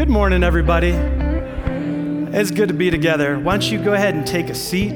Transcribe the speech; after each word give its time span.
Good 0.00 0.08
morning, 0.08 0.42
everybody. 0.42 0.92
It's 2.32 2.50
good 2.50 2.68
to 2.68 2.74
be 2.74 2.90
together. 2.90 3.38
Why 3.38 3.58
don't 3.58 3.70
you 3.70 3.78
go 3.84 3.92
ahead 3.92 4.14
and 4.14 4.26
take 4.26 4.48
a 4.48 4.54
seat? 4.54 4.94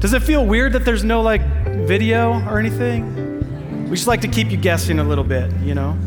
Does 0.00 0.14
it 0.14 0.22
feel 0.22 0.46
weird 0.46 0.72
that 0.72 0.82
there's 0.82 1.04
no 1.04 1.20
like 1.20 1.42
video 1.66 2.42
or 2.48 2.58
anything? 2.58 3.90
We 3.90 3.94
just 3.94 4.06
like 4.06 4.22
to 4.22 4.28
keep 4.28 4.50
you 4.50 4.56
guessing 4.56 5.00
a 5.00 5.04
little 5.04 5.22
bit, 5.22 5.52
you 5.60 5.74
know? 5.74 5.98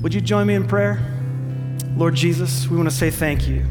Would 0.00 0.14
you 0.14 0.22
join 0.22 0.46
me 0.46 0.54
in 0.54 0.66
prayer? 0.66 0.98
Lord 1.98 2.14
Jesus, 2.14 2.66
we 2.68 2.78
want 2.78 2.88
to 2.88 2.96
say 2.96 3.10
thank 3.10 3.46
you. 3.46 3.62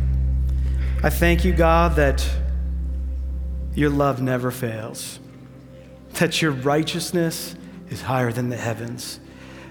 I 1.01 1.09
thank 1.09 1.43
you, 1.43 1.51
God, 1.51 1.95
that 1.95 2.23
your 3.73 3.89
love 3.89 4.21
never 4.21 4.51
fails, 4.51 5.19
that 6.19 6.43
your 6.43 6.51
righteousness 6.51 7.55
is 7.89 8.03
higher 8.03 8.31
than 8.31 8.49
the 8.49 8.57
heavens, 8.57 9.19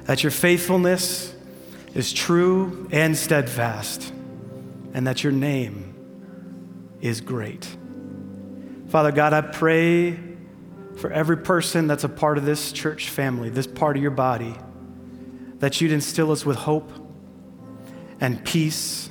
that 0.05 0.23
your 0.23 0.31
faithfulness 0.31 1.35
is 1.95 2.13
true 2.13 2.89
and 2.91 3.17
steadfast, 3.17 4.13
and 4.93 5.07
that 5.07 5.23
your 5.23 5.33
name 5.33 5.95
is 7.01 7.21
great. 7.21 7.69
Father 8.89 9.13
God, 9.13 9.33
I 9.33 9.41
pray 9.41 10.19
for 10.97 11.11
every 11.11 11.37
person 11.39 11.87
that's 11.87 12.05
a 12.05 12.09
part 12.09 12.39
of 12.39 12.45
this 12.45 12.73
church 12.73 13.09
family, 13.11 13.49
this 13.49 13.67
part 13.67 13.97
of 13.97 14.03
your 14.03 14.11
body, 14.11 14.55
that 15.59 15.81
you'd 15.81 15.93
instill 15.93 16.31
us 16.31 16.45
with 16.45 16.57
hope 16.57 16.91
and 18.21 18.45
peace 18.45 19.09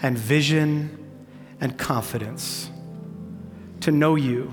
and 0.00 0.18
vision 0.18 0.98
and 1.60 1.78
confidence 1.78 2.70
to 3.80 3.92
know 3.92 4.16
you 4.16 4.50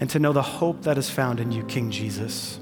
and 0.00 0.10
to 0.10 0.18
know 0.18 0.32
the 0.32 0.42
hope 0.42 0.82
that 0.82 0.98
is 0.98 1.10
found 1.10 1.40
in 1.40 1.50
you, 1.50 1.64
King 1.64 1.90
Jesus. 1.90 2.60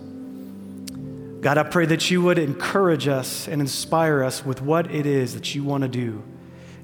God, 1.43 1.59
I 1.59 1.65
pray 1.65 1.87
that 1.87 2.09
you 2.09 2.23
would 2.23 2.39
encourage 2.39 3.09
us 3.09 3.49
and 3.49 3.61
inspire 3.61 4.23
us 4.23 4.47
with 4.47 4.63
what 4.63 4.95
it 4.95 5.07
is 5.07 5.35
that 5.35 5.57
you 5.57 5.65
want 5.65 5.83
to 5.83 5.89
do 5.89 6.23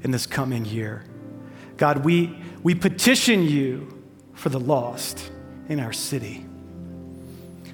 in 0.02 0.10
this 0.10 0.26
coming 0.26 0.64
year. 0.64 1.04
God, 1.76 2.04
we, 2.04 2.36
we 2.64 2.74
petition 2.74 3.44
you 3.44 4.02
for 4.34 4.48
the 4.48 4.58
lost 4.58 5.30
in 5.68 5.78
our 5.78 5.92
city. 5.92 6.44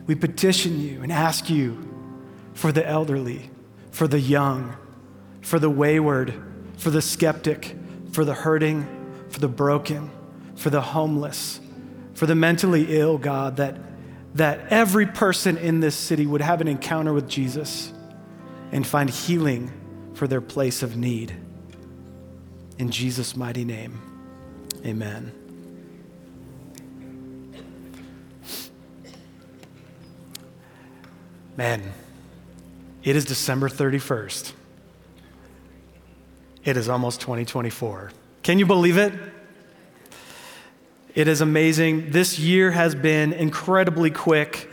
We 0.07 0.15
petition 0.15 0.79
you 0.79 1.03
and 1.03 1.11
ask 1.11 1.49
you 1.49 1.89
for 2.53 2.71
the 2.71 2.87
elderly, 2.87 3.51
for 3.91 4.07
the 4.07 4.21
young, 4.21 4.77
for 5.41 5.59
the 5.59 5.71
wayward, 5.71 6.35
for 6.77 6.91
the 6.91 7.01
skeptic, 7.01 7.75
for 8.12 8.27
the 8.27 8.35
hurting, 8.35 8.87
for 9.31 9.41
the 9.41 9.49
broken, 9.49 10.11
for 10.55 10.69
the 10.69 10.83
homeless, 10.83 11.61
for 12.12 12.27
the 12.27 12.35
mentally 12.35 12.99
ill, 12.99 13.17
God, 13.17 13.57
that 13.57 13.75
that 14.35 14.67
every 14.71 15.07
person 15.07 15.57
in 15.57 15.81
this 15.81 15.95
city 15.95 16.27
would 16.27 16.41
have 16.41 16.61
an 16.61 16.69
encounter 16.69 17.13
with 17.13 17.29
Jesus 17.29 17.93
and 18.73 18.87
find 18.87 19.09
healing 19.09 19.71
for 20.15 20.27
their 20.27 20.41
place 20.41 20.83
of 20.83 20.97
need. 20.97 21.35
In 22.79 22.91
Jesus' 22.91 23.37
mighty 23.37 23.65
name, 23.65 24.01
amen. 24.85 25.33
Man, 31.56 31.93
it 33.05 33.15
is 33.15 33.25
December 33.25 33.69
31st. 33.69 34.53
It 36.65 36.77
is 36.77 36.89
almost 36.89 37.21
2024. 37.21 38.11
Can 38.43 38.59
you 38.59 38.67
believe 38.67 38.97
it? 38.97 39.12
It 41.14 41.28
is 41.28 41.41
amazing. 41.41 42.10
This 42.10 42.41
year 42.41 42.72
has 42.72 42.97
been 42.97 43.32
incredibly 43.32 44.10
quick. 44.10 44.69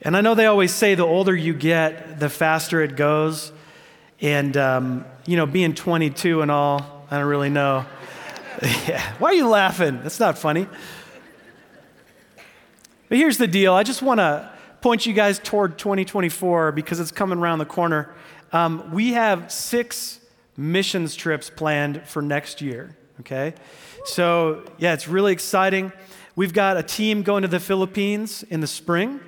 And 0.00 0.16
I 0.16 0.22
know 0.22 0.34
they 0.34 0.46
always 0.46 0.72
say 0.72 0.94
the 0.94 1.04
older 1.04 1.36
you 1.36 1.52
get, 1.52 2.18
the 2.18 2.30
faster 2.30 2.80
it 2.80 2.96
goes. 2.96 3.52
And, 4.22 4.56
um, 4.56 5.04
you 5.26 5.36
know, 5.36 5.44
being 5.44 5.74
22 5.74 6.40
and 6.40 6.50
all, 6.50 7.06
I 7.10 7.18
don't 7.18 7.28
really 7.28 7.50
know. 7.50 7.84
yeah. 8.88 9.12
Why 9.18 9.28
are 9.30 9.34
you 9.34 9.48
laughing? 9.48 10.00
That's 10.02 10.18
not 10.18 10.38
funny. 10.38 10.66
But 13.10 13.18
here's 13.18 13.36
the 13.36 13.46
deal 13.46 13.74
I 13.74 13.82
just 13.82 14.00
want 14.00 14.18
to 14.18 14.50
point 14.80 15.04
you 15.04 15.12
guys 15.12 15.38
toward 15.38 15.76
2024 15.76 16.72
because 16.72 17.00
it's 17.00 17.12
coming 17.12 17.38
around 17.38 17.58
the 17.58 17.66
corner. 17.66 18.14
Um, 18.50 18.92
we 18.92 19.12
have 19.12 19.52
six 19.52 20.20
missions 20.56 21.14
trips 21.14 21.50
planned 21.50 22.02
for 22.06 22.22
next 22.22 22.62
year, 22.62 22.96
okay? 23.20 23.54
So, 24.04 24.64
yeah, 24.78 24.94
it's 24.94 25.08
really 25.08 25.32
exciting. 25.32 25.92
We've 26.34 26.52
got 26.52 26.76
a 26.76 26.82
team 26.82 27.22
going 27.22 27.42
to 27.42 27.48
the 27.48 27.60
Philippines 27.60 28.42
in 28.44 28.60
the 28.60 28.66
spring. 28.66 29.20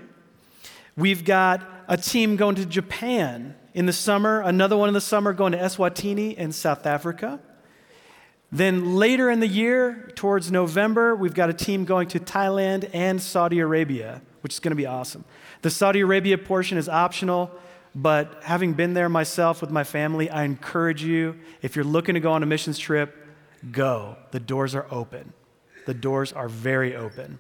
We've 0.97 1.25
got 1.25 1.63
a 1.89 1.97
team 1.97 2.37
going 2.37 2.55
to 2.57 2.67
Japan 2.67 3.57
in 3.75 3.87
the 3.87 3.93
summer, 3.93 4.41
another 4.41 4.77
one 4.77 4.89
in 4.89 4.95
the 4.95 5.01
summer 5.01 5.33
going 5.33 5.53
to 5.53 5.59
Eswatini 5.59 6.35
in 6.35 6.53
South 6.53 6.87
Africa. 6.87 7.41
Then 8.53 8.95
later 8.95 9.31
in 9.31 9.41
the 9.41 9.49
year, 9.49 10.13
towards 10.15 10.53
November, 10.53 11.17
we've 11.17 11.35
got 11.35 11.51
a 11.51 11.53
team 11.53 11.85
going 11.85 12.07
to 12.09 12.21
Thailand 12.21 12.89
and 12.93 13.21
Saudi 13.21 13.59
Arabia, 13.59 14.23
which 14.43 14.55
is 14.55 14.61
going 14.61 14.71
to 14.71 14.77
be 14.77 14.87
awesome. 14.87 15.25
The 15.63 15.71
Saudi 15.71 16.01
Arabia 16.01 16.39
portion 16.39 16.79
is 16.79 16.89
optional, 16.89 17.51
but 17.97 18.41
having 18.45 18.75
been 18.75 18.95
there 18.95 19.09
myself 19.09 19.61
with 19.61 19.71
my 19.71 19.83
family, 19.83 20.31
I 20.31 20.45
encourage 20.45 21.03
you, 21.03 21.37
if 21.63 21.75
you're 21.75 21.85
looking 21.85 22.15
to 22.15 22.21
go 22.21 22.31
on 22.31 22.45
a 22.45 22.47
missions 22.47 22.79
trip, 22.79 23.24
go. 23.73 24.17
The 24.31 24.41
doors 24.41 24.75
are 24.75 24.87
open. 24.91 25.33
The 25.87 25.95
doors 25.95 26.33
are 26.33 26.49
very 26.49 26.97
open. 26.97 27.39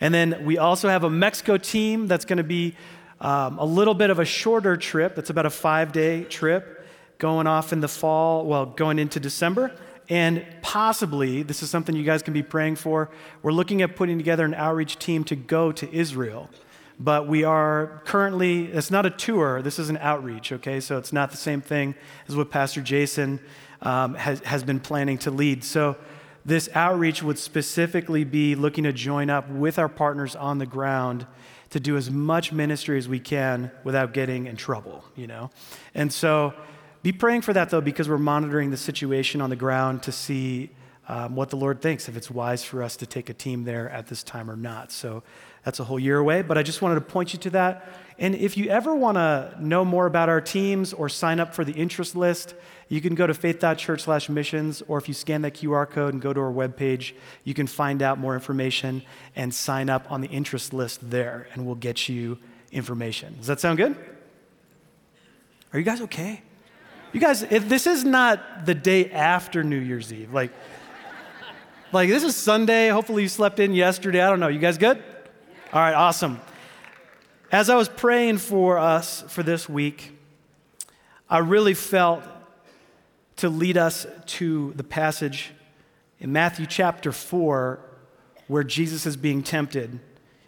And 0.00 0.12
then 0.12 0.44
we 0.44 0.58
also 0.58 0.88
have 0.88 1.04
a 1.04 1.10
Mexico 1.10 1.56
team 1.56 2.08
that's 2.08 2.24
going 2.24 2.38
to 2.38 2.44
be 2.44 2.76
um, 3.20 3.58
a 3.58 3.64
little 3.64 3.94
bit 3.94 4.10
of 4.10 4.18
a 4.18 4.24
shorter 4.24 4.76
trip. 4.76 5.14
That's 5.14 5.30
about 5.30 5.46
a 5.46 5.50
five 5.50 5.92
day 5.92 6.24
trip 6.24 6.86
going 7.18 7.46
off 7.46 7.72
in 7.72 7.80
the 7.80 7.88
fall, 7.88 8.44
well, 8.44 8.66
going 8.66 8.98
into 8.98 9.20
December. 9.20 9.72
And 10.08 10.44
possibly, 10.60 11.42
this 11.42 11.62
is 11.62 11.70
something 11.70 11.96
you 11.96 12.04
guys 12.04 12.22
can 12.22 12.34
be 12.34 12.42
praying 12.42 12.76
for. 12.76 13.10
We're 13.42 13.52
looking 13.52 13.80
at 13.80 13.96
putting 13.96 14.18
together 14.18 14.44
an 14.44 14.54
outreach 14.54 14.98
team 14.98 15.24
to 15.24 15.36
go 15.36 15.72
to 15.72 15.90
Israel. 15.94 16.50
But 16.98 17.26
we 17.26 17.42
are 17.42 18.02
currently, 18.04 18.66
it's 18.66 18.90
not 18.90 19.06
a 19.06 19.10
tour, 19.10 19.62
this 19.62 19.78
is 19.78 19.88
an 19.88 19.96
outreach, 19.96 20.52
okay? 20.52 20.78
So 20.78 20.98
it's 20.98 21.12
not 21.12 21.30
the 21.30 21.36
same 21.36 21.60
thing 21.60 21.94
as 22.28 22.36
what 22.36 22.50
Pastor 22.50 22.80
Jason 22.82 23.40
um, 23.84 24.14
has, 24.14 24.40
has 24.40 24.64
been 24.64 24.80
planning 24.80 25.18
to 25.18 25.30
lead. 25.30 25.62
So, 25.64 25.96
this 26.46 26.68
outreach 26.74 27.22
would 27.22 27.38
specifically 27.38 28.22
be 28.22 28.54
looking 28.54 28.84
to 28.84 28.92
join 28.92 29.30
up 29.30 29.48
with 29.48 29.78
our 29.78 29.88
partners 29.88 30.36
on 30.36 30.58
the 30.58 30.66
ground 30.66 31.26
to 31.70 31.80
do 31.80 31.96
as 31.96 32.10
much 32.10 32.52
ministry 32.52 32.98
as 32.98 33.08
we 33.08 33.18
can 33.18 33.70
without 33.82 34.12
getting 34.12 34.46
in 34.46 34.54
trouble, 34.56 35.04
you 35.16 35.26
know? 35.26 35.50
And 35.94 36.12
so, 36.12 36.52
be 37.02 37.12
praying 37.12 37.42
for 37.42 37.52
that 37.54 37.70
though, 37.70 37.80
because 37.80 38.08
we're 38.08 38.18
monitoring 38.18 38.70
the 38.70 38.76
situation 38.76 39.40
on 39.40 39.48
the 39.48 39.56
ground 39.56 40.02
to 40.02 40.12
see 40.12 40.70
um, 41.08 41.34
what 41.34 41.50
the 41.50 41.56
Lord 41.56 41.80
thinks, 41.80 42.08
if 42.08 42.16
it's 42.16 42.30
wise 42.30 42.62
for 42.62 42.82
us 42.82 42.96
to 42.96 43.06
take 43.06 43.30
a 43.30 43.34
team 43.34 43.64
there 43.64 43.88
at 43.90 44.06
this 44.08 44.22
time 44.22 44.50
or 44.50 44.56
not. 44.56 44.92
So, 44.92 45.22
that's 45.64 45.80
a 45.80 45.84
whole 45.84 45.98
year 45.98 46.18
away, 46.18 46.42
but 46.42 46.58
I 46.58 46.62
just 46.62 46.82
wanted 46.82 46.96
to 46.96 47.00
point 47.00 47.32
you 47.32 47.38
to 47.40 47.50
that. 47.50 47.88
And 48.18 48.34
if 48.34 48.56
you 48.56 48.68
ever 48.68 48.94
want 48.94 49.16
to 49.16 49.56
know 49.58 49.84
more 49.84 50.06
about 50.06 50.28
our 50.28 50.40
teams 50.40 50.92
or 50.92 51.08
sign 51.08 51.40
up 51.40 51.54
for 51.54 51.64
the 51.64 51.72
interest 51.72 52.14
list, 52.14 52.54
you 52.88 53.00
can 53.00 53.14
go 53.14 53.26
to 53.26 53.34
faith.church 53.34 54.28
missions, 54.28 54.82
or 54.88 54.98
if 54.98 55.08
you 55.08 55.14
scan 55.14 55.42
that 55.42 55.54
QR 55.54 55.88
code 55.88 56.12
and 56.12 56.22
go 56.22 56.32
to 56.32 56.40
our 56.40 56.52
webpage, 56.52 57.14
you 57.42 57.54
can 57.54 57.66
find 57.66 58.02
out 58.02 58.18
more 58.18 58.34
information 58.34 59.02
and 59.34 59.54
sign 59.54 59.88
up 59.88 60.10
on 60.10 60.20
the 60.20 60.28
interest 60.28 60.72
list 60.72 61.10
there, 61.10 61.48
and 61.52 61.64
we'll 61.66 61.74
get 61.74 62.08
you 62.08 62.38
information. 62.72 63.36
Does 63.38 63.46
that 63.46 63.60
sound 63.60 63.78
good? 63.78 63.96
Are 65.72 65.78
you 65.78 65.84
guys 65.84 66.00
okay? 66.02 66.42
You 67.12 67.20
guys, 67.20 67.40
this 67.42 67.86
is 67.86 68.04
not 68.04 68.66
the 68.66 68.74
day 68.74 69.10
after 69.10 69.62
New 69.62 69.78
Year's 69.78 70.12
Eve, 70.12 70.32
like, 70.32 70.52
like 71.92 72.08
this 72.08 72.24
is 72.24 72.34
Sunday. 72.34 72.88
Hopefully 72.88 73.22
you 73.22 73.28
slept 73.28 73.60
in 73.60 73.72
yesterday. 73.72 74.20
I 74.20 74.28
don't 74.28 74.40
know. 74.40 74.48
You 74.48 74.58
guys 74.58 74.78
good? 74.78 75.02
All 75.72 75.80
right, 75.80 75.94
awesome. 75.94 76.40
As 77.52 77.70
I 77.70 77.76
was 77.76 77.88
praying 77.88 78.38
for 78.38 78.78
us 78.78 79.24
for 79.28 79.44
this 79.44 79.68
week, 79.68 80.18
I 81.30 81.38
really 81.38 81.74
felt 81.74 82.24
to 83.36 83.48
lead 83.48 83.76
us 83.76 84.06
to 84.26 84.72
the 84.76 84.84
passage 84.84 85.52
in 86.20 86.32
Matthew 86.32 86.66
chapter 86.66 87.12
4 87.12 87.80
where 88.46 88.64
Jesus 88.64 89.06
is 89.06 89.16
being 89.16 89.42
tempted 89.42 89.98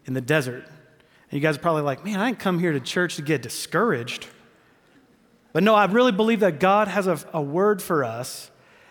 in 0.04 0.14
the 0.14 0.20
desert. 0.20 0.64
And 0.64 1.32
you 1.32 1.40
guys 1.40 1.56
are 1.56 1.60
probably 1.60 1.82
like, 1.82 2.04
man, 2.04 2.20
I 2.20 2.28
didn't 2.28 2.40
come 2.40 2.58
here 2.58 2.72
to 2.72 2.80
church 2.80 3.16
to 3.16 3.22
get 3.22 3.42
discouraged. 3.42 4.28
But 5.52 5.62
no, 5.62 5.74
I 5.74 5.86
really 5.86 6.12
believe 6.12 6.40
that 6.40 6.60
God 6.60 6.88
has 6.88 7.06
a, 7.06 7.18
a 7.32 7.40
word 7.40 7.82
for 7.82 8.04
us 8.04 8.50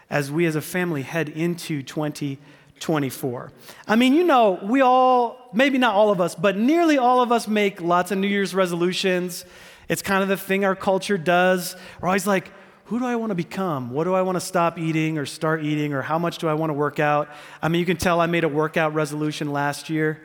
as 0.09 0.31
we 0.31 0.45
as 0.45 0.55
a 0.55 0.61
family 0.61 1.03
head 1.03 1.29
into 1.29 1.81
2024. 1.81 3.51
I 3.87 3.95
mean, 3.95 4.13
you 4.13 4.23
know, 4.23 4.59
we 4.61 4.81
all, 4.81 5.49
maybe 5.53 5.77
not 5.77 5.95
all 5.95 6.11
of 6.11 6.19
us, 6.19 6.35
but 6.35 6.57
nearly 6.57 6.97
all 6.97 7.21
of 7.21 7.31
us 7.31 7.47
make 7.47 7.81
lots 7.81 8.11
of 8.11 8.17
New 8.17 8.27
Year's 8.27 8.53
resolutions. 8.53 9.45
It's 9.87 10.01
kind 10.01 10.23
of 10.23 10.29
the 10.29 10.37
thing 10.37 10.65
our 10.65 10.75
culture 10.75 11.17
does. 11.17 11.75
We're 12.01 12.09
always 12.09 12.27
like, 12.27 12.51
who 12.85 12.99
do 12.99 13.05
I 13.05 13.15
want 13.15 13.31
to 13.31 13.35
become? 13.35 13.89
What 13.89 14.03
do 14.03 14.13
I 14.13 14.21
want 14.21 14.35
to 14.35 14.39
stop 14.39 14.77
eating 14.77 15.17
or 15.17 15.25
start 15.25 15.63
eating? 15.63 15.93
Or 15.93 16.03
how 16.03 16.19
much 16.19 16.37
do 16.37 16.47
I 16.47 16.53
want 16.53 16.69
to 16.69 16.75
work 16.75 16.99
out? 16.99 17.29
I 17.61 17.67
mean, 17.67 17.79
you 17.79 17.85
can 17.85 17.97
tell 17.97 18.21
I 18.21 18.27
made 18.27 18.43
a 18.43 18.49
workout 18.49 18.93
resolution 18.93 19.51
last 19.51 19.89
year. 19.89 20.21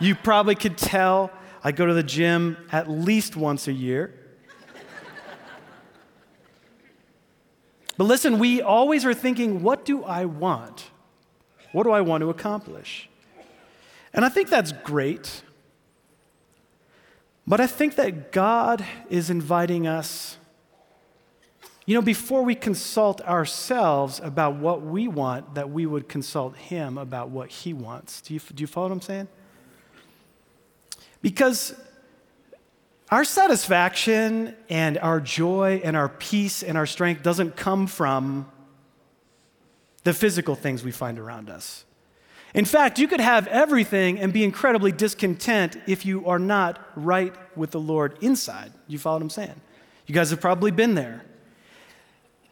you 0.00 0.14
probably 0.14 0.54
could 0.54 0.78
tell 0.78 1.32
I 1.64 1.72
go 1.72 1.86
to 1.86 1.94
the 1.94 2.04
gym 2.04 2.56
at 2.70 2.88
least 2.88 3.36
once 3.36 3.66
a 3.66 3.72
year. 3.72 4.14
but 7.96 8.04
listen, 8.04 8.38
we 8.38 8.62
always 8.62 9.04
are 9.04 9.12
thinking, 9.12 9.60
what 9.60 9.84
do 9.84 10.04
I 10.04 10.24
want? 10.24 10.90
What 11.72 11.82
do 11.82 11.90
I 11.90 12.00
want 12.00 12.20
to 12.22 12.30
accomplish? 12.30 13.08
And 14.14 14.24
I 14.24 14.28
think 14.28 14.50
that's 14.50 14.70
great. 14.70 15.42
But 17.50 17.60
I 17.60 17.66
think 17.66 17.96
that 17.96 18.30
God 18.30 18.86
is 19.08 19.28
inviting 19.28 19.84
us, 19.84 20.38
you 21.84 21.96
know, 21.96 22.00
before 22.00 22.44
we 22.44 22.54
consult 22.54 23.20
ourselves 23.22 24.20
about 24.22 24.54
what 24.54 24.82
we 24.82 25.08
want, 25.08 25.56
that 25.56 25.68
we 25.68 25.84
would 25.84 26.08
consult 26.08 26.56
Him 26.56 26.96
about 26.96 27.30
what 27.30 27.50
He 27.50 27.72
wants. 27.72 28.20
Do 28.20 28.34
you, 28.34 28.40
do 28.54 28.60
you 28.60 28.68
follow 28.68 28.86
what 28.86 28.92
I'm 28.92 29.00
saying? 29.00 29.26
Because 31.22 31.74
our 33.10 33.24
satisfaction 33.24 34.54
and 34.68 34.96
our 34.98 35.18
joy 35.18 35.80
and 35.82 35.96
our 35.96 36.08
peace 36.08 36.62
and 36.62 36.78
our 36.78 36.86
strength 36.86 37.24
doesn't 37.24 37.56
come 37.56 37.88
from 37.88 38.48
the 40.04 40.14
physical 40.14 40.54
things 40.54 40.84
we 40.84 40.92
find 40.92 41.18
around 41.18 41.50
us. 41.50 41.84
In 42.54 42.64
fact, 42.64 42.98
you 42.98 43.06
could 43.06 43.20
have 43.20 43.46
everything 43.46 44.18
and 44.18 44.32
be 44.32 44.42
incredibly 44.42 44.92
discontent 44.92 45.76
if 45.86 46.04
you 46.04 46.26
are 46.26 46.38
not 46.38 46.80
right 46.96 47.34
with 47.56 47.70
the 47.70 47.80
Lord 47.80 48.18
inside. 48.20 48.72
You 48.88 48.98
follow 48.98 49.16
what 49.16 49.22
I'm 49.22 49.30
saying? 49.30 49.60
You 50.06 50.14
guys 50.14 50.30
have 50.30 50.40
probably 50.40 50.72
been 50.72 50.94
there. 50.94 51.24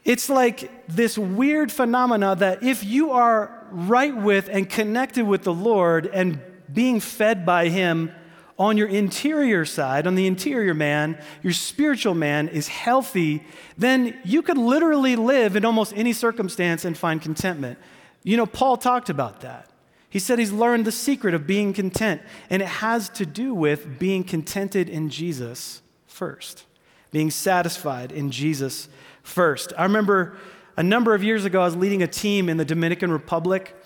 It's 0.05 0.31
like 0.31 0.87
this 0.87 1.19
weird 1.19 1.73
phenomena 1.73 2.37
that 2.37 2.63
if 2.63 2.85
you 2.85 3.11
are 3.11 3.67
right 3.71 4.17
with 4.17 4.49
and 4.49 4.71
connected 4.71 5.27
with 5.27 5.43
the 5.43 5.53
Lord 5.53 6.07
and 6.07 6.41
being 6.73 7.01
fed 7.01 7.45
by 7.45 7.69
Him 7.69 8.13
on 8.59 8.77
your 8.77 8.89
interior 8.89 9.65
side, 9.65 10.07
on 10.07 10.15
the 10.15 10.27
interior 10.27 10.75
man, 10.75 11.21
your 11.43 11.53
spiritual 11.53 12.15
man 12.15 12.49
is 12.49 12.69
healthy, 12.69 13.45
then 13.77 14.19
you 14.25 14.43
could 14.43 14.59
literally 14.59 15.17
live 15.17 15.57
in 15.57 15.65
almost 15.65 15.93
any 15.97 16.13
circumstance 16.13 16.85
and 16.85 16.97
find 16.97 17.21
contentment. 17.21 17.79
You 18.23 18.37
know, 18.37 18.47
Paul 18.47 18.77
talked 18.77 19.11
about 19.11 19.41
that. 19.43 19.69
He 20.11 20.19
said 20.19 20.39
he's 20.39 20.53
learned 20.53 20.87
the 20.87 20.93
secret 20.93 21.35
of 21.35 21.47
being 21.47 21.73
content, 21.73 22.23
and 22.49 22.63
it 22.63 22.69
has 22.69 23.09
to 23.11 23.27
do 23.27 23.55
with 23.55 23.99
being 23.99 24.25
contented 24.25 24.89
in 24.89 25.11
Jesus 25.11 25.83
first, 26.07 26.65
being 27.11 27.31
satisfied 27.31 28.11
in 28.11 28.31
Jesus 28.31 28.89
first. 29.23 29.73
I 29.77 29.83
remember 29.83 30.37
a 30.77 30.83
number 30.83 31.15
of 31.15 31.23
years 31.23 31.45
ago, 31.45 31.61
I 31.61 31.65
was 31.65 31.77
leading 31.77 32.03
a 32.03 32.07
team 32.07 32.49
in 32.49 32.57
the 32.57 32.65
Dominican 32.65 33.11
Republic, 33.13 33.77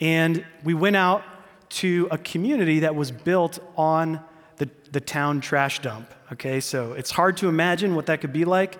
and 0.00 0.44
we 0.64 0.74
went 0.74 0.96
out 0.96 1.22
to 1.70 2.08
a 2.10 2.18
community 2.18 2.80
that 2.80 2.94
was 2.94 3.10
built 3.10 3.58
on 3.76 4.20
the, 4.56 4.68
the 4.90 5.00
town 5.00 5.40
trash 5.40 5.80
dump. 5.80 6.12
Okay, 6.32 6.60
so 6.60 6.92
it's 6.92 7.10
hard 7.10 7.36
to 7.38 7.48
imagine 7.48 7.94
what 7.94 8.06
that 8.06 8.20
could 8.20 8.32
be 8.32 8.44
like. 8.44 8.78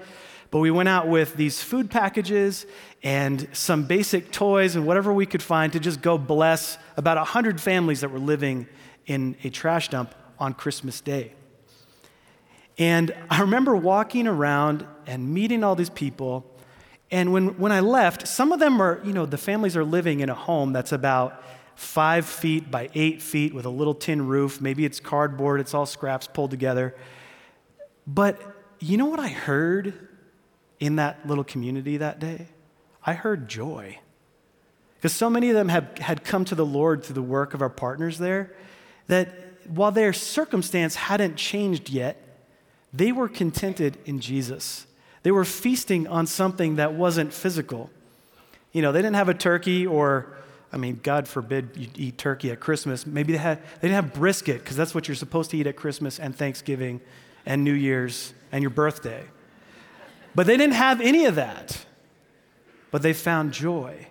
But 0.51 0.59
we 0.59 0.71
went 0.71 0.91
out 0.91 1.09
with 1.09 1.35
these 1.37 1.63
food 1.63 1.91
packages 1.91 2.67
and 3.03 3.49
some 3.53 3.85
basic 3.85 4.31
toys 4.31 4.77
and 4.77 4.87
whatever 4.87 5.13
we 5.13 5.27
could 5.27 5.43
find 5.43 5.73
to 5.73 5.81
just 5.81 6.03
go 6.03 6.17
bless 6.17 6.79
about 6.97 7.17
100 7.17 7.61
families 7.61 8.03
that 8.03 8.11
were 8.11 8.19
living 8.19 8.67
in 9.07 9.37
a 9.43 9.51
trash 9.51 9.89
dump 9.89 10.15
on 10.39 10.55
Christmas 10.55 11.01
Day. 11.01 11.33
And 12.79 13.15
I 13.29 13.41
remember 13.41 13.75
walking 13.77 14.27
around 14.27 14.87
and 15.07 15.33
meeting 15.35 15.65
all 15.65 15.75
these 15.75 15.91
people. 15.91 16.47
And 17.11 17.33
when, 17.33 17.59
when 17.59 17.73
I 17.73 17.81
left, 17.81 18.27
some 18.27 18.53
of 18.53 18.61
them 18.61 18.81
are, 18.81 19.01
you 19.05 19.13
know, 19.13 19.27
the 19.27 19.39
families 19.39 19.77
are 19.77 19.85
living 19.85 20.21
in 20.21 20.31
a 20.31 20.35
home 20.35 20.73
that's 20.73 20.93
about 20.93 21.43
five 21.75 22.25
feet 22.25 22.71
by 22.71 22.89
eight 22.95 23.21
feet 23.21 23.53
with 23.53 23.67
a 23.67 23.71
little 23.71 23.95
tin 23.95 24.27
roof. 24.29 24.61
Maybe 24.61 24.85
it's 24.85 25.01
cardboard, 25.01 25.61
it's 25.61 25.75
all 25.75 25.87
scraps 25.87 26.27
pulled 26.27 26.51
together. 26.51 26.95
But 28.07 28.41
you 28.79 28.97
know 28.97 29.07
what 29.07 29.21
I 29.21 29.29
heard 29.29 30.09
in 30.81 30.97
that 30.97 31.27
little 31.27 31.45
community 31.45 31.99
that 31.99 32.19
day? 32.19 32.49
I 33.05 33.15
heard 33.15 33.49
joy. 33.49 33.99
Because 34.97 35.13
so 35.13 35.29
many 35.29 35.49
of 35.51 35.57
them 35.57 35.69
have, 35.69 35.99
had 35.99 36.23
come 36.23 36.45
to 36.45 36.55
the 36.55 36.65
Lord 36.65 37.03
through 37.03 37.15
the 37.15 37.23
work 37.23 37.55
of 37.55 37.63
our 37.63 37.69
partners 37.69 38.19
there 38.19 38.55
that 39.09 39.29
while 39.67 39.91
their 39.91 40.13
circumstance 40.13 40.95
hadn't 40.95 41.37
changed 41.37 41.91
yet, 41.91 42.17
they 42.93 43.11
were 43.11 43.29
contented 43.29 43.99
in 44.05 44.21
Jesus. 44.21 44.87
They 45.23 45.31
were 45.31 45.45
feasting 45.45 46.07
on 46.07 46.27
something 46.27 46.77
that 46.77 46.95
wasn't 46.95 47.33
physical. 47.33 47.91
You 48.73 48.83
know, 48.83 48.93
they 48.93 49.01
didn't 49.01 49.17
have 49.17 49.29
a 49.29 49.35
turkey 49.35 49.87
or, 49.87 50.37
I 50.73 50.77
mean, 50.77 51.01
God 51.03 51.27
forbid 51.27 51.71
you 51.77 51.89
eat 51.97 52.19
turkey 52.19 52.51
at 52.51 52.61
Christmas. 52.61 53.07
Maybe 53.07 53.33
they, 53.33 53.39
had, 53.39 53.59
they 53.81 53.89
didn't 53.89 54.05
have 54.05 54.15
brisket 54.15 54.61
because 54.61 54.77
that's 54.77 54.95
what 54.95 55.09
you're 55.09 55.15
supposed 55.15 55.51
to 55.51 55.57
eat 55.57 55.67
at 55.67 55.77
Christmas 55.77 56.19
and 56.19 56.35
Thanksgiving 56.35 57.01
and 57.45 57.65
New 57.65 57.75
Year's 57.75 58.35
and 58.51 58.63
your 58.63 58.71
birthday. 58.71 59.25
But 60.35 60.47
they 60.47 60.57
didn't 60.57 60.75
have 60.75 61.01
any 61.01 61.27
of 61.27 61.35
that. 61.35 61.85
But 62.93 63.03
they 63.03 63.13
found 63.13 63.53
joy 63.53 64.07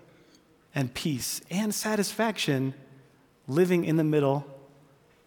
and 0.76 0.94
peace 0.94 1.40
and 1.50 1.74
satisfaction 1.74 2.74
living 3.48 3.86
in 3.86 3.96
the 3.96 4.04
middle 4.04 4.46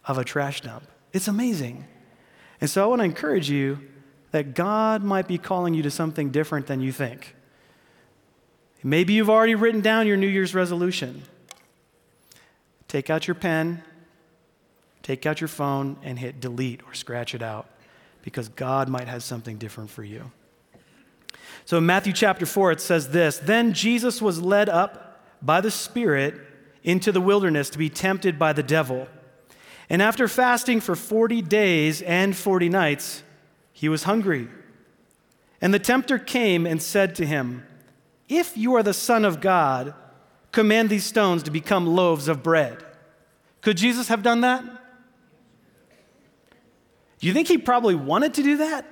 of 0.04 0.18
a 0.18 0.24
trash 0.24 0.60
dump. 0.60 0.84
It's 1.14 1.28
amazing. 1.28 1.86
And 2.60 2.68
so 2.68 2.82
I 2.82 2.86
want 2.86 3.00
to 3.00 3.04
encourage 3.04 3.48
you 3.48 3.80
that 4.32 4.54
God 4.54 5.04
might 5.04 5.28
be 5.28 5.38
calling 5.38 5.72
you 5.72 5.82
to 5.84 5.90
something 5.90 6.30
different 6.30 6.66
than 6.66 6.80
you 6.80 6.90
think. 6.90 7.36
Maybe 8.82 9.12
you've 9.12 9.30
already 9.30 9.54
written 9.54 9.80
down 9.80 10.06
your 10.06 10.16
New 10.16 10.26
Year's 10.26 10.54
resolution. 10.54 11.22
Take 12.88 13.08
out 13.08 13.28
your 13.28 13.34
pen, 13.34 13.82
take 15.02 15.26
out 15.26 15.40
your 15.40 15.48
phone, 15.48 15.96
and 16.02 16.18
hit 16.18 16.40
delete 16.40 16.82
or 16.86 16.94
scratch 16.94 17.34
it 17.34 17.42
out 17.42 17.68
because 18.22 18.48
God 18.48 18.88
might 18.88 19.06
have 19.06 19.22
something 19.22 19.56
different 19.58 19.90
for 19.90 20.02
you. 20.02 20.32
So 21.64 21.78
in 21.78 21.86
Matthew 21.86 22.12
chapter 22.12 22.46
4, 22.46 22.72
it 22.72 22.80
says 22.80 23.08
this 23.08 23.38
Then 23.38 23.72
Jesus 23.72 24.20
was 24.20 24.40
led 24.40 24.68
up 24.68 25.20
by 25.40 25.60
the 25.60 25.70
Spirit 25.70 26.40
into 26.82 27.12
the 27.12 27.20
wilderness 27.20 27.70
to 27.70 27.78
be 27.78 27.88
tempted 27.88 28.38
by 28.38 28.52
the 28.52 28.62
devil. 28.62 29.08
And 29.88 30.00
after 30.00 30.28
fasting 30.28 30.80
for 30.80 30.94
40 30.94 31.42
days 31.42 32.02
and 32.02 32.36
40 32.36 32.68
nights, 32.68 33.22
he 33.72 33.88
was 33.88 34.04
hungry. 34.04 34.48
And 35.60 35.72
the 35.72 35.78
tempter 35.78 36.18
came 36.18 36.66
and 36.66 36.82
said 36.82 37.14
to 37.16 37.26
him, 37.26 37.66
If 38.28 38.56
you 38.56 38.74
are 38.74 38.82
the 38.82 38.94
Son 38.94 39.24
of 39.24 39.40
God, 39.40 39.94
command 40.52 40.90
these 40.90 41.04
stones 41.04 41.42
to 41.44 41.50
become 41.50 41.86
loaves 41.86 42.28
of 42.28 42.42
bread. 42.42 42.84
Could 43.60 43.76
Jesus 43.76 44.08
have 44.08 44.22
done 44.22 44.42
that? 44.42 44.62
Do 47.18 47.26
you 47.26 47.32
think 47.32 47.48
he 47.48 47.56
probably 47.56 47.94
wanted 47.94 48.34
to 48.34 48.42
do 48.42 48.58
that? 48.58 48.86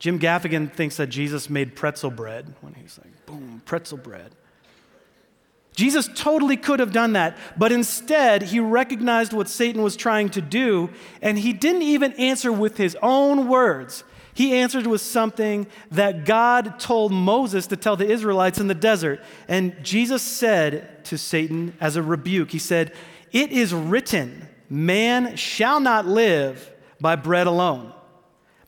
Jim 0.00 0.18
Gaffigan 0.18 0.72
thinks 0.72 0.96
that 0.96 1.06
Jesus 1.06 1.48
made 1.48 1.76
pretzel 1.76 2.10
bread 2.10 2.52
when 2.60 2.74
he's 2.74 2.98
like, 2.98 3.26
boom, 3.26 3.62
pretzel 3.64 3.98
bread. 3.98 4.32
Jesus 5.76 6.10
totally 6.14 6.56
could 6.56 6.80
have 6.80 6.92
done 6.92 7.12
that, 7.12 7.38
but 7.56 7.70
instead, 7.70 8.42
he 8.42 8.58
recognized 8.58 9.32
what 9.32 9.48
Satan 9.48 9.82
was 9.82 9.94
trying 9.94 10.28
to 10.30 10.40
do, 10.40 10.90
and 11.22 11.38
he 11.38 11.52
didn't 11.52 11.82
even 11.82 12.12
answer 12.14 12.50
with 12.50 12.76
his 12.76 12.96
own 13.00 13.46
words. 13.46 14.02
He 14.34 14.56
answered 14.56 14.86
with 14.86 15.00
something 15.00 15.68
that 15.92 16.24
God 16.24 16.80
told 16.80 17.12
Moses 17.12 17.68
to 17.68 17.76
tell 17.76 17.94
the 17.94 18.10
Israelites 18.10 18.58
in 18.58 18.66
the 18.66 18.74
desert. 18.74 19.20
And 19.48 19.76
Jesus 19.82 20.22
said 20.22 21.04
to 21.06 21.18
Satan 21.18 21.76
as 21.80 21.96
a 21.96 22.02
rebuke, 22.02 22.50
He 22.50 22.58
said, 22.58 22.92
It 23.32 23.52
is 23.52 23.72
written, 23.72 24.48
man 24.70 25.36
shall 25.36 25.80
not 25.80 26.06
live 26.06 26.70
by 27.00 27.16
bread 27.16 27.46
alone, 27.46 27.92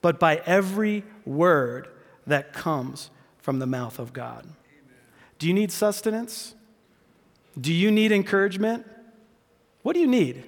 but 0.02 0.20
by 0.20 0.42
every 0.44 1.04
word 1.24 1.88
that 2.26 2.52
comes 2.52 3.10
from 3.38 3.58
the 3.58 3.66
mouth 3.66 3.98
of 3.98 4.12
God. 4.12 4.44
Amen. 4.44 4.54
Do 5.38 5.46
you 5.48 5.54
need 5.54 5.72
sustenance? 5.72 6.54
Do 7.58 7.72
you 7.72 7.90
need 7.90 8.12
encouragement? 8.12 8.86
What 9.82 9.94
do 9.94 10.00
you 10.00 10.06
need? 10.06 10.44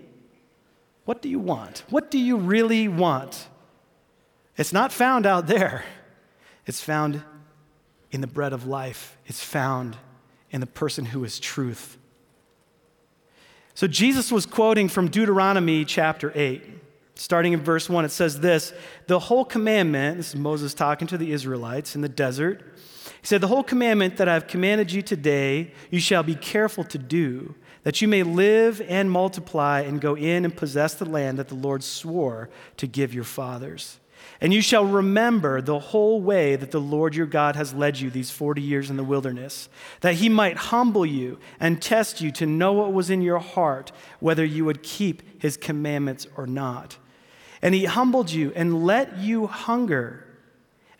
What 1.04 1.22
do 1.22 1.28
you 1.28 1.38
want? 1.38 1.84
What 1.90 2.10
do 2.10 2.18
you 2.18 2.36
really 2.36 2.88
want? 2.88 3.48
It's 4.56 4.72
not 4.72 4.92
found 4.92 5.26
out 5.26 5.46
there. 5.46 5.84
It's 6.66 6.80
found 6.80 7.22
in 8.10 8.20
the 8.20 8.26
bread 8.26 8.52
of 8.52 8.66
life. 8.66 9.18
It's 9.26 9.42
found 9.42 9.96
in 10.50 10.60
the 10.60 10.66
person 10.66 11.06
who 11.06 11.24
is 11.24 11.38
truth. 11.40 11.98
So 13.74 13.88
Jesus 13.88 14.30
was 14.30 14.46
quoting 14.46 14.88
from 14.88 15.08
Deuteronomy 15.08 15.84
chapter 15.84 16.32
8. 16.34 16.62
Starting 17.16 17.52
in 17.52 17.60
verse 17.60 17.88
1, 17.88 18.04
it 18.04 18.10
says 18.10 18.40
this 18.40 18.72
The 19.06 19.18
whole 19.18 19.44
commandment, 19.44 20.16
this 20.16 20.30
is 20.30 20.36
Moses 20.36 20.74
talking 20.74 21.06
to 21.08 21.18
the 21.18 21.32
Israelites 21.32 21.94
in 21.94 22.00
the 22.00 22.08
desert. 22.08 22.62
He 23.20 23.26
said, 23.26 23.40
The 23.40 23.48
whole 23.48 23.62
commandment 23.62 24.16
that 24.16 24.28
I've 24.28 24.46
commanded 24.46 24.90
you 24.92 25.00
today, 25.00 25.72
you 25.90 26.00
shall 26.00 26.22
be 26.22 26.34
careful 26.34 26.84
to 26.84 26.98
do, 26.98 27.54
that 27.84 28.02
you 28.02 28.08
may 28.08 28.22
live 28.22 28.82
and 28.88 29.10
multiply 29.10 29.80
and 29.80 30.00
go 30.00 30.16
in 30.16 30.44
and 30.44 30.56
possess 30.56 30.94
the 30.94 31.04
land 31.04 31.38
that 31.38 31.48
the 31.48 31.54
Lord 31.54 31.84
swore 31.84 32.50
to 32.78 32.86
give 32.86 33.14
your 33.14 33.24
fathers. 33.24 34.00
And 34.40 34.52
you 34.52 34.62
shall 34.62 34.84
remember 34.84 35.60
the 35.60 35.78
whole 35.78 36.20
way 36.20 36.56
that 36.56 36.70
the 36.70 36.80
Lord 36.80 37.14
your 37.14 37.26
God 37.26 37.56
has 37.56 37.74
led 37.74 38.00
you 38.00 38.10
these 38.10 38.30
40 38.30 38.60
years 38.60 38.90
in 38.90 38.96
the 38.96 39.04
wilderness, 39.04 39.68
that 40.00 40.14
he 40.14 40.28
might 40.28 40.56
humble 40.56 41.06
you 41.06 41.38
and 41.60 41.80
test 41.80 42.20
you 42.20 42.30
to 42.32 42.46
know 42.46 42.72
what 42.72 42.92
was 42.92 43.10
in 43.10 43.22
your 43.22 43.38
heart, 43.38 43.92
whether 44.20 44.44
you 44.44 44.64
would 44.64 44.82
keep 44.82 45.40
his 45.40 45.56
commandments 45.56 46.26
or 46.36 46.46
not. 46.46 46.96
And 47.64 47.74
he 47.74 47.86
humbled 47.86 48.30
you 48.30 48.52
and 48.54 48.84
let 48.84 49.16
you 49.16 49.46
hunger 49.46 50.22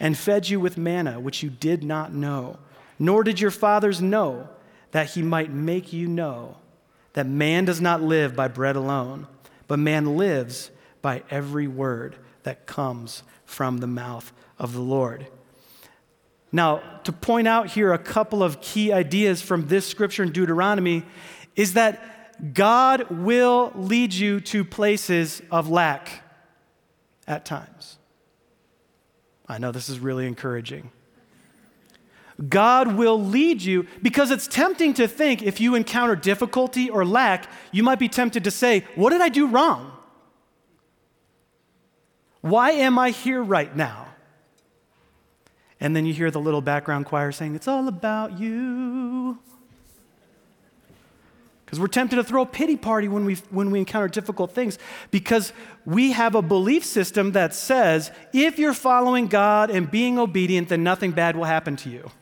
and 0.00 0.16
fed 0.16 0.49
you 0.49 0.59
with 0.59 0.78
manna, 0.78 1.21
which 1.21 1.42
you 1.42 1.50
did 1.50 1.85
not 1.85 2.14
know, 2.14 2.59
nor 2.99 3.23
did 3.23 3.38
your 3.38 3.50
fathers 3.50 4.00
know, 4.00 4.49
that 4.92 5.11
he 5.11 5.21
might 5.21 5.52
make 5.52 5.92
you 5.92 6.09
know 6.09 6.56
that 7.12 7.26
man 7.26 7.66
does 7.66 7.83
not 7.83 8.02
live 8.02 8.35
by 8.35 8.49
bread 8.49 8.76
alone, 8.76 9.26
but 9.68 9.78
man 9.78 10.16
lives 10.16 10.71
by 11.02 11.23
every 11.30 11.68
word 11.68 12.16
that 12.44 12.66
comes 12.66 13.23
from 13.44 13.78
the 13.78 13.87
mouth 13.87 14.33
of 14.59 14.73
the 14.73 14.80
Lord. 14.80 15.26
Now, 16.50 16.78
to 17.02 17.12
point 17.12 17.47
out 17.47 17.68
here 17.68 17.92
a 17.92 17.99
couple 17.99 18.42
of 18.42 18.62
key 18.62 18.90
ideas 18.90 19.42
from 19.42 19.68
this 19.68 19.87
scripture 19.87 20.23
in 20.23 20.33
Deuteronomy 20.33 21.04
is 21.56 21.75
that 21.75 22.54
God 22.54 23.11
will 23.11 23.71
lead 23.75 24.14
you 24.14 24.40
to 24.40 24.64
places 24.64 25.42
of 25.50 25.68
lack 25.68 26.24
at 27.26 27.45
times. 27.45 27.99
I 29.49 29.59
know 29.59 29.73
this 29.73 29.88
is 29.88 29.99
really 29.99 30.26
encouraging. 30.26 30.90
God 32.49 32.97
will 32.97 33.23
lead 33.23 33.62
you 33.62 33.87
because 34.02 34.31
it's 34.31 34.49
tempting 34.49 34.95
to 34.95 35.07
think 35.07 35.43
if 35.43 35.61
you 35.61 35.75
encounter 35.75 36.16
difficulty 36.16 36.90
or 36.90 37.04
lack, 37.04 37.49
you 37.71 37.83
might 37.83 37.99
be 37.99 38.09
tempted 38.09 38.45
to 38.45 38.50
say, 38.50 38.85
What 38.97 39.11
did 39.11 39.21
I 39.21 39.28
do 39.28 39.47
wrong? 39.47 39.93
Why 42.40 42.73
am 42.73 42.99
I 42.99 43.11
here 43.11 43.43
right 43.43 43.75
now? 43.75 44.09
And 45.81 45.95
then 45.95 46.07
you 46.07 46.12
hear 46.12 46.31
the 46.31 46.40
little 46.40 46.61
background 46.61 47.07
choir 47.07 47.31
saying, 47.31 47.54
It's 47.54 47.69
all 47.69 47.87
about 47.87 48.38
you. 48.38 49.24
Because 51.75 51.81
we're 51.81 51.88
tempted 51.88 52.16
to 52.16 52.23
throw 52.23 52.43
a 52.43 52.47
pity 52.47 52.76
party 52.76 53.09
when 53.09 53.25
we, 53.25 53.35
when 53.50 53.73
we 53.73 53.81
encounter 53.81 54.07
difficult 54.07 54.52
things 54.52 54.78
because 55.11 55.52
we 55.85 56.12
have 56.12 56.37
a 56.37 56.43
belief 56.43 56.85
system 56.85 57.33
that 57.33 57.52
says 57.52 58.12
if 58.33 58.61
you're 58.61 58.73
following 58.73 59.26
God 59.26 59.71
and 59.71 59.90
being 59.90 60.16
obedient, 60.16 60.69
then 60.69 60.85
nothing 60.85 61.11
bad 61.11 61.35
will 61.35 61.47
happen 61.47 61.75
to 61.78 61.90
you. 61.90 62.12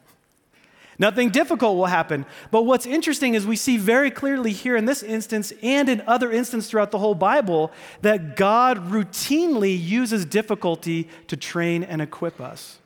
Nothing 0.98 1.28
difficult 1.28 1.76
will 1.76 1.84
happen. 1.84 2.24
But 2.50 2.62
what's 2.62 2.86
interesting 2.86 3.34
is 3.34 3.46
we 3.46 3.56
see 3.56 3.76
very 3.76 4.10
clearly 4.10 4.52
here 4.52 4.74
in 4.74 4.86
this 4.86 5.02
instance 5.02 5.52
and 5.62 5.90
in 5.90 6.00
other 6.06 6.32
instances 6.32 6.70
throughout 6.70 6.90
the 6.90 6.98
whole 6.98 7.14
Bible 7.14 7.72
that 8.00 8.36
God 8.36 8.90
routinely 8.90 9.78
uses 9.78 10.24
difficulty 10.24 11.10
to 11.26 11.36
train 11.36 11.84
and 11.84 12.00
equip 12.00 12.40
us. 12.40 12.78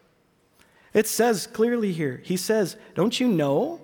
It 0.92 1.06
says 1.06 1.46
clearly 1.46 1.92
here, 1.92 2.20
He 2.24 2.36
says, 2.36 2.76
Don't 2.96 3.20
you 3.20 3.28
know 3.28 3.80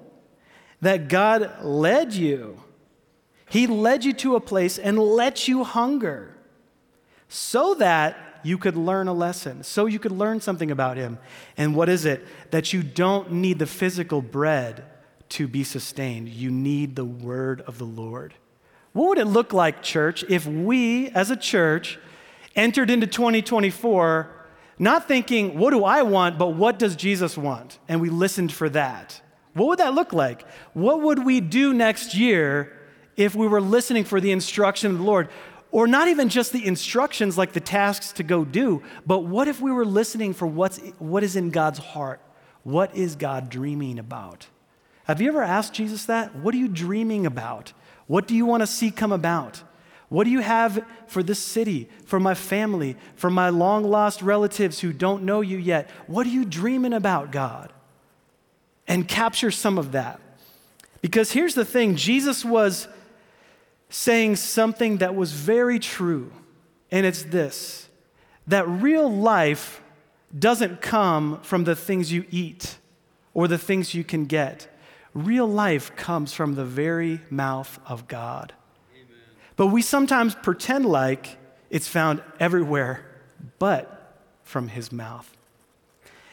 that 0.80 1.06
God 1.06 1.62
led 1.62 2.12
you? 2.12 2.58
He 3.52 3.66
led 3.66 4.02
you 4.02 4.14
to 4.14 4.34
a 4.34 4.40
place 4.40 4.78
and 4.78 4.98
let 4.98 5.46
you 5.46 5.62
hunger 5.62 6.34
so 7.28 7.74
that 7.74 8.16
you 8.42 8.56
could 8.56 8.78
learn 8.78 9.08
a 9.08 9.12
lesson, 9.12 9.62
so 9.62 9.84
you 9.84 9.98
could 9.98 10.10
learn 10.10 10.40
something 10.40 10.70
about 10.70 10.96
him. 10.96 11.18
And 11.58 11.76
what 11.76 11.90
is 11.90 12.06
it? 12.06 12.26
That 12.50 12.72
you 12.72 12.82
don't 12.82 13.30
need 13.30 13.58
the 13.58 13.66
physical 13.66 14.22
bread 14.22 14.86
to 15.28 15.46
be 15.46 15.64
sustained, 15.64 16.30
you 16.30 16.50
need 16.50 16.96
the 16.96 17.04
word 17.04 17.60
of 17.66 17.76
the 17.76 17.84
Lord. 17.84 18.32
What 18.94 19.08
would 19.08 19.18
it 19.18 19.26
look 19.26 19.52
like, 19.52 19.82
church, 19.82 20.24
if 20.30 20.46
we 20.46 21.10
as 21.10 21.30
a 21.30 21.36
church 21.36 21.98
entered 22.56 22.88
into 22.88 23.06
2024 23.06 24.30
not 24.78 25.06
thinking, 25.06 25.58
what 25.58 25.72
do 25.72 25.84
I 25.84 26.00
want, 26.00 26.38
but 26.38 26.54
what 26.54 26.78
does 26.78 26.96
Jesus 26.96 27.36
want? 27.36 27.78
And 27.86 28.00
we 28.00 28.08
listened 28.08 28.50
for 28.50 28.70
that. 28.70 29.20
What 29.52 29.68
would 29.68 29.78
that 29.78 29.92
look 29.92 30.14
like? 30.14 30.46
What 30.72 31.02
would 31.02 31.26
we 31.26 31.42
do 31.42 31.74
next 31.74 32.14
year 32.14 32.78
if 33.16 33.34
we 33.34 33.46
were 33.46 33.60
listening 33.60 34.04
for 34.04 34.20
the 34.20 34.32
instruction 34.32 34.90
of 34.90 34.98
the 34.98 35.04
Lord? 35.04 35.28
Or 35.70 35.86
not 35.86 36.08
even 36.08 36.28
just 36.28 36.52
the 36.52 36.66
instructions 36.66 37.38
like 37.38 37.52
the 37.52 37.60
tasks 37.60 38.12
to 38.12 38.22
go 38.22 38.44
do, 38.44 38.82
but 39.06 39.20
what 39.20 39.48
if 39.48 39.60
we 39.60 39.72
were 39.72 39.86
listening 39.86 40.34
for 40.34 40.46
what's, 40.46 40.78
what 40.98 41.22
is 41.22 41.34
in 41.34 41.50
God's 41.50 41.78
heart? 41.78 42.20
What 42.62 42.94
is 42.94 43.16
God 43.16 43.48
dreaming 43.48 43.98
about? 43.98 44.46
Have 45.04 45.20
you 45.20 45.28
ever 45.28 45.42
asked 45.42 45.72
Jesus 45.72 46.04
that? 46.04 46.36
What 46.36 46.54
are 46.54 46.58
you 46.58 46.68
dreaming 46.68 47.24
about? 47.26 47.72
What 48.06 48.28
do 48.28 48.36
you 48.36 48.44
want 48.44 48.62
to 48.62 48.66
see 48.66 48.90
come 48.90 49.12
about? 49.12 49.62
What 50.10 50.24
do 50.24 50.30
you 50.30 50.40
have 50.40 50.84
for 51.06 51.22
this 51.22 51.38
city, 51.38 51.88
for 52.04 52.20
my 52.20 52.34
family, 52.34 52.96
for 53.16 53.30
my 53.30 53.48
long 53.48 53.82
lost 53.82 54.20
relatives 54.20 54.80
who 54.80 54.92
don't 54.92 55.22
know 55.22 55.40
you 55.40 55.56
yet? 55.56 55.88
What 56.06 56.26
are 56.26 56.30
you 56.30 56.44
dreaming 56.44 56.92
about, 56.92 57.32
God? 57.32 57.72
And 58.86 59.08
capture 59.08 59.50
some 59.50 59.78
of 59.78 59.92
that. 59.92 60.20
Because 61.00 61.32
here's 61.32 61.54
the 61.54 61.64
thing 61.64 61.96
Jesus 61.96 62.44
was 62.44 62.88
saying 63.92 64.36
something 64.36 64.96
that 64.96 65.14
was 65.14 65.32
very 65.32 65.78
true, 65.78 66.32
and 66.90 67.06
it's 67.06 67.22
this 67.22 67.88
that 68.48 68.66
real 68.66 69.08
life 69.08 69.80
doesn't 70.36 70.80
come 70.80 71.38
from 71.42 71.62
the 71.62 71.76
things 71.76 72.10
you 72.10 72.24
eat 72.30 72.78
or 73.34 73.46
the 73.46 73.58
things 73.58 73.94
you 73.94 74.02
can 74.02 74.24
get. 74.24 74.66
Real 75.14 75.46
life 75.46 75.94
comes 75.94 76.32
from 76.32 76.56
the 76.56 76.64
very 76.64 77.20
mouth 77.30 77.78
of 77.86 78.08
God. 78.08 78.52
But 79.54 79.68
we 79.68 79.82
sometimes 79.82 80.34
pretend 80.34 80.86
like 80.86 81.38
it's 81.70 81.86
found 81.86 82.22
everywhere 82.40 83.06
but 83.58 84.18
from 84.42 84.68
His 84.68 84.90
mouth. 84.90 85.30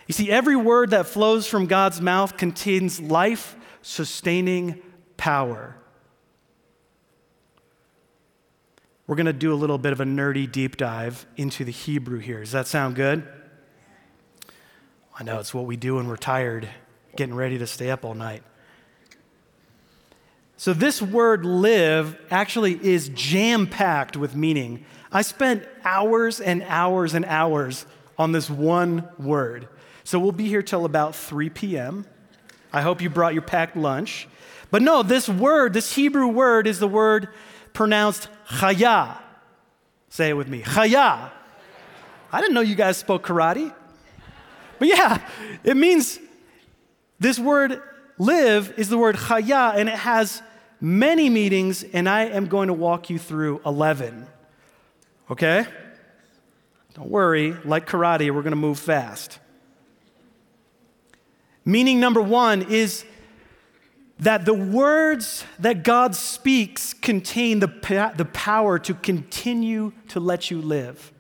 You 0.08 0.14
see, 0.14 0.32
every 0.32 0.56
word 0.56 0.90
that 0.92 1.06
flows 1.06 1.46
from 1.46 1.68
God's 1.68 2.02
mouth 2.02 2.38
contains 2.38 3.00
life 3.00 3.56
sustaining 3.84 4.82
power. 5.18 5.76
We're 9.10 9.16
going 9.16 9.26
to 9.26 9.34
do 9.34 9.52
a 9.52 9.56
little 9.56 9.80
bit 9.80 9.92
of 9.92 10.02
a 10.02 10.04
nerdy 10.04 10.50
deep 10.50 10.78
dive 10.78 11.26
into 11.36 11.66
the 11.66 11.72
Hebrew 11.72 12.20
here. 12.20 12.42
Does 12.42 12.52
that 12.52 12.68
sound 12.68 12.96
good? 12.96 13.28
I 15.18 15.24
know 15.24 15.40
it's 15.40 15.52
what 15.52 15.66
we 15.66 15.78
do 15.78 15.96
when 15.96 16.08
we're 16.08 16.16
tired, 16.16 16.70
getting 17.16 17.34
ready 17.34 17.58
to 17.58 17.66
stay 17.66 17.90
up 17.90 18.06
all 18.06 18.14
night. 18.14 18.44
So, 20.58 20.74
this 20.74 21.02
word 21.02 21.44
live 21.44 22.20
actually 22.30 22.74
is 22.86 23.10
jam 23.10 23.66
packed 23.66 24.16
with 24.16 24.36
meaning. 24.36 24.86
I 25.12 25.24
spent 25.24 25.68
hours 25.84 26.40
and 26.40 26.62
hours 26.68 27.16
and 27.16 27.26
hours 27.26 27.88
on 28.20 28.32
this 28.32 28.48
one 28.48 29.10
word. 29.18 29.68
So, 30.04 30.20
we'll 30.20 30.34
be 30.34 30.48
here 30.48 30.62
till 30.62 30.86
about 30.86 31.16
3 31.16 31.50
p.m. 31.50 32.06
I 32.72 32.84
hope 32.84 33.02
you 33.02 33.10
brought 33.10 33.34
your 33.34 33.42
packed 33.42 33.76
lunch. 33.76 34.28
But 34.70 34.84
no, 34.84 35.02
this 35.02 35.28
word, 35.28 35.74
this 35.74 35.96
Hebrew 35.96 36.28
word, 36.28 36.68
is 36.68 36.78
the 36.78 36.88
word 36.88 37.30
pronounced 37.74 38.28
chaya. 38.50 39.18
Say 40.10 40.30
it 40.30 40.34
with 40.34 40.48
me 40.48 40.62
chaya. 40.62 41.32
I 42.32 42.42
didn't 42.42 42.54
know 42.54 42.62
you 42.62 42.76
guys 42.76 42.98
spoke 42.98 43.26
karate. 43.26 43.74
But 44.78 44.88
yeah, 44.88 45.22
it 45.64 45.76
means 45.76 46.20
this 47.20 47.38
word 47.38 47.82
live 48.18 48.74
is 48.78 48.90
the 48.90 48.98
word 48.98 49.16
chaya, 49.16 49.76
and 49.76 49.90
it 49.90 49.96
has 49.96 50.42
many 50.82 51.30
meanings, 51.30 51.84
and 51.84 52.08
I 52.08 52.26
am 52.26 52.48
going 52.48 52.68
to 52.68 52.74
walk 52.74 53.10
you 53.10 53.20
through 53.20 53.62
11. 53.66 54.28
Okay? 55.30 55.66
Don't 56.94 57.10
worry, 57.10 57.54
like 57.66 57.88
karate, 57.88 58.32
we're 58.32 58.42
going 58.42 58.52
to 58.52 58.58
move 58.58 58.80
fast. 58.80 59.40
Meaning 61.66 62.00
number 62.00 62.22
one 62.22 62.64
is 62.64 63.06
that 64.20 64.44
the 64.46 64.54
words 64.54 65.46
that 65.60 65.84
God 65.84 66.14
speaks 66.14 66.94
contain 66.94 67.60
the, 67.60 68.14
the 68.18 68.26
power 68.26 68.78
to 68.80 68.94
continue 68.94 69.94
to 70.10 70.20
let 70.20 70.52
you 70.52 70.62
live, 70.62 71.14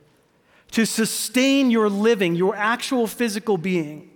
to 0.71 0.85
sustain 0.85 1.71
your 1.71 1.89
living, 1.89 2.35
your 2.35 2.55
actual 2.55 3.07
physical 3.07 3.57
being. 3.57 4.09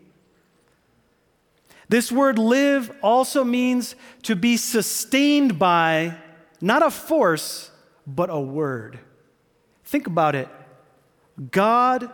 This 1.87 2.11
word 2.11 2.37
live 2.37 2.91
also 3.01 3.43
means 3.43 3.95
to 4.23 4.35
be 4.35 4.57
sustained 4.57 5.57
by 5.57 6.15
not 6.59 6.85
a 6.85 6.89
force, 6.89 7.71
but 8.05 8.29
a 8.29 8.39
word. 8.39 8.99
Think 9.85 10.07
about 10.07 10.35
it. 10.35 10.49
God 11.51 12.09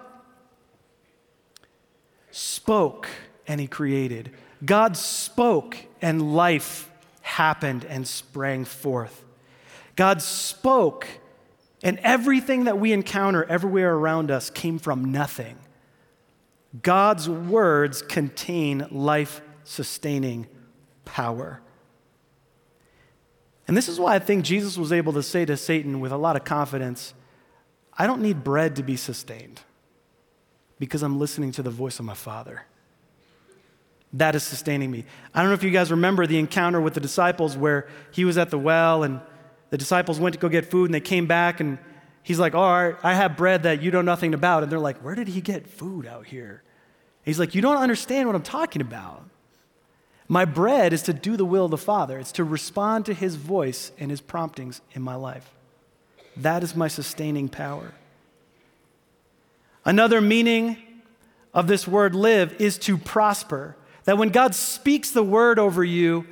spoke 2.31 3.07
and 3.47 3.59
he 3.59 3.67
created. 3.67 4.31
God 4.63 4.97
spoke 4.97 5.77
and 6.01 6.35
life 6.35 6.89
happened 7.21 7.85
and 7.85 8.07
sprang 8.07 8.65
forth. 8.65 9.23
God 9.95 10.21
spoke, 10.21 11.07
and 11.83 11.99
everything 11.99 12.65
that 12.65 12.79
we 12.79 12.91
encounter 12.93 13.43
everywhere 13.45 13.93
around 13.93 14.31
us 14.31 14.49
came 14.49 14.79
from 14.79 15.11
nothing. 15.11 15.57
God's 16.81 17.29
words 17.29 18.01
contain 18.01 18.87
life 18.91 19.41
sustaining 19.63 20.47
power. 21.05 21.61
And 23.67 23.77
this 23.77 23.87
is 23.87 23.99
why 23.99 24.15
I 24.15 24.19
think 24.19 24.43
Jesus 24.43 24.77
was 24.77 24.91
able 24.91 25.13
to 25.13 25.21
say 25.23 25.45
to 25.45 25.55
Satan 25.55 25.99
with 25.99 26.11
a 26.11 26.17
lot 26.17 26.35
of 26.35 26.43
confidence, 26.43 27.13
I 27.97 28.07
don't 28.07 28.21
need 28.21 28.43
bread 28.43 28.75
to 28.77 28.83
be 28.83 28.95
sustained. 28.95 29.61
Because 30.79 31.03
I'm 31.03 31.19
listening 31.19 31.51
to 31.51 31.61
the 31.61 31.69
voice 31.69 31.99
of 31.99 32.05
my 32.05 32.13
Father. 32.13 32.63
That 34.13 34.35
is 34.35 34.43
sustaining 34.43 34.89
me. 34.89 35.05
I 35.33 35.41
don't 35.41 35.49
know 35.49 35.55
if 35.55 35.63
you 35.63 35.69
guys 35.69 35.91
remember 35.91 36.25
the 36.25 36.39
encounter 36.39 36.81
with 36.81 36.95
the 36.95 36.99
disciples 36.99 37.55
where 37.55 37.87
he 38.11 38.25
was 38.25 38.37
at 38.37 38.49
the 38.49 38.57
well 38.57 39.03
and 39.03 39.21
the 39.69 39.77
disciples 39.77 40.19
went 40.19 40.33
to 40.33 40.39
go 40.39 40.49
get 40.49 40.65
food 40.65 40.85
and 40.85 40.93
they 40.93 40.99
came 40.99 41.27
back 41.27 41.59
and 41.59 41.77
he's 42.23 42.39
like, 42.39 42.55
All 42.55 42.71
right, 42.71 42.95
I 43.03 43.13
have 43.13 43.37
bread 43.37 43.63
that 43.63 43.81
you 43.81 43.91
know 43.91 44.01
nothing 44.01 44.33
about. 44.33 44.63
And 44.63 44.71
they're 44.71 44.79
like, 44.79 44.97
Where 45.03 45.15
did 45.15 45.27
he 45.27 45.41
get 45.41 45.67
food 45.67 46.07
out 46.07 46.25
here? 46.25 46.63
He's 47.23 47.39
like, 47.39 47.53
You 47.53 47.61
don't 47.61 47.77
understand 47.77 48.27
what 48.27 48.35
I'm 48.35 48.41
talking 48.41 48.81
about. 48.81 49.25
My 50.27 50.45
bread 50.45 50.93
is 50.93 51.03
to 51.03 51.13
do 51.13 51.37
the 51.37 51.45
will 51.45 51.65
of 51.65 51.71
the 51.71 51.77
Father, 51.77 52.17
it's 52.17 52.31
to 52.33 52.43
respond 52.43 53.05
to 53.05 53.13
his 53.13 53.35
voice 53.35 53.91
and 53.99 54.09
his 54.09 54.21
promptings 54.21 54.81
in 54.93 55.01
my 55.01 55.15
life. 55.15 55.53
That 56.37 56.63
is 56.63 56.75
my 56.75 56.87
sustaining 56.87 57.49
power. 57.49 57.93
Another 59.85 60.21
meaning 60.21 60.77
of 61.53 61.67
this 61.67 61.87
word 61.87 62.13
live 62.13 62.55
is 62.59 62.77
to 62.79 62.97
prosper. 62.97 63.75
That 64.05 64.17
when 64.17 64.29
God 64.29 64.55
speaks 64.55 65.11
the 65.11 65.23
word 65.23 65.59
over 65.59 65.83
you, 65.83 66.25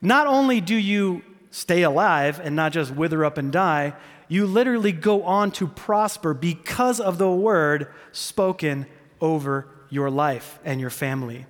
not 0.00 0.26
only 0.26 0.60
do 0.60 0.76
you 0.76 1.22
stay 1.50 1.82
alive 1.82 2.40
and 2.42 2.56
not 2.56 2.72
just 2.72 2.90
wither 2.90 3.24
up 3.24 3.38
and 3.38 3.52
die, 3.52 3.94
you 4.28 4.46
literally 4.46 4.92
go 4.92 5.22
on 5.22 5.50
to 5.52 5.66
prosper 5.66 6.34
because 6.34 7.00
of 7.00 7.18
the 7.18 7.30
word 7.30 7.88
spoken 8.12 8.86
over 9.20 9.68
your 9.90 10.10
life 10.10 10.58
and 10.64 10.80
your 10.80 10.90
family. 10.90 11.46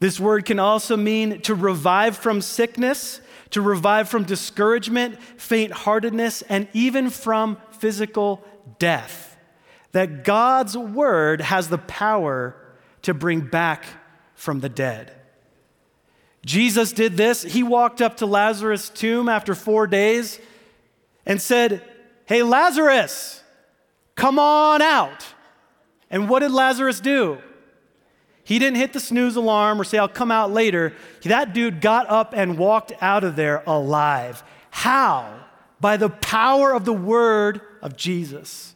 This 0.00 0.18
word 0.18 0.44
can 0.44 0.58
also 0.58 0.96
mean 0.96 1.40
to 1.42 1.54
revive 1.54 2.16
from 2.16 2.40
sickness, 2.40 3.20
to 3.50 3.62
revive 3.62 4.08
from 4.08 4.24
discouragement, 4.24 5.22
faint 5.36 5.72
heartedness, 5.72 6.42
and 6.42 6.66
even 6.72 7.08
from 7.08 7.58
physical 7.70 8.42
death. 8.80 9.36
That 9.92 10.24
God's 10.24 10.76
word 10.76 11.40
has 11.40 11.68
the 11.68 11.78
power 11.78 12.56
to 13.02 13.14
bring 13.14 13.42
back 13.42 13.84
from 14.42 14.58
the 14.58 14.68
dead. 14.68 15.12
Jesus 16.44 16.92
did 16.92 17.16
this. 17.16 17.44
He 17.44 17.62
walked 17.62 18.02
up 18.02 18.16
to 18.16 18.26
Lazarus' 18.26 18.88
tomb 18.88 19.28
after 19.28 19.54
four 19.54 19.86
days 19.86 20.40
and 21.24 21.40
said, 21.40 21.80
Hey, 22.26 22.42
Lazarus, 22.42 23.40
come 24.16 24.40
on 24.40 24.82
out. 24.82 25.24
And 26.10 26.28
what 26.28 26.40
did 26.40 26.50
Lazarus 26.50 26.98
do? 26.98 27.38
He 28.42 28.58
didn't 28.58 28.78
hit 28.78 28.92
the 28.92 28.98
snooze 28.98 29.36
alarm 29.36 29.80
or 29.80 29.84
say, 29.84 29.98
I'll 29.98 30.08
come 30.08 30.32
out 30.32 30.50
later. 30.50 30.92
That 31.22 31.54
dude 31.54 31.80
got 31.80 32.10
up 32.10 32.34
and 32.34 32.58
walked 32.58 32.92
out 33.00 33.22
of 33.22 33.36
there 33.36 33.62
alive. 33.64 34.42
How? 34.70 35.44
By 35.80 35.96
the 35.96 36.08
power 36.10 36.74
of 36.74 36.84
the 36.84 36.92
word 36.92 37.60
of 37.80 37.96
Jesus. 37.96 38.74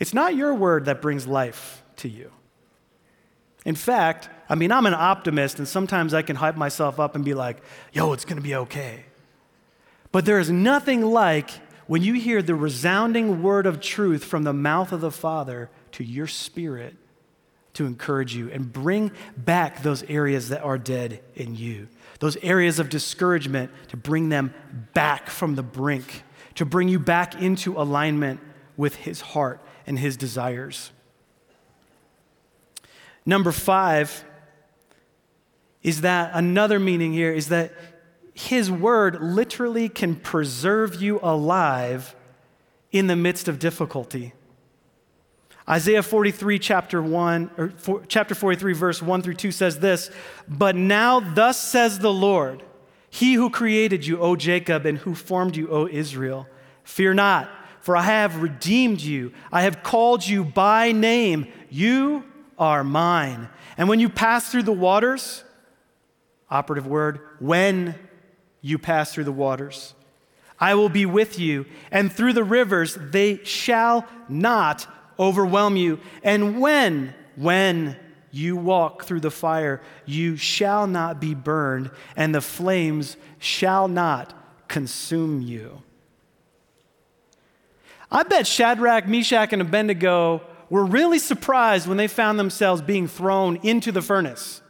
It's 0.00 0.12
not 0.12 0.34
your 0.34 0.54
word 0.54 0.86
that 0.86 1.00
brings 1.00 1.28
life 1.28 1.84
to 2.00 2.08
you. 2.08 2.30
In 3.64 3.74
fact, 3.74 4.28
I 4.48 4.54
mean, 4.54 4.72
I'm 4.72 4.86
an 4.86 4.94
optimist, 4.94 5.58
and 5.58 5.68
sometimes 5.68 6.14
I 6.14 6.22
can 6.22 6.36
hype 6.36 6.56
myself 6.56 6.98
up 6.98 7.14
and 7.14 7.24
be 7.24 7.34
like, 7.34 7.58
yo, 7.92 8.12
it's 8.12 8.24
gonna 8.24 8.40
be 8.40 8.54
okay. 8.54 9.04
But 10.12 10.24
there 10.24 10.38
is 10.38 10.50
nothing 10.50 11.02
like 11.02 11.50
when 11.86 12.02
you 12.02 12.14
hear 12.14 12.42
the 12.42 12.54
resounding 12.54 13.42
word 13.42 13.66
of 13.66 13.80
truth 13.80 14.24
from 14.24 14.44
the 14.44 14.52
mouth 14.52 14.92
of 14.92 15.00
the 15.00 15.10
Father 15.10 15.70
to 15.92 16.04
your 16.04 16.26
spirit 16.26 16.94
to 17.74 17.86
encourage 17.86 18.34
you 18.34 18.50
and 18.50 18.72
bring 18.72 19.12
back 19.36 19.82
those 19.82 20.02
areas 20.04 20.48
that 20.48 20.62
are 20.62 20.78
dead 20.78 21.20
in 21.34 21.54
you, 21.54 21.88
those 22.18 22.36
areas 22.38 22.78
of 22.78 22.88
discouragement, 22.88 23.70
to 23.88 23.96
bring 23.96 24.28
them 24.28 24.54
back 24.94 25.28
from 25.28 25.54
the 25.54 25.62
brink, 25.62 26.22
to 26.54 26.64
bring 26.64 26.88
you 26.88 26.98
back 26.98 27.40
into 27.40 27.80
alignment 27.80 28.40
with 28.76 28.96
His 28.96 29.20
heart 29.20 29.60
and 29.86 29.98
His 29.98 30.16
desires. 30.16 30.90
Number 33.26 33.52
five 33.52 34.24
is 35.82 36.02
that 36.02 36.32
another 36.34 36.78
meaning 36.78 37.12
here 37.12 37.32
is 37.32 37.48
that 37.48 37.72
his 38.34 38.70
word 38.70 39.20
literally 39.20 39.88
can 39.88 40.16
preserve 40.16 41.00
you 41.00 41.20
alive 41.22 42.14
in 42.92 43.06
the 43.06 43.16
midst 43.16 43.48
of 43.48 43.58
difficulty. 43.58 44.32
Isaiah 45.68 46.02
43, 46.02 46.58
chapter 46.58 47.00
1, 47.00 47.50
or 47.56 47.68
for, 47.76 48.02
chapter 48.08 48.34
43, 48.34 48.72
verse 48.72 49.02
1 49.02 49.22
through 49.22 49.34
2 49.34 49.52
says 49.52 49.78
this 49.78 50.10
But 50.48 50.74
now, 50.74 51.20
thus 51.20 51.60
says 51.60 51.98
the 52.00 52.12
Lord, 52.12 52.62
He 53.08 53.34
who 53.34 53.50
created 53.50 54.04
you, 54.04 54.18
O 54.20 54.36
Jacob, 54.36 54.84
and 54.84 54.98
who 54.98 55.14
formed 55.14 55.56
you, 55.56 55.68
O 55.70 55.86
Israel, 55.86 56.48
fear 56.82 57.14
not, 57.14 57.48
for 57.80 57.96
I 57.96 58.02
have 58.02 58.42
redeemed 58.42 59.00
you. 59.00 59.32
I 59.52 59.62
have 59.62 59.82
called 59.82 60.26
you 60.26 60.44
by 60.44 60.92
name. 60.92 61.46
You 61.68 62.24
are 62.60 62.84
mine. 62.84 63.48
And 63.76 63.88
when 63.88 63.98
you 63.98 64.10
pass 64.10 64.52
through 64.52 64.64
the 64.64 64.72
waters, 64.72 65.42
operative 66.50 66.86
word, 66.86 67.20
when 67.40 67.94
you 68.60 68.78
pass 68.78 69.12
through 69.12 69.24
the 69.24 69.32
waters, 69.32 69.94
I 70.60 70.74
will 70.74 70.90
be 70.90 71.06
with 71.06 71.38
you, 71.38 71.64
and 71.90 72.12
through 72.12 72.34
the 72.34 72.44
rivers 72.44 72.98
they 73.00 73.42
shall 73.44 74.06
not 74.28 74.86
overwhelm 75.18 75.76
you. 75.76 75.98
And 76.22 76.60
when, 76.60 77.14
when 77.34 77.96
you 78.30 78.56
walk 78.56 79.04
through 79.04 79.20
the 79.20 79.30
fire, 79.30 79.80
you 80.04 80.36
shall 80.36 80.86
not 80.86 81.18
be 81.18 81.34
burned, 81.34 81.90
and 82.14 82.34
the 82.34 82.42
flames 82.42 83.16
shall 83.38 83.88
not 83.88 84.34
consume 84.68 85.40
you. 85.40 85.82
I 88.10 88.22
bet 88.24 88.46
Shadrach, 88.46 89.08
Meshach, 89.08 89.52
and 89.54 89.62
Abednego 89.62 90.42
were 90.70 90.84
really 90.84 91.18
surprised 91.18 91.86
when 91.86 91.96
they 91.96 92.06
found 92.06 92.38
themselves 92.38 92.80
being 92.80 93.08
thrown 93.08 93.56
into 93.56 93.92
the 93.92 94.00
furnace. 94.00 94.62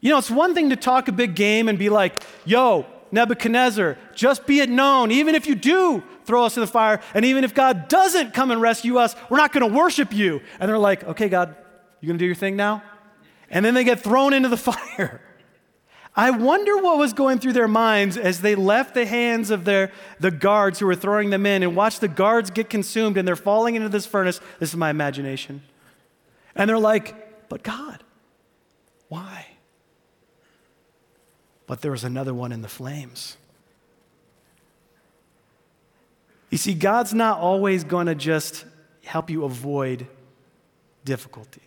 You 0.00 0.10
know, 0.10 0.18
it's 0.18 0.30
one 0.30 0.54
thing 0.54 0.70
to 0.70 0.76
talk 0.76 1.08
a 1.08 1.12
big 1.12 1.34
game 1.34 1.68
and 1.68 1.78
be 1.78 1.88
like, 1.88 2.22
yo, 2.44 2.86
Nebuchadnezzar, 3.10 3.98
just 4.14 4.46
be 4.46 4.60
it 4.60 4.70
known, 4.70 5.12
even 5.12 5.34
if 5.34 5.46
you 5.46 5.54
do 5.54 6.02
throw 6.24 6.44
us 6.44 6.56
in 6.56 6.60
the 6.62 6.66
fire, 6.66 7.00
and 7.14 7.24
even 7.24 7.44
if 7.44 7.54
God 7.54 7.88
doesn't 7.88 8.32
come 8.32 8.50
and 8.50 8.60
rescue 8.60 8.96
us, 8.96 9.14
we're 9.28 9.36
not 9.36 9.52
going 9.52 9.68
to 9.68 9.76
worship 9.76 10.12
you. 10.12 10.40
And 10.58 10.68
they're 10.68 10.78
like, 10.78 11.04
okay, 11.04 11.28
God, 11.28 11.54
you 12.00 12.06
going 12.06 12.18
to 12.18 12.22
do 12.22 12.26
your 12.26 12.34
thing 12.34 12.56
now? 12.56 12.82
And 13.50 13.64
then 13.64 13.74
they 13.74 13.84
get 13.84 14.00
thrown 14.00 14.32
into 14.32 14.48
the 14.48 14.56
fire. 14.56 15.20
I 16.14 16.30
wonder 16.30 16.76
what 16.76 16.98
was 16.98 17.14
going 17.14 17.38
through 17.38 17.54
their 17.54 17.68
minds 17.68 18.18
as 18.18 18.42
they 18.42 18.54
left 18.54 18.94
the 18.94 19.06
hands 19.06 19.50
of 19.50 19.64
their, 19.64 19.90
the 20.20 20.30
guards 20.30 20.78
who 20.78 20.86
were 20.86 20.94
throwing 20.94 21.30
them 21.30 21.46
in 21.46 21.62
and 21.62 21.74
watched 21.74 22.02
the 22.02 22.08
guards 22.08 22.50
get 22.50 22.68
consumed 22.68 23.16
and 23.16 23.26
they're 23.26 23.34
falling 23.34 23.76
into 23.76 23.88
this 23.88 24.04
furnace. 24.04 24.38
This 24.58 24.70
is 24.70 24.76
my 24.76 24.90
imagination. 24.90 25.62
And 26.54 26.68
they're 26.68 26.78
like, 26.78 27.48
but 27.48 27.62
God, 27.62 28.04
why? 29.08 29.46
But 31.66 31.80
there 31.80 31.92
was 31.92 32.04
another 32.04 32.34
one 32.34 32.52
in 32.52 32.60
the 32.60 32.68
flames. 32.68 33.38
You 36.50 36.58
see, 36.58 36.74
God's 36.74 37.14
not 37.14 37.38
always 37.38 37.84
going 37.84 38.06
to 38.06 38.14
just 38.14 38.66
help 39.04 39.30
you 39.30 39.44
avoid 39.44 40.06
difficulty. 41.06 41.62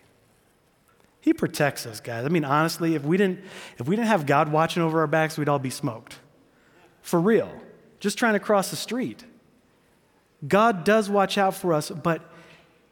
He 1.26 1.34
protects 1.34 1.88
us, 1.88 2.00
guys. 2.02 2.24
I 2.24 2.30
mean, 2.30 2.46
honestly, 2.46 2.94
if 2.94 3.04
we 3.04 3.18
didn't, 3.18 3.40
if 3.80 3.88
we 3.88 3.96
didn't 3.96 4.10
have 4.10 4.28
God 4.28 4.52
watching 4.52 4.84
over 4.84 5.00
our 5.00 5.08
backs, 5.08 5.40
we'd 5.40 5.50
all 5.50 5.58
be 5.58 5.72
smoked. 5.72 6.20
For 7.02 7.20
real. 7.20 7.50
Just 8.00 8.20
trying 8.20 8.34
to 8.34 8.40
cross 8.40 8.70
the 8.70 8.76
street. 8.76 9.26
God 10.48 10.84
does 10.84 11.10
watch 11.10 11.40
out 11.40 11.56
for 11.56 11.74
us, 11.74 11.90
but 11.90 12.22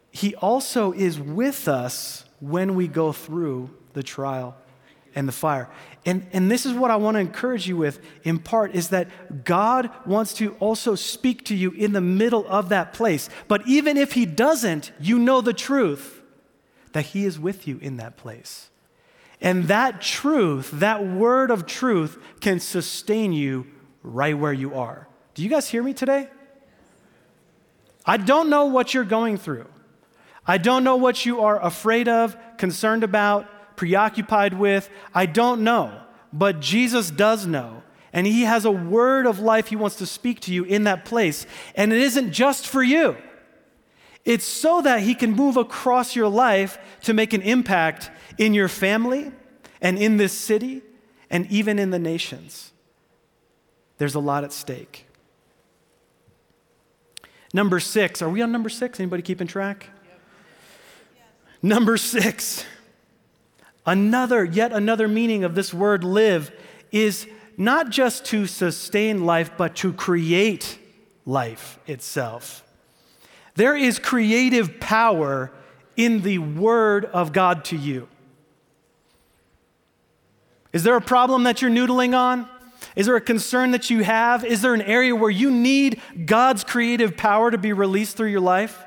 He 0.10 0.34
also 0.34 0.94
is 0.94 1.20
with 1.20 1.68
us 1.68 2.26
when 2.40 2.74
we 2.74 2.88
go 2.88 3.12
through 3.12 3.70
the 3.94 4.02
trial 4.02 4.58
and 5.14 5.28
the 5.28 5.32
fire. 5.32 5.70
And, 6.04 6.26
and 6.34 6.50
this 6.50 6.66
is 6.66 6.74
what 6.74 6.90
I 6.90 6.96
want 6.96 7.14
to 7.14 7.20
encourage 7.22 7.68
you 7.68 7.78
with 7.78 8.02
in 8.24 8.40
part 8.40 8.74
is 8.74 8.90
that 8.90 9.46
God 9.46 9.92
wants 10.08 10.34
to 10.36 10.56
also 10.56 10.96
speak 10.96 11.46
to 11.46 11.56
you 11.56 11.70
in 11.70 11.94
the 11.94 12.02
middle 12.02 12.48
of 12.48 12.70
that 12.70 12.94
place. 12.94 13.30
But 13.48 13.68
even 13.68 13.96
if 13.96 14.14
He 14.14 14.26
doesn't, 14.26 14.92
you 15.00 15.20
know 15.20 15.40
the 15.40 15.54
truth 15.54 16.22
that 16.94 17.08
He 17.08 17.26
is 17.26 17.40
with 17.40 17.68
you 17.68 17.78
in 17.82 17.98
that 17.98 18.18
place. 18.18 18.70
And 19.42 19.66
that 19.66 20.02
truth, 20.02 20.72
that 20.72 21.06
word 21.06 21.52
of 21.52 21.66
truth, 21.66 22.18
can 22.40 22.60
sustain 22.60 23.34
you 23.34 23.68
right 24.02 24.38
where 24.38 24.54
you 24.54 24.74
are. 24.76 25.08
Do 25.34 25.44
you 25.44 25.50
guys 25.50 25.68
hear 25.68 25.84
me 25.84 25.94
today? 25.94 26.30
I 28.06 28.18
don't 28.18 28.50
know 28.50 28.66
what 28.66 28.94
you're 28.94 29.04
going 29.04 29.38
through. 29.38 29.68
I 30.46 30.58
don't 30.58 30.84
know 30.84 30.98
what 30.98 31.26
you 31.26 31.42
are 31.42 31.62
afraid 31.62 32.08
of, 32.08 32.38
concerned 32.58 33.04
about, 33.04 33.76
preoccupied 33.76 34.54
with. 34.54 34.90
I 35.14 35.26
don't 35.26 35.64
know. 35.64 36.00
But 36.32 36.60
Jesus 36.60 37.10
does 37.10 37.46
know. 37.46 37.84
And 38.12 38.28
He 38.28 38.44
has 38.44 38.66
a 38.66 38.72
word 38.72 39.26
of 39.26 39.40
life 39.40 39.68
He 39.68 39.76
wants 39.76 39.98
to 39.98 40.06
speak 40.06 40.42
to 40.42 40.54
you 40.54 40.64
in 40.64 40.84
that 40.84 41.06
place. 41.06 41.46
And 41.76 41.92
it 41.92 42.00
isn't 42.00 42.32
just 42.32 42.68
for 42.68 42.84
you. 42.84 43.18
It's 44.26 44.46
so 44.46 44.82
that 44.82 45.02
He 45.02 45.16
can 45.16 45.32
move 45.32 45.58
across 45.58 46.16
your 46.16 46.30
life 46.30 46.78
to 47.04 47.14
make 47.14 47.34
an 47.34 47.42
impact 47.42 48.10
in 48.38 48.54
your 48.54 48.68
family 48.68 49.32
and 49.82 49.98
in 49.98 50.18
this 50.18 50.32
city 50.32 50.82
and 51.30 51.46
even 51.52 51.78
in 51.80 51.90
the 51.90 52.00
nations. 52.00 52.72
There's 53.98 54.16
a 54.16 54.20
lot 54.20 54.44
at 54.44 54.54
stake. 54.54 55.08
Number 57.54 57.80
six, 57.80 58.22
are 58.22 58.30
we 58.30 58.42
on 58.42 58.52
number 58.52 58.70
six? 58.70 59.00
Anybody 59.00 59.22
keeping 59.22 59.48
track? 59.48 59.90
Number 61.62 61.98
six, 61.98 62.66
another, 63.86 64.44
yet 64.44 64.74
another 64.74 65.08
meaning 65.08 65.44
of 65.44 65.56
this 65.56 65.74
word 65.74 66.04
live 66.04 66.52
is 66.92 67.28
not 67.58 67.90
just 67.90 68.26
to 68.26 68.48
sustain 68.48 69.26
life, 69.26 69.52
but 69.58 69.76
to 69.78 69.94
create 69.94 70.78
life 71.26 71.80
itself. 71.88 72.63
There 73.56 73.76
is 73.76 74.00
creative 74.00 74.80
power 74.80 75.52
in 75.96 76.22
the 76.22 76.40
word 76.40 77.06
of 77.06 77.34
God 77.34 77.66
to 77.66 77.78
you. 77.78 78.08
Is 80.72 80.84
there 80.84 80.96
a 80.96 81.02
problem 81.02 81.44
that 81.44 81.62
you're 81.62 81.70
noodling 81.70 82.18
on? 82.18 82.48
Is 82.96 83.06
there 83.06 83.16
a 83.16 83.22
concern 83.22 83.72
that 83.72 83.90
you 83.90 84.04
have? 84.04 84.44
Is 84.44 84.62
there 84.62 84.74
an 84.74 84.82
area 84.82 85.16
where 85.16 85.30
you 85.30 85.52
need 85.52 86.02
God's 86.26 86.64
creative 86.64 87.16
power 87.16 87.52
to 87.52 87.58
be 87.58 87.74
released 87.74 88.18
through 88.18 88.30
your 88.30 88.42
life? 88.42 88.84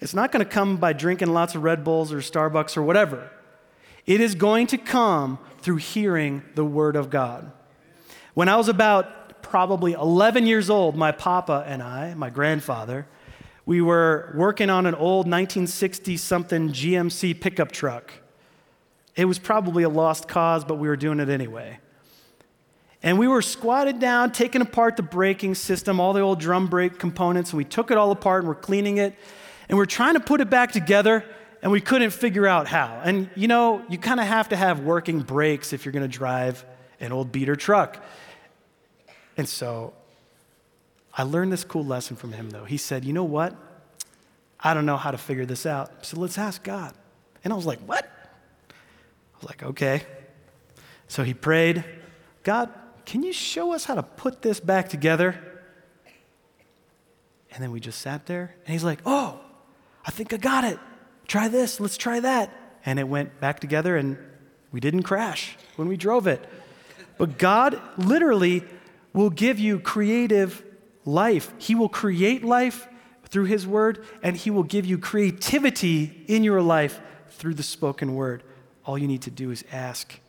It's 0.00 0.14
not 0.14 0.32
going 0.32 0.44
to 0.44 0.50
come 0.50 0.76
by 0.76 0.92
drinking 0.92 1.32
lots 1.32 1.54
of 1.54 1.62
Red 1.62 1.84
Bulls 1.84 2.12
or 2.12 2.18
Starbucks 2.18 2.76
or 2.76 2.82
whatever. 2.82 3.30
It 4.06 4.20
is 4.20 4.34
going 4.34 4.66
to 4.68 4.78
come 4.78 5.38
through 5.60 5.76
hearing 5.76 6.42
the 6.54 6.64
Word 6.64 6.96
of 6.96 7.08
God. 7.08 7.50
When 8.34 8.48
I 8.48 8.56
was 8.56 8.68
about 8.68 9.23
probably 9.44 9.92
11 9.92 10.46
years 10.46 10.68
old, 10.68 10.96
my 10.96 11.12
papa 11.12 11.64
and 11.66 11.82
I, 11.82 12.14
my 12.14 12.30
grandfather, 12.30 13.06
we 13.66 13.80
were 13.80 14.34
working 14.36 14.70
on 14.70 14.86
an 14.86 14.94
old 14.94 15.26
1960 15.26 16.16
something 16.16 16.70
GMC 16.70 17.40
pickup 17.40 17.70
truck. 17.70 18.12
It 19.14 19.26
was 19.26 19.38
probably 19.38 19.84
a 19.84 19.88
lost 19.88 20.26
cause, 20.26 20.64
but 20.64 20.76
we 20.76 20.88
were 20.88 20.96
doing 20.96 21.20
it 21.20 21.28
anyway. 21.28 21.78
And 23.02 23.18
we 23.18 23.28
were 23.28 23.42
squatted 23.42 24.00
down, 24.00 24.32
taking 24.32 24.62
apart 24.62 24.96
the 24.96 25.02
braking 25.02 25.54
system, 25.54 26.00
all 26.00 26.12
the 26.14 26.20
old 26.20 26.40
drum 26.40 26.66
brake 26.66 26.98
components, 26.98 27.50
and 27.50 27.58
we 27.58 27.64
took 27.64 27.90
it 27.90 27.98
all 27.98 28.10
apart 28.10 28.40
and 28.40 28.48
we're 28.48 28.54
cleaning 28.54 28.96
it. 28.96 29.14
And 29.68 29.78
we're 29.78 29.86
trying 29.86 30.14
to 30.14 30.20
put 30.20 30.40
it 30.40 30.50
back 30.50 30.72
together, 30.72 31.24
and 31.62 31.70
we 31.70 31.80
couldn't 31.80 32.10
figure 32.10 32.46
out 32.46 32.66
how. 32.66 33.00
And 33.04 33.30
you 33.34 33.46
know, 33.46 33.82
you 33.88 33.98
kind 33.98 34.20
of 34.20 34.26
have 34.26 34.48
to 34.50 34.56
have 34.56 34.80
working 34.80 35.20
brakes 35.20 35.72
if 35.72 35.84
you're 35.84 35.92
going 35.92 36.10
to 36.10 36.18
drive 36.18 36.64
an 37.00 37.12
old 37.12 37.30
beater 37.30 37.56
truck. 37.56 38.02
And 39.36 39.48
so 39.48 39.92
I 41.16 41.22
learned 41.22 41.52
this 41.52 41.64
cool 41.64 41.84
lesson 41.84 42.16
from 42.16 42.32
him, 42.32 42.50
though. 42.50 42.64
He 42.64 42.76
said, 42.76 43.04
You 43.04 43.12
know 43.12 43.24
what? 43.24 43.56
I 44.60 44.74
don't 44.74 44.86
know 44.86 44.96
how 44.96 45.10
to 45.10 45.18
figure 45.18 45.46
this 45.46 45.66
out. 45.66 46.06
So 46.06 46.18
let's 46.18 46.38
ask 46.38 46.62
God. 46.62 46.94
And 47.42 47.52
I 47.52 47.56
was 47.56 47.66
like, 47.66 47.80
What? 47.80 48.04
I 48.04 49.36
was 49.40 49.48
like, 49.48 49.62
Okay. 49.62 50.02
So 51.08 51.22
he 51.22 51.34
prayed, 51.34 51.84
God, 52.42 52.70
can 53.04 53.22
you 53.22 53.32
show 53.32 53.72
us 53.72 53.84
how 53.84 53.94
to 53.94 54.02
put 54.02 54.42
this 54.42 54.60
back 54.60 54.88
together? 54.88 55.38
And 57.52 57.62
then 57.62 57.70
we 57.70 57.78
just 57.78 58.00
sat 58.00 58.26
there, 58.26 58.54
and 58.64 58.72
he's 58.72 58.84
like, 58.84 59.00
Oh, 59.06 59.38
I 60.04 60.10
think 60.10 60.32
I 60.32 60.36
got 60.36 60.64
it. 60.64 60.78
Try 61.28 61.48
this, 61.48 61.80
let's 61.80 61.96
try 61.96 62.20
that. 62.20 62.50
And 62.84 62.98
it 62.98 63.08
went 63.08 63.40
back 63.40 63.60
together, 63.60 63.96
and 63.96 64.18
we 64.72 64.80
didn't 64.80 65.04
crash 65.04 65.56
when 65.76 65.88
we 65.88 65.96
drove 65.96 66.26
it. 66.26 66.44
But 67.16 67.38
God 67.38 67.80
literally 67.96 68.64
will 69.14 69.30
give 69.30 69.58
you 69.58 69.78
creative 69.78 70.62
life. 71.06 71.52
He 71.56 71.74
will 71.74 71.88
create 71.88 72.44
life 72.44 72.86
through 73.28 73.44
His 73.44 73.66
word, 73.66 74.04
and 74.22 74.36
He 74.36 74.50
will 74.50 74.62
give 74.62 74.84
you 74.84 74.98
creativity 74.98 76.24
in 76.26 76.44
your 76.44 76.60
life 76.60 77.00
through 77.30 77.54
the 77.54 77.62
spoken 77.62 78.14
word. 78.14 78.42
All 78.84 78.98
you 78.98 79.08
need 79.08 79.22
to 79.22 79.30
do 79.30 79.50
is 79.50 79.64
ask. 79.72 80.20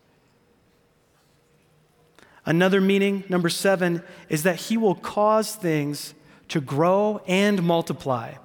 Another 2.45 2.79
meaning, 2.79 3.23
number 3.27 3.49
seven, 3.49 4.03
is 4.29 4.43
that 4.43 4.55
He 4.55 4.77
will 4.77 4.95
cause 4.95 5.55
things 5.55 6.13
to 6.47 6.61
grow 6.61 7.21
and 7.27 7.63
multiply. 7.63 8.35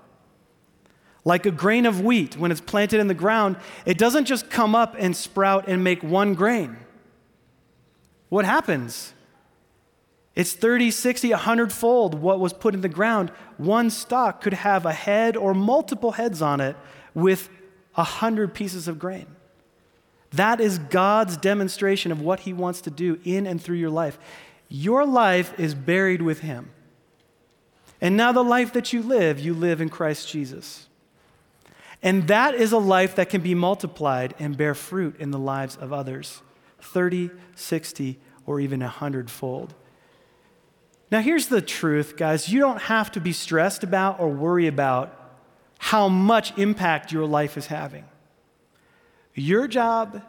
Like 1.23 1.45
a 1.45 1.51
grain 1.51 1.85
of 1.85 2.01
wheat, 2.01 2.39
when 2.39 2.51
it's 2.51 2.63
planted 2.63 2.99
in 2.99 3.09
the 3.09 3.15
ground, 3.15 3.57
it 3.85 3.99
doesn't 3.99 4.25
just 4.25 4.49
come 4.49 4.75
up 4.75 4.97
and 4.99 5.15
sprout 5.15 5.69
and 5.69 5.85
make 5.85 6.03
one 6.03 6.35
grain. 6.35 6.79
What 8.31 8.47
happens? 8.47 9.13
It's 10.35 10.53
30, 10.53 10.91
60, 10.91 11.31
100 11.31 11.73
fold 11.73 12.15
what 12.15 12.39
was 12.39 12.53
put 12.53 12.75
in 12.75 12.81
the 12.81 12.89
ground. 12.89 13.31
One 13.57 13.91
stalk 13.91 14.41
could 14.41 14.55
have 14.55 14.87
a 14.87 14.93
head 14.93 15.37
or 15.37 15.55
multiple 15.55 16.13
heads 16.13 16.41
on 16.41 16.61
it 16.61 16.77
with 17.15 17.49
a 17.97 18.03
100 18.03 18.55
pieces 18.55 18.87
of 18.87 18.99
grain. 18.99 19.27
That 20.33 20.61
is 20.61 20.79
God's 20.79 21.37
demonstration 21.37 22.13
of 22.13 22.21
what 22.21 22.41
He 22.41 22.53
wants 22.53 22.81
to 22.83 22.91
do 22.91 23.19
in 23.25 23.47
and 23.47 23.61
through 23.61 23.77
your 23.77 23.91
life. 23.91 24.19
Your 24.69 25.05
life 25.05 25.59
is 25.59 25.75
buried 25.75 26.23
with 26.23 26.41
Him. 26.41 26.71
And 28.01 28.17
now, 28.17 28.33
the 28.33 28.45
life 28.45 28.73
that 28.73 28.93
you 28.93 29.03
live, 29.03 29.39
you 29.39 29.53
live 29.53 29.81
in 29.81 29.89
Christ 29.91 30.29
Jesus. 30.29 30.89
And 32.03 32.29
that 32.29 32.55
is 32.55 32.73
a 32.73 32.79
life 32.79 33.17
that 33.17 33.29
can 33.29 33.43
be 33.43 33.55
multiplied 33.55 34.35
and 34.39 34.57
bear 34.57 34.75
fruit 34.75 35.17
in 35.19 35.33
the 35.33 35.39
lives 35.39 35.77
of 35.77 35.93
others 35.93 36.41
30, 36.81 37.31
60, 37.57 38.19
or 38.47 38.59
even 38.59 38.81
a 38.81 38.89
hundredfold. 38.89 39.75
Now, 41.11 41.21
here's 41.21 41.49
the 41.49 41.61
truth, 41.61 42.17
guys. 42.17 42.49
You 42.49 42.61
don't 42.61 42.83
have 42.83 43.11
to 43.13 43.21
be 43.21 43.33
stressed 43.33 43.83
about 43.83 44.21
or 44.21 44.29
worry 44.29 44.67
about 44.69 45.17
how 45.79 46.09
much 46.09 46.57
impact 46.57 47.11
your 47.11 47.27
life 47.27 47.57
is 47.57 47.67
having. 47.67 48.05
Your 49.35 49.67
job 49.67 50.23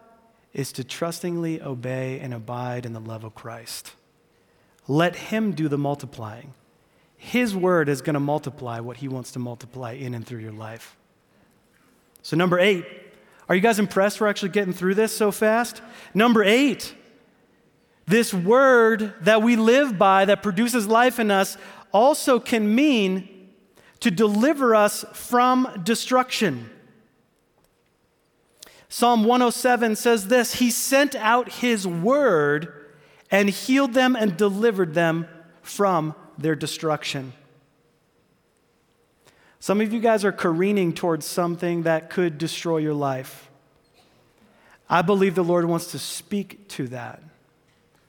is 0.54 0.72
to 0.74 0.84
trustingly 0.84 1.62
obey 1.62 2.20
and 2.20 2.34
abide 2.34 2.86
in 2.86 2.94
the 2.94 3.00
love 3.00 3.24
of 3.24 3.36
Christ. 3.36 3.94
Let 4.88 5.16
Him 5.16 5.52
do 5.52 5.68
the 5.68 5.78
multiplying. 5.78 6.54
His 7.16 7.56
word 7.56 7.88
is 7.88 8.02
going 8.02 8.16
to 8.16 8.20
multiply 8.20 8.80
what 8.80 8.98
He 8.98 9.08
wants 9.08 9.32
to 9.34 9.40
multiply 9.40 9.92
in 9.92 10.16
and 10.16 10.26
through 10.26 10.40
your 10.40 10.52
life. 10.52 10.98
So, 12.24 12.36
number 12.36 12.60
eight, 12.60 12.86
are 13.48 13.56
you 13.56 13.62
guys 13.62 13.78
impressed 13.78 14.20
we're 14.20 14.28
actually 14.28 14.50
getting 14.50 14.74
through 14.74 14.96
this 14.96 15.16
so 15.16 15.32
fast? 15.32 15.82
Number 16.14 16.44
eight, 16.44 16.96
this 18.12 18.34
word 18.34 19.14
that 19.22 19.42
we 19.42 19.56
live 19.56 19.98
by 19.98 20.26
that 20.26 20.44
produces 20.44 20.86
life 20.88 21.20
in 21.20 21.32
us 21.32 21.58
also 21.92 22.40
can 22.40 22.76
mean 22.76 23.50
to 24.02 24.12
deliver 24.12 24.76
us 24.76 25.06
from 25.14 25.82
destruction. 25.84 26.70
Psalm 28.90 29.24
107 29.24 29.96
says 29.96 30.28
this 30.28 30.56
He 30.56 30.70
sent 30.70 31.16
out 31.16 31.50
His 31.54 31.88
word 31.88 32.74
and 33.32 33.50
healed 33.50 33.94
them 33.94 34.16
and 34.16 34.36
delivered 34.36 34.94
them 34.94 35.28
from 35.62 36.14
their 36.38 36.56
destruction. 36.56 37.32
Some 39.60 39.80
of 39.80 39.94
you 39.94 40.00
guys 40.00 40.26
are 40.26 40.32
careening 40.32 40.92
towards 40.92 41.26
something 41.26 41.84
that 41.84 42.10
could 42.10 42.38
destroy 42.38 42.78
your 42.78 42.96
life. 42.96 43.50
I 44.90 45.02
believe 45.02 45.36
the 45.36 45.44
Lord 45.44 45.66
wants 45.66 45.92
to 45.92 46.00
speak 46.00 46.68
to 46.70 46.88
that 46.88 47.22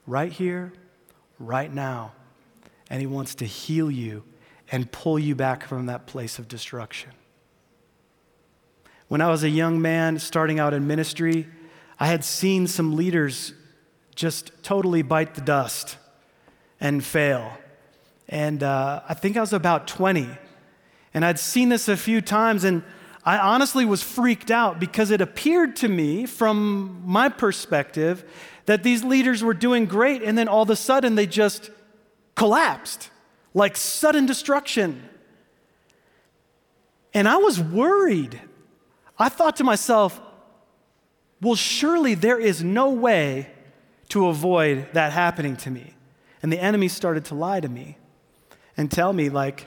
right 0.06 0.32
here, 0.32 0.72
right 1.38 1.72
now. 1.72 2.12
And 2.90 3.00
He 3.00 3.06
wants 3.06 3.34
to 3.36 3.44
heal 3.44 3.90
you 3.90 4.24
and 4.70 4.90
pull 4.90 5.18
you 5.18 5.34
back 5.34 5.66
from 5.66 5.86
that 5.86 6.06
place 6.06 6.38
of 6.38 6.48
destruction. 6.48 7.10
When 9.08 9.20
I 9.20 9.28
was 9.28 9.44
a 9.44 9.50
young 9.50 9.82
man 9.82 10.18
starting 10.18 10.58
out 10.58 10.72
in 10.72 10.86
ministry, 10.86 11.46
I 12.00 12.06
had 12.06 12.24
seen 12.24 12.66
some 12.66 12.96
leaders 12.96 13.52
just 14.14 14.52
totally 14.62 15.02
bite 15.02 15.34
the 15.34 15.40
dust 15.40 15.98
and 16.80 17.04
fail. 17.04 17.52
And 18.28 18.62
uh, 18.62 19.02
I 19.06 19.14
think 19.14 19.36
I 19.36 19.40
was 19.40 19.52
about 19.52 19.86
20. 19.86 20.28
And 21.14 21.24
I'd 21.24 21.38
seen 21.38 21.68
this 21.68 21.88
a 21.88 21.96
few 21.96 22.22
times, 22.22 22.64
and 22.64 22.82
I 23.24 23.38
honestly 23.38 23.84
was 23.84 24.02
freaked 24.02 24.50
out 24.50 24.80
because 24.80 25.10
it 25.10 25.20
appeared 25.20 25.76
to 25.76 25.88
me, 25.88 26.24
from 26.24 27.02
my 27.04 27.28
perspective, 27.28 28.24
that 28.66 28.82
these 28.82 29.04
leaders 29.04 29.42
were 29.42 29.54
doing 29.54 29.86
great, 29.86 30.22
and 30.22 30.36
then 30.36 30.48
all 30.48 30.62
of 30.62 30.70
a 30.70 30.76
sudden 30.76 31.14
they 31.14 31.26
just 31.26 31.70
collapsed 32.34 33.10
like 33.54 33.76
sudden 33.76 34.26
destruction. 34.26 35.08
And 37.14 37.28
I 37.28 37.36
was 37.36 37.60
worried. 37.60 38.40
I 39.18 39.28
thought 39.28 39.56
to 39.56 39.64
myself, 39.64 40.20
well, 41.40 41.54
surely 41.54 42.14
there 42.14 42.38
is 42.38 42.62
no 42.62 42.90
way 42.90 43.50
to 44.08 44.28
avoid 44.28 44.88
that 44.92 45.12
happening 45.12 45.56
to 45.56 45.70
me. 45.70 45.94
And 46.42 46.52
the 46.52 46.58
enemy 46.58 46.88
started 46.88 47.24
to 47.26 47.34
lie 47.34 47.60
to 47.60 47.68
me 47.68 47.98
and 48.76 48.90
tell 48.90 49.12
me, 49.12 49.28
like, 49.28 49.66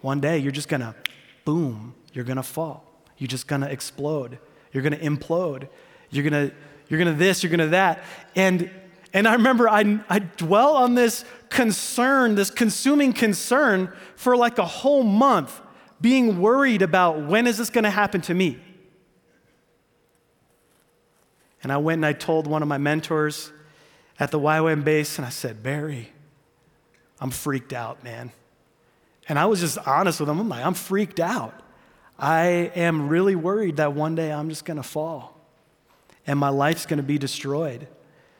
one 0.00 0.20
day 0.20 0.38
you're 0.38 0.52
just 0.52 0.68
gonna, 0.68 0.94
boom, 1.44 1.94
you're 2.12 2.24
gonna 2.24 2.42
fall. 2.42 2.84
You're 3.16 3.28
just 3.28 3.46
gonna 3.46 3.66
explode. 3.66 4.38
You're 4.72 4.82
gonna 4.82 4.96
implode. 4.96 5.68
You're 6.10 6.24
gonna 6.24 6.50
you're 6.94 7.04
going 7.04 7.16
to 7.16 7.18
this, 7.18 7.42
you're 7.42 7.50
going 7.50 7.58
to 7.58 7.68
that. 7.68 8.04
And, 8.36 8.70
and 9.12 9.26
I 9.26 9.34
remember 9.34 9.68
I, 9.68 10.00
I 10.08 10.20
dwell 10.20 10.76
on 10.76 10.94
this 10.94 11.24
concern, 11.48 12.36
this 12.36 12.50
consuming 12.50 13.12
concern 13.12 13.92
for 14.14 14.36
like 14.36 14.58
a 14.58 14.64
whole 14.64 15.02
month, 15.02 15.60
being 16.00 16.40
worried 16.40 16.82
about 16.82 17.22
when 17.22 17.46
is 17.46 17.58
this 17.58 17.70
going 17.70 17.84
to 17.84 17.90
happen 17.90 18.20
to 18.22 18.34
me? 18.34 18.58
And 21.62 21.72
I 21.72 21.78
went 21.78 21.98
and 21.98 22.06
I 22.06 22.12
told 22.12 22.46
one 22.46 22.62
of 22.62 22.68
my 22.68 22.78
mentors 22.78 23.50
at 24.20 24.30
the 24.30 24.38
YWAM 24.38 24.84
base, 24.84 25.18
and 25.18 25.26
I 25.26 25.30
said, 25.30 25.62
Barry, 25.62 26.12
I'm 27.20 27.30
freaked 27.30 27.72
out, 27.72 28.04
man. 28.04 28.30
And 29.28 29.38
I 29.38 29.46
was 29.46 29.60
just 29.60 29.78
honest 29.78 30.20
with 30.20 30.28
him. 30.28 30.38
I'm 30.38 30.48
like, 30.48 30.64
I'm 30.64 30.74
freaked 30.74 31.18
out. 31.18 31.54
I 32.18 32.70
am 32.76 33.08
really 33.08 33.34
worried 33.34 33.76
that 33.76 33.94
one 33.94 34.14
day 34.14 34.30
I'm 34.30 34.50
just 34.50 34.64
going 34.64 34.76
to 34.76 34.84
fall 34.84 35.33
and 36.26 36.38
my 36.38 36.48
life's 36.48 36.86
going 36.86 36.98
to 36.98 37.02
be 37.02 37.18
destroyed 37.18 37.86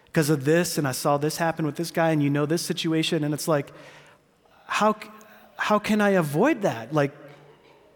because 0.07 0.31
of 0.31 0.44
this. 0.44 0.79
And 0.79 0.87
I 0.87 0.92
saw 0.92 1.18
this 1.18 1.37
happen 1.37 1.66
with 1.66 1.77
this 1.77 1.90
guy, 1.90 2.11
and 2.11 2.23
you 2.23 2.31
know 2.31 2.47
this 2.47 2.62
situation. 2.62 3.25
And 3.25 3.35
it's 3.35 3.49
like, 3.49 3.73
how, 4.66 4.97
how 5.57 5.79
can 5.79 6.01
I 6.01 6.11
avoid 6.11 6.62
that? 6.62 6.92
Like, 6.92 7.12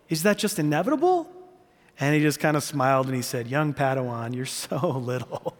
is 0.09 0.22
that 0.22 0.38
just 0.38 0.59
inevitable? 0.59 1.31
And 2.01 2.14
he 2.14 2.20
just 2.20 2.38
kind 2.38 2.57
of 2.57 2.62
smiled 2.62 3.07
and 3.07 3.14
he 3.14 3.22
said, 3.22 3.48
Young 3.48 3.74
Padawan, 3.74 4.35
you're 4.35 4.46
so 4.46 4.77
little. 5.05 5.57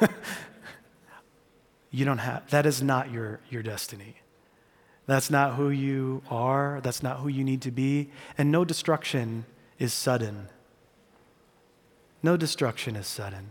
you 1.90 2.04
don't 2.04 2.18
have, 2.18 2.48
that 2.50 2.66
is 2.66 2.82
not 2.82 3.10
your, 3.10 3.40
your 3.48 3.62
destiny. 3.62 4.16
That's 5.06 5.30
not 5.30 5.54
who 5.54 5.70
you 5.70 6.22
are. 6.28 6.80
That's 6.82 7.02
not 7.02 7.20
who 7.20 7.28
you 7.28 7.42
need 7.42 7.62
to 7.62 7.70
be. 7.70 8.10
And 8.36 8.52
no 8.52 8.64
destruction 8.64 9.46
is 9.78 9.94
sudden. 9.94 10.48
No 12.22 12.36
destruction 12.36 12.94
is 12.94 13.06
sudden. 13.06 13.50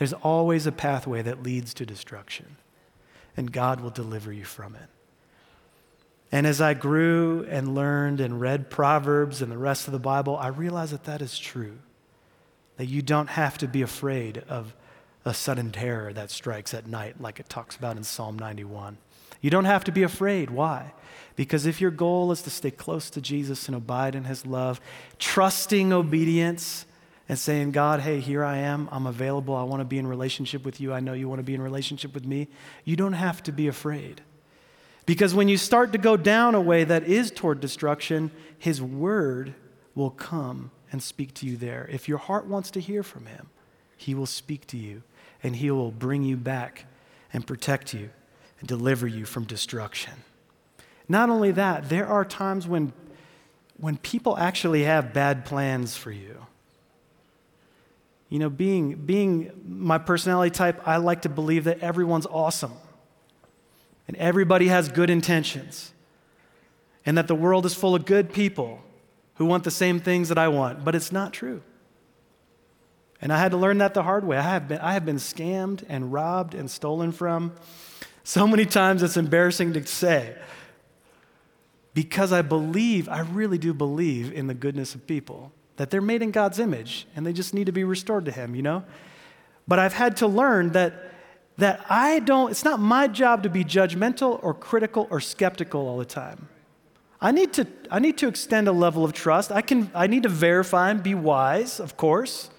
There's 0.00 0.14
always 0.14 0.66
a 0.66 0.72
pathway 0.72 1.20
that 1.20 1.42
leads 1.42 1.74
to 1.74 1.84
destruction, 1.84 2.56
and 3.36 3.52
God 3.52 3.82
will 3.82 3.90
deliver 3.90 4.32
you 4.32 4.46
from 4.46 4.74
it. 4.74 4.88
And 6.32 6.46
as 6.46 6.58
I 6.58 6.72
grew 6.72 7.46
and 7.50 7.74
learned 7.74 8.18
and 8.18 8.40
read 8.40 8.70
Proverbs 8.70 9.42
and 9.42 9.52
the 9.52 9.58
rest 9.58 9.88
of 9.88 9.92
the 9.92 9.98
Bible, 9.98 10.38
I 10.38 10.48
realized 10.48 10.94
that 10.94 11.04
that 11.04 11.20
is 11.20 11.38
true. 11.38 11.80
That 12.78 12.86
you 12.86 13.02
don't 13.02 13.28
have 13.28 13.58
to 13.58 13.68
be 13.68 13.82
afraid 13.82 14.42
of 14.48 14.74
a 15.26 15.34
sudden 15.34 15.70
terror 15.70 16.14
that 16.14 16.30
strikes 16.30 16.72
at 16.72 16.86
night, 16.86 17.20
like 17.20 17.38
it 17.38 17.50
talks 17.50 17.76
about 17.76 17.98
in 17.98 18.02
Psalm 18.02 18.38
91. 18.38 18.96
You 19.42 19.50
don't 19.50 19.66
have 19.66 19.84
to 19.84 19.92
be 19.92 20.02
afraid. 20.02 20.48
Why? 20.48 20.94
Because 21.36 21.66
if 21.66 21.78
your 21.78 21.90
goal 21.90 22.32
is 22.32 22.40
to 22.44 22.50
stay 22.50 22.70
close 22.70 23.10
to 23.10 23.20
Jesus 23.20 23.66
and 23.66 23.76
abide 23.76 24.14
in 24.14 24.24
his 24.24 24.46
love, 24.46 24.80
trusting 25.18 25.92
obedience, 25.92 26.86
and 27.30 27.38
saying, 27.38 27.70
God, 27.70 28.00
hey, 28.00 28.18
here 28.18 28.42
I 28.42 28.56
am. 28.56 28.88
I'm 28.90 29.06
available. 29.06 29.54
I 29.54 29.62
want 29.62 29.82
to 29.82 29.84
be 29.84 29.98
in 29.98 30.06
relationship 30.08 30.64
with 30.64 30.80
you. 30.80 30.92
I 30.92 30.98
know 30.98 31.12
you 31.12 31.28
want 31.28 31.38
to 31.38 31.44
be 31.44 31.54
in 31.54 31.62
relationship 31.62 32.12
with 32.12 32.26
me. 32.26 32.48
You 32.84 32.96
don't 32.96 33.12
have 33.12 33.40
to 33.44 33.52
be 33.52 33.68
afraid. 33.68 34.20
Because 35.06 35.32
when 35.32 35.46
you 35.46 35.56
start 35.56 35.92
to 35.92 35.98
go 35.98 36.16
down 36.16 36.56
a 36.56 36.60
way 36.60 36.82
that 36.82 37.04
is 37.04 37.30
toward 37.30 37.60
destruction, 37.60 38.32
his 38.58 38.82
word 38.82 39.54
will 39.94 40.10
come 40.10 40.72
and 40.90 41.00
speak 41.00 41.32
to 41.34 41.46
you 41.46 41.56
there. 41.56 41.88
If 41.92 42.08
your 42.08 42.18
heart 42.18 42.46
wants 42.46 42.68
to 42.72 42.80
hear 42.80 43.04
from 43.04 43.26
him, 43.26 43.48
he 43.96 44.12
will 44.12 44.26
speak 44.26 44.66
to 44.66 44.76
you 44.76 45.04
and 45.40 45.54
he 45.54 45.70
will 45.70 45.92
bring 45.92 46.24
you 46.24 46.36
back 46.36 46.86
and 47.32 47.46
protect 47.46 47.94
you 47.94 48.10
and 48.58 48.68
deliver 48.68 49.06
you 49.06 49.24
from 49.24 49.44
destruction. 49.44 50.14
Not 51.08 51.30
only 51.30 51.52
that, 51.52 51.90
there 51.90 52.08
are 52.08 52.24
times 52.24 52.66
when, 52.66 52.92
when 53.76 53.98
people 53.98 54.36
actually 54.36 54.82
have 54.82 55.12
bad 55.12 55.44
plans 55.44 55.96
for 55.96 56.10
you. 56.10 56.46
You 58.30 58.38
know, 58.38 58.48
being, 58.48 58.94
being 58.94 59.50
my 59.66 59.98
personality 59.98 60.52
type, 60.52 60.80
I 60.86 60.96
like 60.96 61.22
to 61.22 61.28
believe 61.28 61.64
that 61.64 61.80
everyone's 61.80 62.26
awesome 62.26 62.72
and 64.06 64.16
everybody 64.16 64.68
has 64.68 64.88
good 64.88 65.10
intentions 65.10 65.92
and 67.04 67.18
that 67.18 67.26
the 67.26 67.34
world 67.34 67.66
is 67.66 67.74
full 67.74 67.94
of 67.94 68.06
good 68.06 68.32
people 68.32 68.80
who 69.34 69.46
want 69.46 69.64
the 69.64 69.70
same 69.70 69.98
things 69.98 70.28
that 70.28 70.38
I 70.38 70.46
want, 70.46 70.84
but 70.84 70.94
it's 70.94 71.10
not 71.10 71.32
true. 71.32 71.62
And 73.20 73.32
I 73.32 73.38
had 73.38 73.50
to 73.50 73.56
learn 73.56 73.78
that 73.78 73.94
the 73.94 74.04
hard 74.04 74.24
way. 74.24 74.38
I 74.38 74.42
have 74.42 74.68
been, 74.68 74.78
I 74.78 74.92
have 74.92 75.04
been 75.04 75.16
scammed 75.16 75.82
and 75.88 76.12
robbed 76.12 76.54
and 76.54 76.70
stolen 76.70 77.10
from 77.10 77.52
so 78.22 78.46
many 78.46 78.64
times 78.64 79.02
it's 79.02 79.16
embarrassing 79.16 79.72
to 79.72 79.84
say. 79.86 80.36
Because 81.94 82.32
I 82.32 82.42
believe, 82.42 83.08
I 83.08 83.20
really 83.20 83.58
do 83.58 83.74
believe 83.74 84.32
in 84.32 84.46
the 84.46 84.54
goodness 84.54 84.94
of 84.94 85.06
people 85.08 85.52
that 85.80 85.88
they're 85.88 86.02
made 86.02 86.20
in 86.20 86.30
God's 86.30 86.58
image 86.58 87.06
and 87.16 87.26
they 87.26 87.32
just 87.32 87.54
need 87.54 87.64
to 87.64 87.72
be 87.72 87.84
restored 87.84 88.26
to 88.26 88.30
Him, 88.30 88.54
you 88.54 88.60
know? 88.60 88.84
But 89.66 89.78
I've 89.78 89.94
had 89.94 90.18
to 90.18 90.26
learn 90.26 90.72
that, 90.72 91.10
that 91.56 91.86
I 91.88 92.18
don't, 92.18 92.50
it's 92.50 92.66
not 92.66 92.80
my 92.80 93.08
job 93.08 93.44
to 93.44 93.48
be 93.48 93.64
judgmental 93.64 94.38
or 94.42 94.52
critical 94.52 95.08
or 95.10 95.20
skeptical 95.20 95.88
all 95.88 95.96
the 95.96 96.04
time. 96.04 96.50
I 97.18 97.32
need 97.32 97.54
to, 97.54 97.66
I 97.90 97.98
need 97.98 98.18
to 98.18 98.28
extend 98.28 98.68
a 98.68 98.72
level 98.72 99.06
of 99.06 99.14
trust. 99.14 99.50
I, 99.50 99.62
can, 99.62 99.90
I 99.94 100.06
need 100.06 100.24
to 100.24 100.28
verify 100.28 100.90
and 100.90 101.02
be 101.02 101.14
wise, 101.14 101.80
of 101.80 101.96
course. 101.96 102.50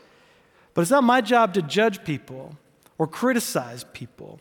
But 0.74 0.82
it's 0.82 0.90
not 0.90 1.04
my 1.04 1.22
job 1.22 1.54
to 1.54 1.62
judge 1.62 2.04
people 2.04 2.58
or 2.98 3.06
criticize 3.06 3.86
people 3.94 4.40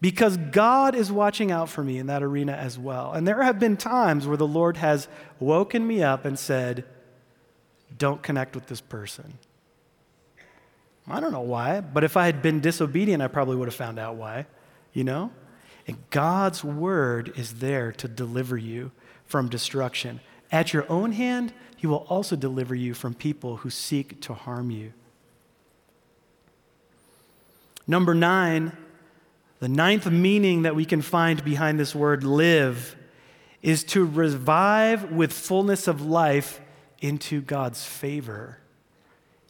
because 0.00 0.38
God 0.38 0.94
is 0.94 1.12
watching 1.12 1.52
out 1.52 1.68
for 1.68 1.84
me 1.84 1.98
in 1.98 2.06
that 2.06 2.22
arena 2.22 2.52
as 2.52 2.78
well. 2.78 3.12
And 3.12 3.28
there 3.28 3.42
have 3.42 3.58
been 3.58 3.76
times 3.76 4.26
where 4.26 4.38
the 4.38 4.46
Lord 4.46 4.78
has 4.78 5.06
woken 5.38 5.86
me 5.86 6.02
up 6.02 6.24
and 6.24 6.38
said, 6.38 6.86
don't 7.98 8.22
connect 8.22 8.54
with 8.54 8.66
this 8.66 8.80
person. 8.80 9.38
I 11.08 11.20
don't 11.20 11.32
know 11.32 11.40
why, 11.40 11.80
but 11.80 12.04
if 12.04 12.16
I 12.16 12.26
had 12.26 12.42
been 12.42 12.60
disobedient, 12.60 13.22
I 13.22 13.28
probably 13.28 13.56
would 13.56 13.68
have 13.68 13.74
found 13.74 13.98
out 13.98 14.16
why, 14.16 14.46
you 14.92 15.04
know? 15.04 15.32
And 15.86 15.98
God's 16.10 16.62
word 16.62 17.32
is 17.36 17.54
there 17.54 17.92
to 17.92 18.06
deliver 18.06 18.56
you 18.56 18.92
from 19.24 19.48
destruction. 19.48 20.20
At 20.52 20.72
your 20.72 20.90
own 20.90 21.12
hand, 21.12 21.52
He 21.76 21.86
will 21.86 22.06
also 22.08 22.36
deliver 22.36 22.74
you 22.74 22.94
from 22.94 23.14
people 23.14 23.58
who 23.58 23.70
seek 23.70 24.20
to 24.22 24.34
harm 24.34 24.70
you. 24.70 24.92
Number 27.86 28.14
nine, 28.14 28.76
the 29.58 29.68
ninth 29.68 30.10
meaning 30.10 30.62
that 30.62 30.76
we 30.76 30.84
can 30.84 31.02
find 31.02 31.44
behind 31.44 31.80
this 31.80 31.94
word 31.94 32.22
live 32.22 32.96
is 33.60 33.84
to 33.84 34.04
revive 34.04 35.10
with 35.10 35.32
fullness 35.32 35.88
of 35.88 36.04
life 36.04 36.60
into 37.02 37.42
God's 37.42 37.84
favor, 37.84 38.58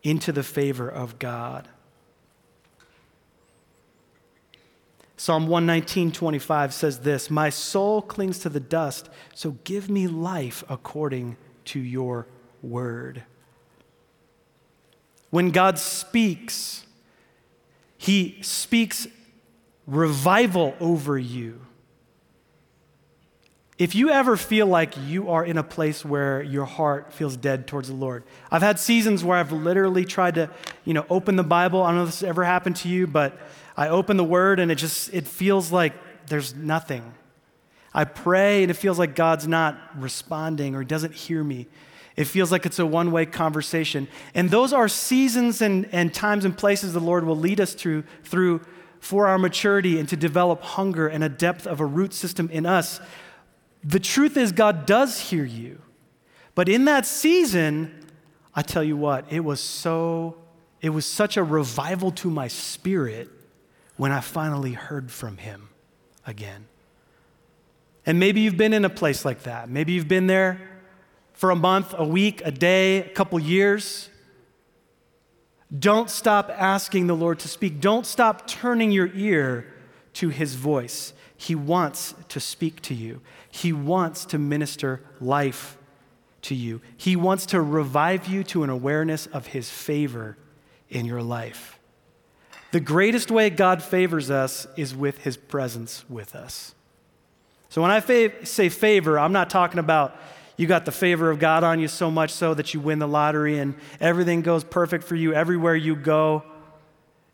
into 0.03 0.33
the 0.33 0.43
favor 0.43 0.89
of 0.89 1.21
God. 1.21 1.69
Psalm 5.17 5.47
119, 5.47 6.11
25 6.11 6.75
says 6.75 7.01
this 7.01 7.31
My 7.31 7.51
soul 7.51 8.03
clings 8.03 8.41
to 8.41 8.49
the 8.49 8.59
dust, 8.59 9.09
so 9.35 9.53
give 9.63 9.89
me 9.89 10.09
life 10.09 10.65
according 10.69 11.37
to 11.67 11.79
your 11.79 12.27
word. 12.63 13.23
When 15.31 15.51
God 15.51 15.79
speaks, 15.79 16.85
he 17.97 18.39
speaks 18.43 19.07
revival 19.87 20.75
over 20.81 21.19
you. 21.19 21.61
If 23.79 23.95
you 23.95 24.11
ever 24.11 24.37
feel 24.37 24.67
like 24.67 24.95
you 25.07 25.31
are 25.31 25.45
in 25.45 25.57
a 25.57 25.63
place 25.63 26.05
where 26.05 26.43
your 26.43 26.67
heart 26.67 27.13
feels 27.13 27.37
dead 27.37 27.67
towards 27.67 27.89
the 27.89 27.95
Lord, 27.95 28.23
I've 28.51 28.63
had 28.63 28.79
seasons 28.79 29.25
where 29.25 29.39
I've 29.39 29.51
literally 29.51 30.05
tried 30.05 30.35
to, 30.35 30.51
you 30.85 30.93
know, 30.93 31.07
open 31.09 31.37
the 31.37 31.43
Bible. 31.43 31.83
I 31.83 31.89
don't 31.89 31.97
know 31.97 32.03
if 32.03 32.11
this 32.11 32.23
ever 32.23 32.45
happened 32.45 32.77
to 32.77 32.89
you, 32.89 33.07
but 33.07 33.39
I 33.77 33.89
open 33.89 34.19
the 34.19 34.25
Word 34.25 34.61
and 34.61 34.71
it 34.71 34.75
just 34.77 35.13
it 35.15 35.27
feels 35.27 35.73
like 35.73 35.95
there's 36.27 36.55
nothing. 36.55 37.15
I 37.95 38.05
pray 38.05 38.63
and 38.63 38.71
it 38.71 38.75
feels 38.75 38.99
like 38.99 39.15
God's 39.15 39.47
not 39.49 39.79
responding 39.97 40.75
or 40.75 40.85
doesn't 40.85 41.15
hear 41.15 41.43
me. 41.43 41.67
It 42.15 42.25
feels 42.25 42.53
like 42.53 42.67
it's 42.67 42.79
a 42.79 42.87
one 42.87 43.11
way 43.11 43.25
conversation. 43.25 44.07
And 44.35 44.51
those 44.51 44.75
are 44.75 44.87
seasons 44.89 45.63
and, 45.63 45.89
and 45.93 46.13
times 46.13 46.45
and 46.45 46.57
places 46.57 46.93
the 46.93 47.01
Lord 47.01 47.25
will 47.25 47.37
lead 47.37 47.59
us 47.59 47.73
through, 47.73 48.05
through 48.23 48.61
for 49.01 49.27
our 49.27 49.39
maturity 49.39 49.99
and 49.99 50.09
to 50.11 50.17
develop 50.17 50.63
hunger 50.63 51.09
and 51.09 51.25
a 51.25 51.29
depth 51.29 51.67
of 51.67 51.81
a 51.81 51.87
root 51.87 52.13
system 52.13 52.51
in 52.51 52.67
us 52.67 53.01
the 53.85 54.01
truth 54.01 54.37
is, 54.37 54.53
God 54.53 54.87
does 54.87 55.19
hear 55.19 55.45
you. 55.45 55.81
But 56.55 56.69
in 56.69 56.85
that 56.85 57.07
season, 57.07 58.07
I 58.55 58.63
tell 58.63 58.85
you 58.85 58.97
what, 58.97 59.25
it 59.31 59.41
was 59.41 59.61
so, 59.61 60.37
it 60.81 60.91
was 60.91 61.07
such 61.07 61.37
a 61.37 61.43
revival 61.43 62.11
to 62.13 62.31
my 62.31 62.49
spirit 62.49 63.29
when 63.97 64.13
I 64.13 64.21
finally 64.21 64.73
heard 64.73 65.11
from 65.11 65.39
Him 65.39 65.69
again. 66.27 66.67
And 68.05 68.19
maybe 68.19 68.41
you've 68.41 68.57
been 68.57 68.73
in 68.73 68.85
a 68.85 68.91
place 68.91 69.25
like 69.25 69.45
that. 69.45 69.69
Maybe 69.69 69.93
you've 69.93 70.09
been 70.09 70.27
there 70.27 70.61
for 71.33 71.51
a 71.51 71.57
month, 71.57 71.95
a 71.97 72.05
week, 72.05 72.43
a 72.45 72.51
day, 72.51 72.99
a 72.99 73.09
couple 73.09 73.39
years. 73.39 74.11
Don't 75.77 76.11
stop 76.11 76.51
asking 76.51 77.07
the 77.07 77.17
Lord 77.17 77.39
to 77.41 77.49
speak. 77.49 77.81
Don't 77.81 78.05
stop 78.05 78.47
turning 78.47 78.93
your 78.93 79.11
ear 79.15 79.73
to 80.15 80.29
His 80.29 80.55
voice. 80.55 81.15
He 81.43 81.57
wants 81.57 82.15
to 82.29 82.39
speak 82.39 82.81
to 82.83 82.95
you. 82.95 83.21
He 83.51 83.73
wants 83.73 84.25
to 84.27 84.39
minister 84.39 85.01
life 85.21 85.77
to 86.43 86.55
you. 86.55 86.81
He 86.97 87.17
wants 87.17 87.47
to 87.47 87.61
revive 87.61 88.29
you 88.29 88.45
to 88.45 88.63
an 88.63 88.71
awareness 88.71 89.27
of 89.27 89.49
His 89.49 89.69
favor 89.69 90.39
in 90.89 91.05
your 91.05 91.21
life. 91.21 91.81
The 92.71 92.79
greatest 92.79 93.29
way 93.29 93.51
God 93.51 93.83
favors 93.83 94.31
us 94.31 94.69
is 94.77 94.95
with 94.95 95.19
His 95.25 95.37
presence 95.37 96.05
with 96.09 96.37
us. 96.37 96.77
So 97.71 97.83
when 97.83 97.91
I 97.91 97.99
say 98.45 98.69
favor, 98.69 99.19
I'm 99.19 99.33
not 99.33 99.51
talking 99.51 99.81
about 99.81 100.17
you 100.57 100.69
got 100.69 100.85
the 100.85 100.93
favor 100.93 101.29
of 101.29 101.41
God 101.41 101.65
on 101.65 101.81
you 101.81 101.89
so 101.89 102.09
much 102.09 102.31
so 102.31 102.55
that 102.55 102.73
you 102.73 102.79
win 102.79 103.01
the 103.01 103.09
lottery 103.09 103.59
and 103.59 103.75
everything 104.01 104.43
goes 104.43 104.63
perfect 104.63 105.03
for 105.03 105.17
you 105.17 105.35
everywhere 105.35 105.75
you 105.75 105.97
go 105.97 106.45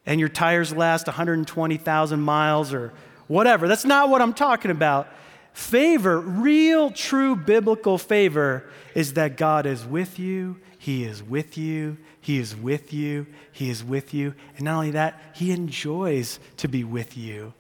and 0.06 0.18
your 0.18 0.30
tires 0.30 0.74
last 0.74 1.06
120,000 1.06 2.20
miles 2.20 2.72
or 2.72 2.94
whatever. 3.28 3.68
That's 3.68 3.84
not 3.84 4.08
what 4.08 4.20
I'm 4.20 4.34
talking 4.34 4.70
about. 4.70 5.08
Favor, 5.52 6.18
real, 6.20 6.90
true 6.90 7.36
biblical 7.36 7.98
favor, 7.98 8.68
is 8.94 9.14
that 9.14 9.36
God 9.36 9.66
is 9.66 9.84
with 9.84 10.18
you, 10.18 10.58
He 10.78 11.04
is 11.04 11.22
with 11.22 11.56
you, 11.56 11.98
He 12.20 12.38
is 12.38 12.56
with 12.56 12.92
you, 12.92 13.26
He 13.52 13.70
is 13.70 13.84
with 13.84 14.12
you. 14.12 14.34
And 14.56 14.64
not 14.64 14.74
only 14.74 14.90
that, 14.92 15.20
He 15.34 15.52
enjoys 15.52 16.38
to 16.58 16.68
be 16.68 16.84
with 16.84 17.16
you. 17.16 17.54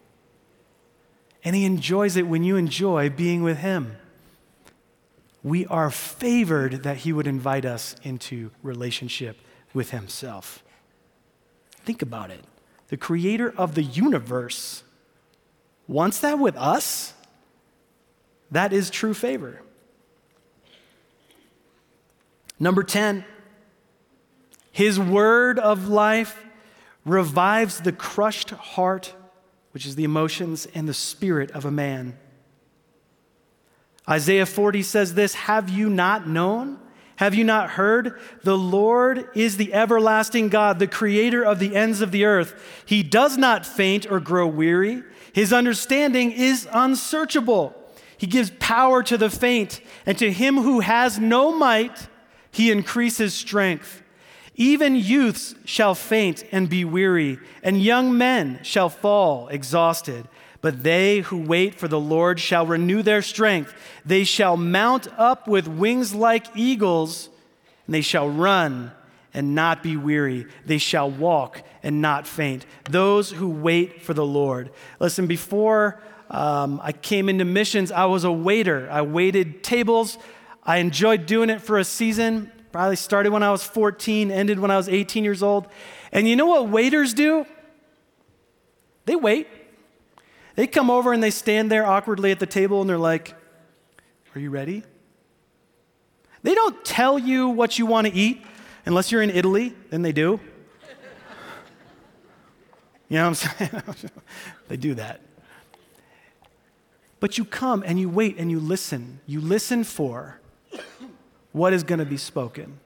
And 1.44 1.54
He 1.54 1.64
enjoys 1.64 2.16
it 2.16 2.26
when 2.26 2.42
you 2.42 2.56
enjoy 2.56 3.10
being 3.10 3.42
with 3.42 3.58
Him. 3.58 3.96
We 5.42 5.66
are 5.66 5.90
favored 5.90 6.82
that 6.82 6.98
He 6.98 7.12
would 7.12 7.26
invite 7.26 7.64
us 7.64 7.96
into 8.02 8.50
relationship 8.62 9.38
with 9.72 9.90
Himself. 9.90 10.62
Think 11.84 12.02
about 12.02 12.30
it. 12.30 12.44
The 12.88 12.96
creator 12.96 13.52
of 13.56 13.74
the 13.74 13.82
universe 13.82 14.82
wants 15.88 16.20
that 16.20 16.38
with 16.38 16.56
us. 16.56 17.14
That 18.50 18.72
is 18.72 18.90
true 18.90 19.14
favor. 19.14 19.62
Number 22.60 22.82
10, 22.82 23.24
his 24.70 24.98
word 24.98 25.58
of 25.58 25.88
life 25.88 26.44
revives 27.04 27.80
the 27.80 27.92
crushed 27.92 28.50
heart, 28.50 29.14
which 29.72 29.86
is 29.86 29.96
the 29.96 30.04
emotions 30.04 30.66
and 30.74 30.88
the 30.88 30.94
spirit 30.94 31.50
of 31.52 31.64
a 31.64 31.70
man. 31.70 32.18
Isaiah 34.08 34.46
40 34.46 34.82
says 34.82 35.14
this 35.14 35.34
Have 35.34 35.68
you 35.68 35.88
not 35.88 36.28
known? 36.28 36.78
Have 37.18 37.34
you 37.34 37.42
not 37.42 37.70
heard? 37.70 38.16
The 38.44 38.56
Lord 38.56 39.28
is 39.34 39.56
the 39.56 39.74
everlasting 39.74 40.50
God, 40.50 40.78
the 40.78 40.86
creator 40.86 41.42
of 41.42 41.58
the 41.58 41.74
ends 41.74 42.00
of 42.00 42.12
the 42.12 42.24
earth. 42.24 42.54
He 42.86 43.02
does 43.02 43.36
not 43.36 43.66
faint 43.66 44.08
or 44.08 44.20
grow 44.20 44.46
weary. 44.46 45.02
His 45.32 45.52
understanding 45.52 46.30
is 46.30 46.68
unsearchable. 46.72 47.74
He 48.16 48.28
gives 48.28 48.52
power 48.60 49.02
to 49.02 49.18
the 49.18 49.30
faint, 49.30 49.80
and 50.06 50.16
to 50.18 50.30
him 50.30 50.58
who 50.58 50.78
has 50.78 51.18
no 51.18 51.50
might, 51.50 52.06
he 52.52 52.70
increases 52.70 53.34
strength. 53.34 54.00
Even 54.54 54.94
youths 54.94 55.56
shall 55.64 55.96
faint 55.96 56.44
and 56.52 56.68
be 56.68 56.84
weary, 56.84 57.40
and 57.64 57.82
young 57.82 58.16
men 58.16 58.60
shall 58.62 58.88
fall 58.88 59.48
exhausted. 59.48 60.28
But 60.60 60.82
they 60.82 61.20
who 61.20 61.38
wait 61.38 61.74
for 61.76 61.86
the 61.86 62.00
Lord 62.00 62.40
shall 62.40 62.66
renew 62.66 63.02
their 63.02 63.22
strength. 63.22 63.74
They 64.04 64.24
shall 64.24 64.56
mount 64.56 65.06
up 65.16 65.46
with 65.46 65.68
wings 65.68 66.14
like 66.14 66.56
eagles, 66.56 67.28
and 67.86 67.94
they 67.94 68.00
shall 68.00 68.28
run 68.28 68.92
and 69.32 69.54
not 69.54 69.82
be 69.82 69.96
weary. 69.96 70.46
They 70.66 70.78
shall 70.78 71.10
walk 71.10 71.62
and 71.82 72.02
not 72.02 72.26
faint. 72.26 72.66
Those 72.90 73.30
who 73.30 73.48
wait 73.48 74.02
for 74.02 74.14
the 74.14 74.26
Lord. 74.26 74.70
Listen, 74.98 75.26
before 75.28 76.02
um, 76.30 76.80
I 76.82 76.92
came 76.92 77.28
into 77.28 77.44
missions, 77.44 77.92
I 77.92 78.06
was 78.06 78.24
a 78.24 78.32
waiter. 78.32 78.88
I 78.90 79.02
waited 79.02 79.62
tables. 79.62 80.18
I 80.64 80.78
enjoyed 80.78 81.26
doing 81.26 81.50
it 81.50 81.62
for 81.62 81.78
a 81.78 81.84
season. 81.84 82.50
Probably 82.72 82.96
started 82.96 83.32
when 83.32 83.42
I 83.42 83.50
was 83.50 83.62
14, 83.62 84.30
ended 84.30 84.58
when 84.58 84.70
I 84.70 84.76
was 84.76 84.88
18 84.88 85.24
years 85.24 85.42
old. 85.42 85.68
And 86.12 86.28
you 86.28 86.36
know 86.36 86.46
what 86.46 86.68
waiters 86.68 87.14
do? 87.14 87.46
They 89.06 89.16
wait. 89.16 89.46
They 90.58 90.66
come 90.66 90.90
over 90.90 91.12
and 91.12 91.22
they 91.22 91.30
stand 91.30 91.70
there 91.70 91.86
awkwardly 91.86 92.32
at 92.32 92.40
the 92.40 92.46
table 92.46 92.80
and 92.80 92.90
they're 92.90 92.98
like, 92.98 93.32
Are 94.34 94.40
you 94.40 94.50
ready? 94.50 94.82
They 96.42 96.52
don't 96.52 96.84
tell 96.84 97.16
you 97.16 97.46
what 97.46 97.78
you 97.78 97.86
want 97.86 98.08
to 98.08 98.12
eat 98.12 98.44
unless 98.84 99.12
you're 99.12 99.22
in 99.22 99.30
Italy, 99.30 99.76
then 99.90 100.02
they 100.02 100.10
do. 100.10 100.40
You 103.08 103.18
know 103.18 103.30
what 103.30 103.44
I'm 103.44 103.58
saying? 103.58 103.82
they 104.68 104.76
do 104.76 104.94
that. 104.94 105.20
But 107.20 107.38
you 107.38 107.44
come 107.44 107.84
and 107.86 108.00
you 108.00 108.10
wait 108.10 108.36
and 108.36 108.50
you 108.50 108.58
listen. 108.58 109.20
You 109.26 109.40
listen 109.40 109.84
for 109.84 110.40
what 111.52 111.72
is 111.72 111.84
going 111.84 112.00
to 112.00 112.04
be 112.04 112.16
spoken. 112.16 112.80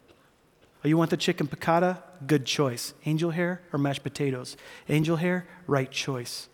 Oh, 0.85 0.89
you 0.89 0.99
want 0.99 1.09
the 1.09 1.17
chicken 1.17 1.49
piccata? 1.49 2.03
Good 2.27 2.45
choice. 2.45 2.93
Angel 3.07 3.31
hair 3.31 3.63
or 3.73 3.79
mashed 3.79 4.03
potatoes? 4.03 4.59
Angel 4.91 5.17
hair, 5.17 5.47
right 5.67 5.91
choice. 5.91 6.51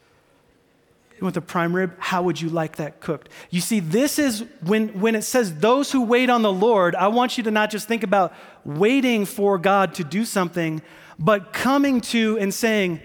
You 1.19 1.25
want 1.25 1.35
the 1.35 1.41
prime 1.41 1.75
rib? 1.75 1.97
How 1.99 2.23
would 2.23 2.41
you 2.41 2.49
like 2.49 2.77
that 2.77 3.01
cooked? 3.01 3.29
You 3.51 3.61
see, 3.61 3.81
this 3.81 4.21
is 4.21 4.45
when, 4.63 5.01
when 5.01 5.17
it 5.17 5.23
says 5.23 5.57
those 5.57 5.91
who 5.91 6.05
wait 6.05 6.31
on 6.31 6.43
the 6.43 6.53
Lord, 6.53 6.95
I 6.95 7.09
want 7.09 7.37
you 7.37 7.43
to 7.45 7.51
not 7.51 7.71
just 7.71 7.89
think 7.89 8.05
about 8.05 8.33
waiting 8.65 9.25
for 9.25 9.59
God 9.59 9.95
to 9.95 10.05
do 10.05 10.25
something, 10.25 10.81
but 11.19 11.53
coming 11.53 12.01
to 12.03 12.39
and 12.39 12.55
saying, 12.55 13.01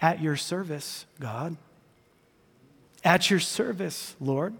At 0.00 0.22
your 0.22 0.36
service, 0.36 1.06
God. 1.18 1.56
At 3.02 3.30
your 3.30 3.40
service, 3.40 4.14
Lord. 4.20 4.54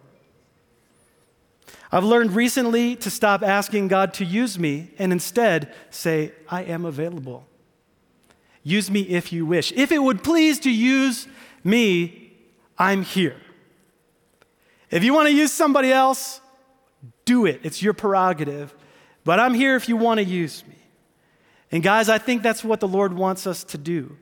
I've 1.93 2.05
learned 2.05 2.33
recently 2.33 2.97
to 2.97 3.11
stop 3.11 3.45
asking 3.45 3.87
God 3.89 4.15
to 4.15 4.25
use 4.25 4.59
me 4.59 4.91
and 4.99 5.13
instead 5.13 5.73
say, 5.91 6.33
I 6.49 6.65
am 6.65 6.85
available. 6.85 7.47
Use 8.65 8.91
me 8.91 9.03
if 9.03 9.33
you 9.33 9.47
wish. 9.47 9.71
If 9.73 9.93
it 9.93 10.01
would 10.01 10.25
please 10.25 10.59
to 10.61 10.71
use 10.71 11.29
me, 11.63 12.26
I'm 12.79 13.03
here. 13.03 13.37
If 14.91 15.03
you 15.03 15.13
want 15.15 15.29
to 15.29 15.35
use 15.35 15.53
somebody 15.53 15.93
else, 15.93 16.41
do 17.25 17.47
it. 17.47 17.61
It's 17.63 17.83
your 17.83 17.93
prerogative. 17.93 18.75
But 19.25 19.41
I'm 19.41 19.55
here 19.55 19.77
if 19.77 19.89
you 19.89 19.97
want 19.97 20.19
to 20.19 20.25
use 20.25 20.65
me. 20.67 20.77
And 21.73 21.83
guys, 21.83 22.09
I 22.09 22.19
think 22.19 22.43
that's 22.43 22.63
what 22.63 22.81
the 22.81 22.89
Lord 22.89 23.13
wants 23.13 23.47
us 23.47 23.65
to 23.65 23.79
do 23.79 24.17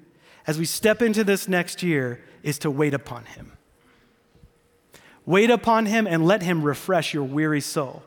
as 0.46 0.58
we 0.58 0.64
step 0.64 1.02
into 1.02 1.24
this 1.24 1.48
next 1.48 1.82
year 1.82 2.22
is 2.42 2.58
to 2.60 2.70
wait 2.70 2.94
upon 2.94 3.24
him. 3.24 3.52
Wait 5.26 5.50
upon 5.50 5.86
him 5.86 6.06
and 6.06 6.26
let 6.26 6.42
him 6.42 6.62
refresh 6.62 7.14
your 7.14 7.24
weary 7.24 7.60
soul. 7.60 8.02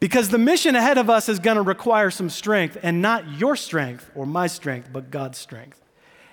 Because 0.00 0.28
the 0.28 0.38
mission 0.38 0.76
ahead 0.76 0.98
of 0.98 1.10
us 1.10 1.28
is 1.28 1.38
going 1.38 1.56
to 1.56 1.62
require 1.62 2.10
some 2.10 2.30
strength, 2.30 2.76
and 2.82 3.02
not 3.02 3.28
your 3.32 3.56
strength 3.56 4.10
or 4.14 4.26
my 4.26 4.46
strength, 4.46 4.90
but 4.92 5.10
God's 5.10 5.38
strength. 5.38 5.82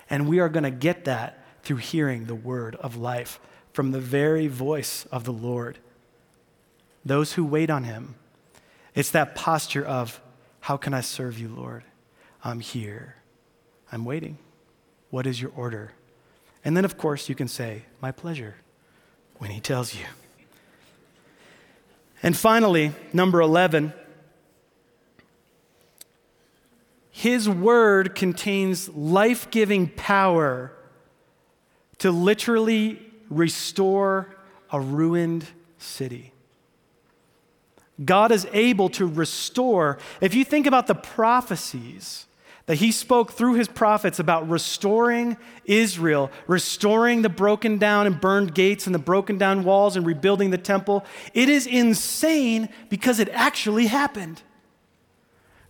And 0.08 0.28
we 0.28 0.38
are 0.38 0.48
going 0.48 0.64
to 0.64 0.70
get 0.70 1.04
that 1.04 1.44
through 1.66 1.78
hearing 1.78 2.26
the 2.26 2.34
word 2.34 2.76
of 2.76 2.96
life 2.96 3.40
from 3.72 3.90
the 3.90 3.98
very 3.98 4.46
voice 4.46 5.04
of 5.10 5.24
the 5.24 5.32
Lord. 5.32 5.78
Those 7.04 7.32
who 7.32 7.44
wait 7.44 7.70
on 7.70 7.82
him, 7.82 8.14
it's 8.94 9.10
that 9.10 9.34
posture 9.34 9.84
of, 9.84 10.20
How 10.60 10.76
can 10.76 10.94
I 10.94 11.00
serve 11.00 11.40
you, 11.40 11.48
Lord? 11.48 11.82
I'm 12.44 12.60
here. 12.60 13.16
I'm 13.90 14.04
waiting. 14.04 14.38
What 15.10 15.26
is 15.26 15.42
your 15.42 15.50
order? 15.56 15.90
And 16.64 16.76
then, 16.76 16.84
of 16.84 16.96
course, 16.96 17.28
you 17.28 17.34
can 17.34 17.48
say, 17.48 17.82
My 18.00 18.12
pleasure, 18.12 18.54
when 19.38 19.50
he 19.50 19.58
tells 19.58 19.92
you. 19.92 20.04
And 22.22 22.36
finally, 22.36 22.92
number 23.12 23.40
11, 23.40 23.92
his 27.10 27.48
word 27.48 28.14
contains 28.14 28.88
life 28.90 29.50
giving 29.50 29.88
power 29.88 30.72
to 31.98 32.10
literally 32.10 33.00
restore 33.30 34.36
a 34.70 34.80
ruined 34.80 35.46
city. 35.78 36.32
God 38.04 38.30
is 38.30 38.46
able 38.52 38.90
to 38.90 39.06
restore. 39.06 39.98
If 40.20 40.34
you 40.34 40.44
think 40.44 40.66
about 40.66 40.86
the 40.86 40.94
prophecies 40.94 42.26
that 42.66 42.76
he 42.76 42.92
spoke 42.92 43.32
through 43.32 43.54
his 43.54 43.68
prophets 43.68 44.18
about 44.18 44.48
restoring 44.48 45.36
Israel, 45.64 46.30
restoring 46.46 47.22
the 47.22 47.28
broken 47.28 47.78
down 47.78 48.06
and 48.06 48.20
burned 48.20 48.54
gates 48.54 48.86
and 48.86 48.94
the 48.94 48.98
broken 48.98 49.38
down 49.38 49.64
walls 49.64 49.96
and 49.96 50.04
rebuilding 50.04 50.50
the 50.50 50.58
temple, 50.58 51.04
it 51.32 51.48
is 51.48 51.66
insane 51.66 52.68
because 52.90 53.18
it 53.18 53.28
actually 53.30 53.86
happened. 53.86 54.42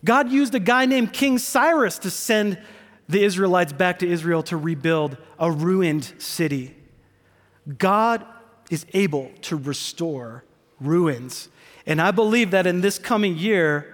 God 0.03 0.31
used 0.31 0.53
a 0.55 0.59
guy 0.59 0.85
named 0.85 1.13
King 1.13 1.37
Cyrus 1.37 1.99
to 1.99 2.09
send 2.09 2.57
the 3.07 3.23
Israelites 3.23 3.73
back 3.73 3.99
to 3.99 4.07
Israel 4.07 4.43
to 4.43 4.57
rebuild 4.57 5.17
a 5.39 5.51
ruined 5.51 6.13
city. 6.17 6.75
God 7.77 8.25
is 8.69 8.85
able 8.93 9.31
to 9.43 9.55
restore 9.55 10.43
ruins. 10.79 11.49
And 11.85 12.01
I 12.01 12.11
believe 12.11 12.51
that 12.51 12.67
in 12.67 12.81
this 12.81 12.99
coming 12.99 13.37
year, 13.37 13.93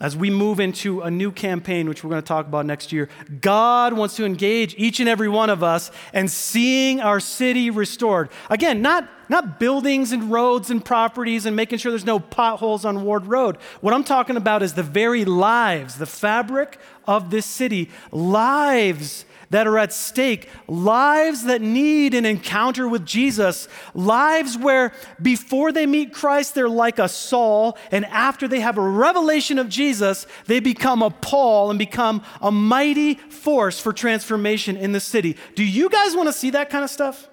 as 0.00 0.16
we 0.16 0.30
move 0.30 0.60
into 0.60 1.00
a 1.00 1.10
new 1.10 1.32
campaign, 1.32 1.88
which 1.88 2.04
we're 2.04 2.10
going 2.10 2.22
to 2.22 2.26
talk 2.26 2.46
about 2.46 2.66
next 2.66 2.92
year, 2.92 3.08
God 3.40 3.94
wants 3.94 4.16
to 4.16 4.24
engage 4.24 4.74
each 4.78 5.00
and 5.00 5.08
every 5.08 5.28
one 5.28 5.50
of 5.50 5.62
us 5.62 5.90
and 6.12 6.30
seeing 6.30 7.00
our 7.00 7.18
city 7.18 7.70
restored. 7.70 8.30
Again, 8.48 8.80
not, 8.80 9.08
not 9.28 9.58
buildings 9.58 10.12
and 10.12 10.30
roads 10.30 10.70
and 10.70 10.84
properties 10.84 11.46
and 11.46 11.56
making 11.56 11.78
sure 11.78 11.90
there's 11.90 12.04
no 12.04 12.20
potholes 12.20 12.84
on 12.84 13.02
Ward 13.02 13.26
Road. 13.26 13.56
What 13.80 13.92
I'm 13.92 14.04
talking 14.04 14.36
about 14.36 14.62
is 14.62 14.74
the 14.74 14.84
very 14.84 15.24
lives, 15.24 15.96
the 15.96 16.06
fabric 16.06 16.78
of 17.06 17.30
this 17.30 17.46
city, 17.46 17.90
lives 18.12 19.24
that 19.50 19.66
are 19.66 19.78
at 19.78 19.92
stake, 19.92 20.48
lives 20.66 21.44
that 21.44 21.60
need 21.60 22.14
an 22.14 22.26
encounter 22.26 22.88
with 22.88 23.04
Jesus, 23.04 23.68
lives 23.94 24.56
where 24.56 24.92
before 25.20 25.72
they 25.72 25.86
meet 25.86 26.12
Christ, 26.12 26.54
they're 26.54 26.68
like 26.68 26.98
a 26.98 27.08
Saul, 27.08 27.78
and 27.90 28.04
after 28.06 28.46
they 28.46 28.60
have 28.60 28.78
a 28.78 28.88
revelation 28.88 29.58
of 29.58 29.68
Jesus, 29.68 30.26
they 30.46 30.60
become 30.60 31.02
a 31.02 31.10
Paul 31.10 31.70
and 31.70 31.78
become 31.78 32.22
a 32.40 32.50
mighty 32.50 33.14
force 33.14 33.80
for 33.80 33.92
transformation 33.92 34.76
in 34.76 34.92
the 34.92 35.00
city. 35.00 35.36
Do 35.54 35.64
you 35.64 35.88
guys 35.88 36.14
want 36.14 36.28
to 36.28 36.32
see 36.32 36.50
that 36.50 36.70
kind 36.70 36.84
of 36.84 36.90
stuff? 36.90 37.28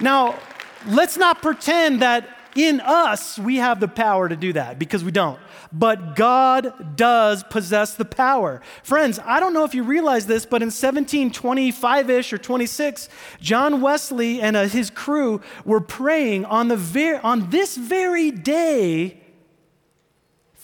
Now, 0.00 0.38
let's 0.86 1.16
not 1.16 1.42
pretend 1.42 2.02
that 2.02 2.28
in 2.56 2.80
us 2.80 3.38
we 3.38 3.56
have 3.56 3.80
the 3.80 3.88
power 3.88 4.28
to 4.28 4.36
do 4.36 4.52
that 4.52 4.78
because 4.78 5.04
we 5.04 5.10
don't. 5.10 5.38
But 5.72 6.16
God 6.16 6.96
does 6.96 7.42
possess 7.44 7.94
the 7.94 8.04
power. 8.04 8.60
Friends, 8.82 9.18
I 9.24 9.40
don't 9.40 9.54
know 9.54 9.64
if 9.64 9.74
you 9.74 9.82
realize 9.82 10.26
this, 10.26 10.44
but 10.44 10.62
in 10.62 10.66
1725 10.66 12.10
ish 12.10 12.32
or 12.32 12.38
26, 12.38 13.08
John 13.40 13.80
Wesley 13.80 14.40
and 14.40 14.56
uh, 14.56 14.64
his 14.64 14.90
crew 14.90 15.40
were 15.64 15.80
praying 15.80 16.44
on, 16.44 16.68
the 16.68 16.76
ver- 16.76 17.20
on 17.22 17.50
this 17.50 17.76
very 17.76 18.30
day 18.30 19.20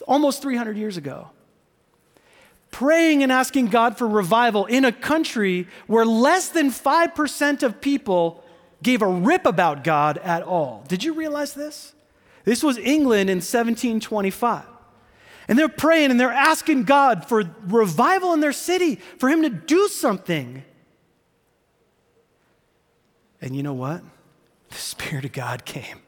almost 0.07 0.43
300 0.43 0.76
years 0.76 0.97
ago 0.97 1.30
praying 2.70 3.22
and 3.22 3.32
asking 3.32 3.66
God 3.66 3.97
for 3.97 4.07
revival 4.07 4.66
in 4.66 4.84
a 4.84 4.93
country 4.93 5.66
where 5.86 6.05
less 6.05 6.49
than 6.51 6.70
5% 6.70 7.62
of 7.62 7.80
people 7.80 8.45
gave 8.82 9.02
a 9.02 9.08
rip 9.08 9.46
about 9.46 9.84
God 9.84 10.18
at 10.18 10.42
all. 10.42 10.84
Did 10.88 11.02
you 11.02 11.14
realize 11.14 11.54
this? 11.54 11.94
This 12.44 12.62
was 12.62 12.78
England 12.78 13.28
in 13.30 13.38
1725. 13.38 14.64
And 15.48 15.58
they're 15.58 15.68
praying 15.68 16.10
and 16.10 16.20
they're 16.20 16.30
asking 16.30 16.84
God 16.84 17.26
for 17.26 17.44
revival 17.66 18.32
in 18.34 18.40
their 18.40 18.52
city, 18.52 18.96
for 19.18 19.28
Him 19.28 19.42
to 19.42 19.50
do 19.50 19.88
something. 19.88 20.62
And 23.40 23.56
you 23.56 23.62
know 23.62 23.74
what? 23.74 24.02
The 24.68 24.76
Spirit 24.76 25.24
of 25.24 25.32
God 25.32 25.64
came. 25.64 26.00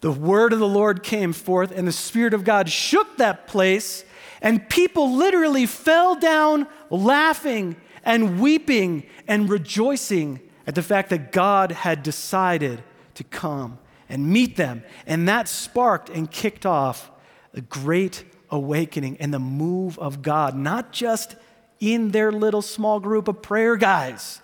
The 0.00 0.12
word 0.12 0.52
of 0.52 0.58
the 0.58 0.68
Lord 0.68 1.02
came 1.02 1.32
forth, 1.32 1.72
and 1.72 1.88
the 1.88 1.92
Spirit 1.92 2.34
of 2.34 2.44
God 2.44 2.68
shook 2.68 3.16
that 3.16 3.46
place, 3.46 4.04
and 4.42 4.68
people 4.68 5.16
literally 5.16 5.64
fell 5.64 6.14
down 6.14 6.66
laughing 6.90 7.76
and 8.04 8.38
weeping 8.38 9.06
and 9.26 9.48
rejoicing 9.48 10.40
at 10.66 10.74
the 10.74 10.82
fact 10.82 11.10
that 11.10 11.32
God 11.32 11.72
had 11.72 12.02
decided 12.02 12.82
to 13.14 13.24
come 13.24 13.78
and 14.08 14.28
meet 14.28 14.56
them. 14.56 14.82
And 15.06 15.28
that 15.28 15.48
sparked 15.48 16.08
and 16.08 16.30
kicked 16.30 16.66
off 16.66 17.10
a 17.52 17.60
great 17.60 18.24
awakening 18.50 19.16
and 19.18 19.32
the 19.32 19.38
move 19.38 19.98
of 19.98 20.22
God, 20.22 20.56
not 20.56 20.92
just 20.92 21.36
in 21.80 22.10
their 22.10 22.32
little 22.32 22.62
small 22.62 23.00
group 23.00 23.28
of 23.28 23.42
prayer 23.42 23.76
guys, 23.76 24.40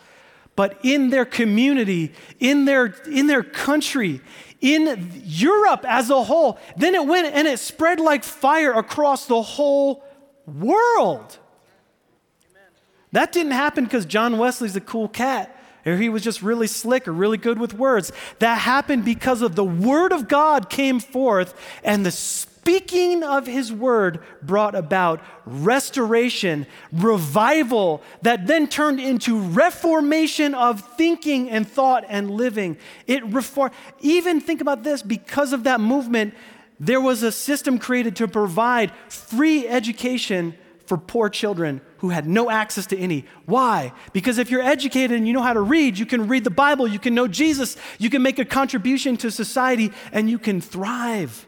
but 0.57 0.79
in 0.83 1.11
their 1.11 1.25
community, 1.25 2.13
in 2.39 2.65
their, 2.65 2.87
in 3.11 3.27
their 3.27 3.43
country, 3.43 4.21
in 4.61 5.11
Europe 5.25 5.85
as 5.89 6.11
a 6.11 6.23
whole. 6.23 6.59
Then 6.77 6.95
it 6.95 7.07
went 7.07 7.35
and 7.35 7.49
it 7.49 7.59
spread 7.59 7.99
like 7.99 8.25
fire 8.25 8.73
across 8.73 9.27
the 9.27 9.41
whole 9.41 10.05
world. 10.47 11.39
That 13.13 13.33
didn't 13.33 13.53
happen 13.53 13.85
because 13.85 14.05
John 14.05 14.39
Wesley's 14.39 14.77
a 14.77 14.81
cool 14.81 15.09
cat 15.09 15.57
or 15.87 15.97
he 15.97 16.09
was 16.09 16.23
just 16.23 16.43
really 16.43 16.67
slick 16.67 17.09
or 17.09 17.13
really 17.13 17.39
good 17.39 17.59
with 17.59 17.75
words. 17.75 18.13
That 18.39 18.57
happened 18.57 19.05
because 19.05 19.43
of 19.43 19.57
the 19.57 19.65
word 19.65 20.13
of 20.13 20.29
God 20.29 20.71
came 20.71 21.01
forth 21.01 21.55
and 21.83 22.05
the 22.05 22.11
speaking 22.11 23.23
of 23.23 23.47
his 23.47 23.73
word 23.73 24.21
brought 24.43 24.75
about 24.75 25.21
restoration, 25.47 26.67
revival 26.93 28.03
that 28.23 28.47
then 28.47 28.69
turned 28.69 29.01
into 29.01 29.41
reformation 29.41 30.55
of 30.55 30.81
thinking 30.97 31.51
and 31.51 31.67
thought 31.67 32.05
and 32.09 32.31
living. 32.31 32.77
It 33.07 33.25
reformed. 33.25 33.73
Even 34.01 34.41
think 34.41 34.61
about 34.61 34.83
this 34.83 35.03
because 35.03 35.53
of 35.53 35.65
that 35.65 35.81
movement, 35.81 36.35
there 36.79 37.01
was 37.01 37.23
a 37.23 37.33
system 37.33 37.79
created 37.79 38.17
to 38.17 38.29
provide 38.29 38.93
free 39.09 39.67
education 39.67 40.55
for 40.91 40.99
poor 40.99 41.29
children 41.31 41.81
who 41.99 42.09
had 42.09 42.27
no 42.27 42.51
access 42.51 42.85
to 42.85 42.99
any. 42.99 43.25
Why? 43.47 43.93
Because 44.13 44.39
if 44.39 44.51
you're 44.51 44.61
educated 44.61 45.17
and 45.17 45.25
you 45.25 45.33
know 45.33 45.41
how 45.41 45.53
to 45.53 45.61
read, 45.61 45.97
you 45.97 46.05
can 46.05 46.27
read 46.27 46.43
the 46.43 46.51
Bible, 46.51 46.89
you 46.89 46.99
can 46.99 47.15
know 47.15 47.29
Jesus, 47.29 47.77
you 48.01 48.11
can 48.11 48.23
make 48.23 48.41
a 48.41 48.45
contribution 48.45 49.17
to 49.19 49.31
society, 49.31 49.93
and 50.11 50.29
you 50.29 50.37
can 50.37 50.61
thrive. 50.61 51.47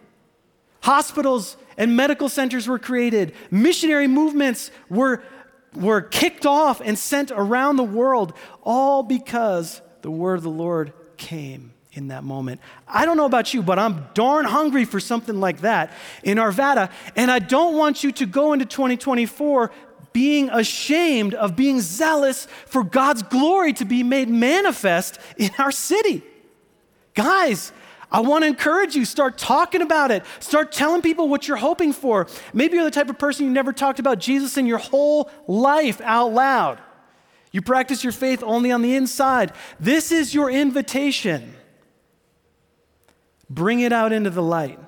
Hospitals 0.82 1.56
and 1.76 1.96
medical 1.96 2.28
centers 2.28 2.68
were 2.68 2.78
created, 2.78 3.34
missionary 3.50 4.06
movements 4.06 4.70
were, 4.88 5.24
were 5.74 6.02
kicked 6.02 6.46
off 6.46 6.80
and 6.80 6.96
sent 6.96 7.32
around 7.32 7.74
the 7.74 7.82
world, 7.82 8.34
all 8.62 9.02
because 9.02 9.82
the 10.02 10.10
word 10.12 10.36
of 10.36 10.44
the 10.44 10.50
Lord 10.50 10.92
came 11.16 11.74
in 11.92 12.08
that 12.08 12.24
moment. 12.24 12.60
I 12.88 13.04
don't 13.04 13.16
know 13.16 13.26
about 13.26 13.52
you, 13.52 13.62
but 13.62 13.78
I'm 13.78 14.06
darn 14.14 14.44
hungry 14.44 14.84
for 14.84 14.98
something 14.98 15.40
like 15.40 15.60
that 15.60 15.92
in 16.22 16.38
Arvada. 16.38 16.90
And 17.16 17.30
I 17.30 17.38
don't 17.38 17.76
want 17.76 18.02
you 18.02 18.12
to 18.12 18.26
go 18.26 18.52
into 18.52 18.64
2024 18.64 19.70
being 20.12 20.50
ashamed 20.50 21.34
of 21.34 21.56
being 21.56 21.80
zealous 21.80 22.46
for 22.66 22.82
God's 22.82 23.22
glory 23.22 23.72
to 23.74 23.84
be 23.84 24.02
made 24.02 24.28
manifest 24.28 25.18
in 25.36 25.50
our 25.58 25.72
city. 25.72 26.22
Guys, 27.14 27.72
I 28.10 28.20
want 28.20 28.44
to 28.44 28.48
encourage 28.48 28.94
you 28.94 29.04
start 29.04 29.38
talking 29.38 29.80
about 29.80 30.10
it. 30.10 30.24
Start 30.40 30.72
telling 30.72 31.00
people 31.00 31.28
what 31.28 31.48
you're 31.48 31.56
hoping 31.56 31.92
for. 31.92 32.26
Maybe 32.52 32.76
you're 32.76 32.84
the 32.84 32.90
type 32.90 33.08
of 33.08 33.18
person 33.18 33.46
you 33.46 33.52
never 33.52 33.72
talked 33.72 33.98
about 33.98 34.18
Jesus 34.18 34.56
in 34.56 34.66
your 34.66 34.78
whole 34.78 35.30
life 35.46 36.00
out 36.02 36.32
loud. 36.32 36.78
You 37.52 37.60
practice 37.62 38.02
your 38.02 38.12
faith 38.12 38.42
only 38.42 38.70
on 38.70 38.82
the 38.82 38.94
inside. 38.94 39.52
This 39.78 40.10
is 40.12 40.34
your 40.34 40.50
invitation. 40.50 41.54
Bring 43.54 43.80
it 43.80 43.92
out 43.92 44.12
into 44.12 44.30
the 44.30 44.42
light. 44.42 44.78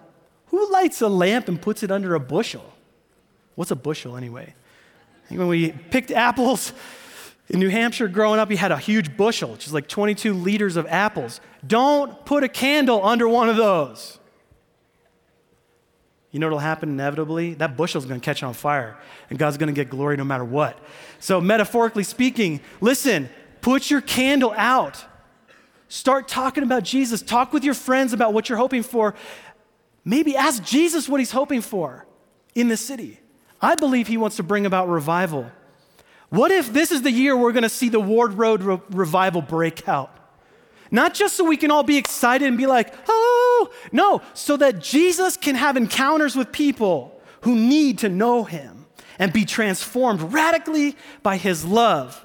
Who 0.46 0.72
lights 0.72 1.02
a 1.02 1.08
lamp 1.08 1.48
and 1.48 1.60
puts 1.60 1.82
it 1.82 1.90
under 1.90 2.14
a 2.14 2.20
bushel? 2.20 2.72
What's 3.56 3.70
a 3.70 3.76
bushel 3.76 4.16
anyway? 4.16 4.54
When 5.28 5.48
we 5.48 5.72
picked 5.72 6.10
apples 6.10 6.72
in 7.48 7.60
New 7.60 7.68
Hampshire 7.68 8.08
growing 8.08 8.40
up, 8.40 8.50
you 8.50 8.56
had 8.56 8.72
a 8.72 8.78
huge 8.78 9.16
bushel, 9.16 9.52
which 9.52 9.66
is 9.66 9.74
like 9.74 9.86
22 9.86 10.32
liters 10.32 10.76
of 10.76 10.86
apples. 10.86 11.40
Don't 11.66 12.24
put 12.24 12.42
a 12.42 12.48
candle 12.48 13.04
under 13.04 13.28
one 13.28 13.50
of 13.50 13.56
those. 13.56 14.18
You 16.30 16.40
know 16.40 16.46
what'll 16.46 16.58
happen 16.60 16.88
inevitably? 16.88 17.54
That 17.54 17.76
bushel's 17.76 18.06
gonna 18.06 18.18
catch 18.18 18.42
on 18.42 18.54
fire, 18.54 18.96
and 19.28 19.38
God's 19.38 19.58
gonna 19.58 19.72
get 19.72 19.90
glory 19.90 20.16
no 20.16 20.24
matter 20.24 20.44
what. 20.44 20.78
So, 21.20 21.40
metaphorically 21.40 22.02
speaking, 22.02 22.60
listen, 22.80 23.28
put 23.60 23.90
your 23.90 24.00
candle 24.00 24.54
out. 24.56 25.04
Start 25.94 26.26
talking 26.26 26.64
about 26.64 26.82
Jesus. 26.82 27.22
Talk 27.22 27.52
with 27.52 27.62
your 27.62 27.72
friends 27.72 28.12
about 28.12 28.34
what 28.34 28.48
you're 28.48 28.58
hoping 28.58 28.82
for. 28.82 29.14
Maybe 30.04 30.34
ask 30.34 30.60
Jesus 30.64 31.08
what 31.08 31.20
he's 31.20 31.30
hoping 31.30 31.60
for 31.60 32.04
in 32.52 32.66
the 32.66 32.76
city. 32.76 33.20
I 33.60 33.76
believe 33.76 34.08
he 34.08 34.16
wants 34.16 34.34
to 34.38 34.42
bring 34.42 34.66
about 34.66 34.88
revival. 34.88 35.52
What 36.30 36.50
if 36.50 36.72
this 36.72 36.90
is 36.90 37.02
the 37.02 37.12
year 37.12 37.36
we're 37.36 37.52
going 37.52 37.62
to 37.62 37.68
see 37.68 37.90
the 37.90 38.00
Ward 38.00 38.32
Road 38.32 38.62
re- 38.62 38.80
revival 38.90 39.40
break 39.40 39.88
out? 39.88 40.10
Not 40.90 41.14
just 41.14 41.36
so 41.36 41.44
we 41.44 41.56
can 41.56 41.70
all 41.70 41.84
be 41.84 41.96
excited 41.96 42.48
and 42.48 42.58
be 42.58 42.66
like, 42.66 42.92
oh, 43.06 43.70
no, 43.92 44.20
so 44.34 44.56
that 44.56 44.80
Jesus 44.80 45.36
can 45.36 45.54
have 45.54 45.76
encounters 45.76 46.34
with 46.34 46.50
people 46.50 47.22
who 47.42 47.54
need 47.54 47.98
to 47.98 48.08
know 48.08 48.42
him 48.42 48.86
and 49.20 49.32
be 49.32 49.44
transformed 49.44 50.32
radically 50.32 50.96
by 51.22 51.36
his 51.36 51.64
love. 51.64 52.24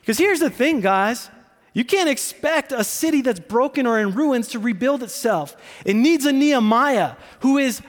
Because 0.00 0.16
here's 0.16 0.40
the 0.40 0.48
thing, 0.48 0.80
guys 0.80 1.28
you 1.74 1.84
can't 1.84 2.08
expect 2.08 2.70
a 2.70 2.84
city 2.84 3.20
that's 3.20 3.40
broken 3.40 3.86
or 3.86 3.98
in 3.98 4.14
ruins 4.14 4.48
to 4.48 4.60
rebuild 4.60 5.02
itself. 5.02 5.56
It 5.84 5.94
needs 5.94 6.24
a 6.24 6.32
Nehemiah 6.32 7.16
who 7.40 7.58
is, 7.58 7.82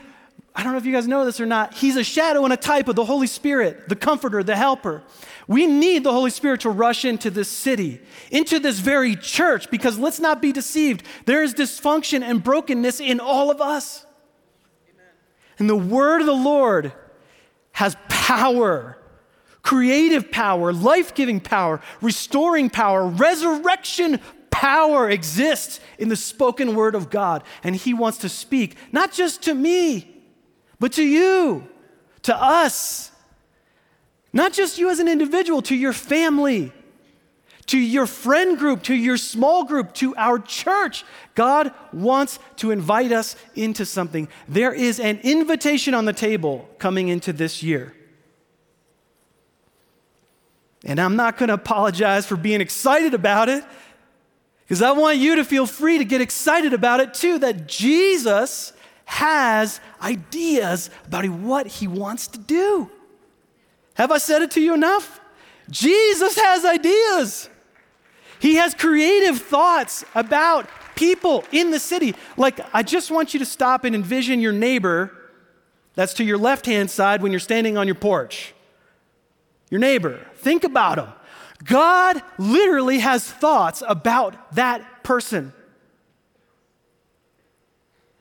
I 0.56 0.64
don't 0.64 0.72
know 0.72 0.78
if 0.78 0.84
you 0.84 0.92
guys 0.92 1.06
know 1.06 1.24
this 1.24 1.40
or 1.40 1.46
not, 1.46 1.72
he's 1.72 1.96
a 1.96 2.02
shadow 2.02 2.42
and 2.42 2.52
a 2.52 2.56
type 2.56 2.88
of 2.88 2.96
the 2.96 3.04
Holy 3.04 3.28
Spirit, 3.28 3.88
the 3.88 3.94
comforter, 3.94 4.42
the 4.42 4.56
helper. 4.56 5.04
We 5.46 5.68
need 5.68 6.02
the 6.02 6.10
Holy 6.10 6.30
Spirit 6.30 6.62
to 6.62 6.70
rush 6.70 7.04
into 7.04 7.30
this 7.30 7.48
city, 7.48 8.00
into 8.32 8.58
this 8.58 8.80
very 8.80 9.14
church, 9.14 9.70
because 9.70 9.96
let's 9.98 10.18
not 10.18 10.42
be 10.42 10.50
deceived. 10.50 11.04
There 11.24 11.44
is 11.44 11.54
dysfunction 11.54 12.22
and 12.22 12.42
brokenness 12.42 12.98
in 12.98 13.20
all 13.20 13.52
of 13.52 13.60
us. 13.60 14.04
Amen. 14.90 15.12
And 15.60 15.70
the 15.70 15.76
word 15.76 16.20
of 16.20 16.26
the 16.26 16.32
Lord 16.32 16.92
has 17.70 17.96
power 18.08 18.98
creative 19.66 20.30
power, 20.30 20.72
life 20.72 21.12
giving 21.12 21.40
power, 21.40 21.80
restoring 22.00 22.70
power, 22.70 23.04
resurrection 23.04 24.20
power 24.48 25.10
exists 25.10 25.80
in 25.98 26.08
the 26.08 26.14
spoken 26.14 26.76
word 26.76 26.94
of 26.94 27.10
God. 27.10 27.42
And 27.64 27.74
He 27.74 27.92
wants 27.92 28.18
to 28.18 28.28
speak, 28.28 28.76
not 28.92 29.12
just 29.12 29.42
to 29.42 29.54
me, 29.54 30.22
but 30.78 30.92
to 30.92 31.02
you, 31.02 31.66
to 32.22 32.36
us. 32.40 33.10
Not 34.32 34.52
just 34.52 34.78
you 34.78 34.88
as 34.88 35.00
an 35.00 35.08
individual, 35.08 35.60
to 35.62 35.74
your 35.74 35.92
family, 35.92 36.72
to 37.66 37.76
your 37.76 38.06
friend 38.06 38.56
group, 38.56 38.84
to 38.84 38.94
your 38.94 39.16
small 39.16 39.64
group, 39.64 39.94
to 39.94 40.14
our 40.14 40.38
church. 40.38 41.04
God 41.34 41.74
wants 41.92 42.38
to 42.58 42.70
invite 42.70 43.10
us 43.10 43.34
into 43.56 43.84
something. 43.84 44.28
There 44.46 44.72
is 44.72 45.00
an 45.00 45.18
invitation 45.24 45.92
on 45.92 46.04
the 46.04 46.12
table 46.12 46.68
coming 46.78 47.08
into 47.08 47.32
this 47.32 47.64
year. 47.64 47.95
And 50.86 51.00
I'm 51.00 51.16
not 51.16 51.36
going 51.36 51.48
to 51.48 51.54
apologize 51.54 52.26
for 52.26 52.36
being 52.36 52.60
excited 52.60 53.12
about 53.12 53.48
it 53.48 53.64
because 54.64 54.80
I 54.80 54.92
want 54.92 55.18
you 55.18 55.36
to 55.36 55.44
feel 55.44 55.66
free 55.66 55.98
to 55.98 56.04
get 56.04 56.20
excited 56.20 56.72
about 56.72 57.00
it 57.00 57.12
too 57.12 57.40
that 57.40 57.66
Jesus 57.66 58.72
has 59.04 59.80
ideas 60.00 60.88
about 61.06 61.26
what 61.28 61.66
he 61.66 61.88
wants 61.88 62.28
to 62.28 62.38
do. 62.38 62.88
Have 63.94 64.12
I 64.12 64.18
said 64.18 64.42
it 64.42 64.52
to 64.52 64.60
you 64.60 64.74
enough? 64.74 65.20
Jesus 65.70 66.36
has 66.36 66.64
ideas. 66.64 67.48
He 68.38 68.54
has 68.56 68.72
creative 68.74 69.40
thoughts 69.40 70.04
about 70.14 70.68
people 70.94 71.44
in 71.50 71.72
the 71.72 71.80
city. 71.80 72.14
Like, 72.36 72.60
I 72.72 72.84
just 72.84 73.10
want 73.10 73.34
you 73.34 73.40
to 73.40 73.46
stop 73.46 73.84
and 73.84 73.94
envision 73.94 74.40
your 74.40 74.52
neighbor 74.52 75.12
that's 75.94 76.14
to 76.14 76.24
your 76.24 76.38
left 76.38 76.66
hand 76.66 76.90
side 76.90 77.22
when 77.22 77.32
you're 77.32 77.40
standing 77.40 77.76
on 77.76 77.88
your 77.88 77.96
porch. 77.96 78.54
Your 79.70 79.80
neighbor. 79.80 80.24
Think 80.36 80.64
about 80.64 80.98
him. 80.98 81.08
God 81.64 82.22
literally 82.38 82.98
has 82.98 83.24
thoughts 83.24 83.82
about 83.86 84.54
that 84.54 85.02
person. 85.02 85.52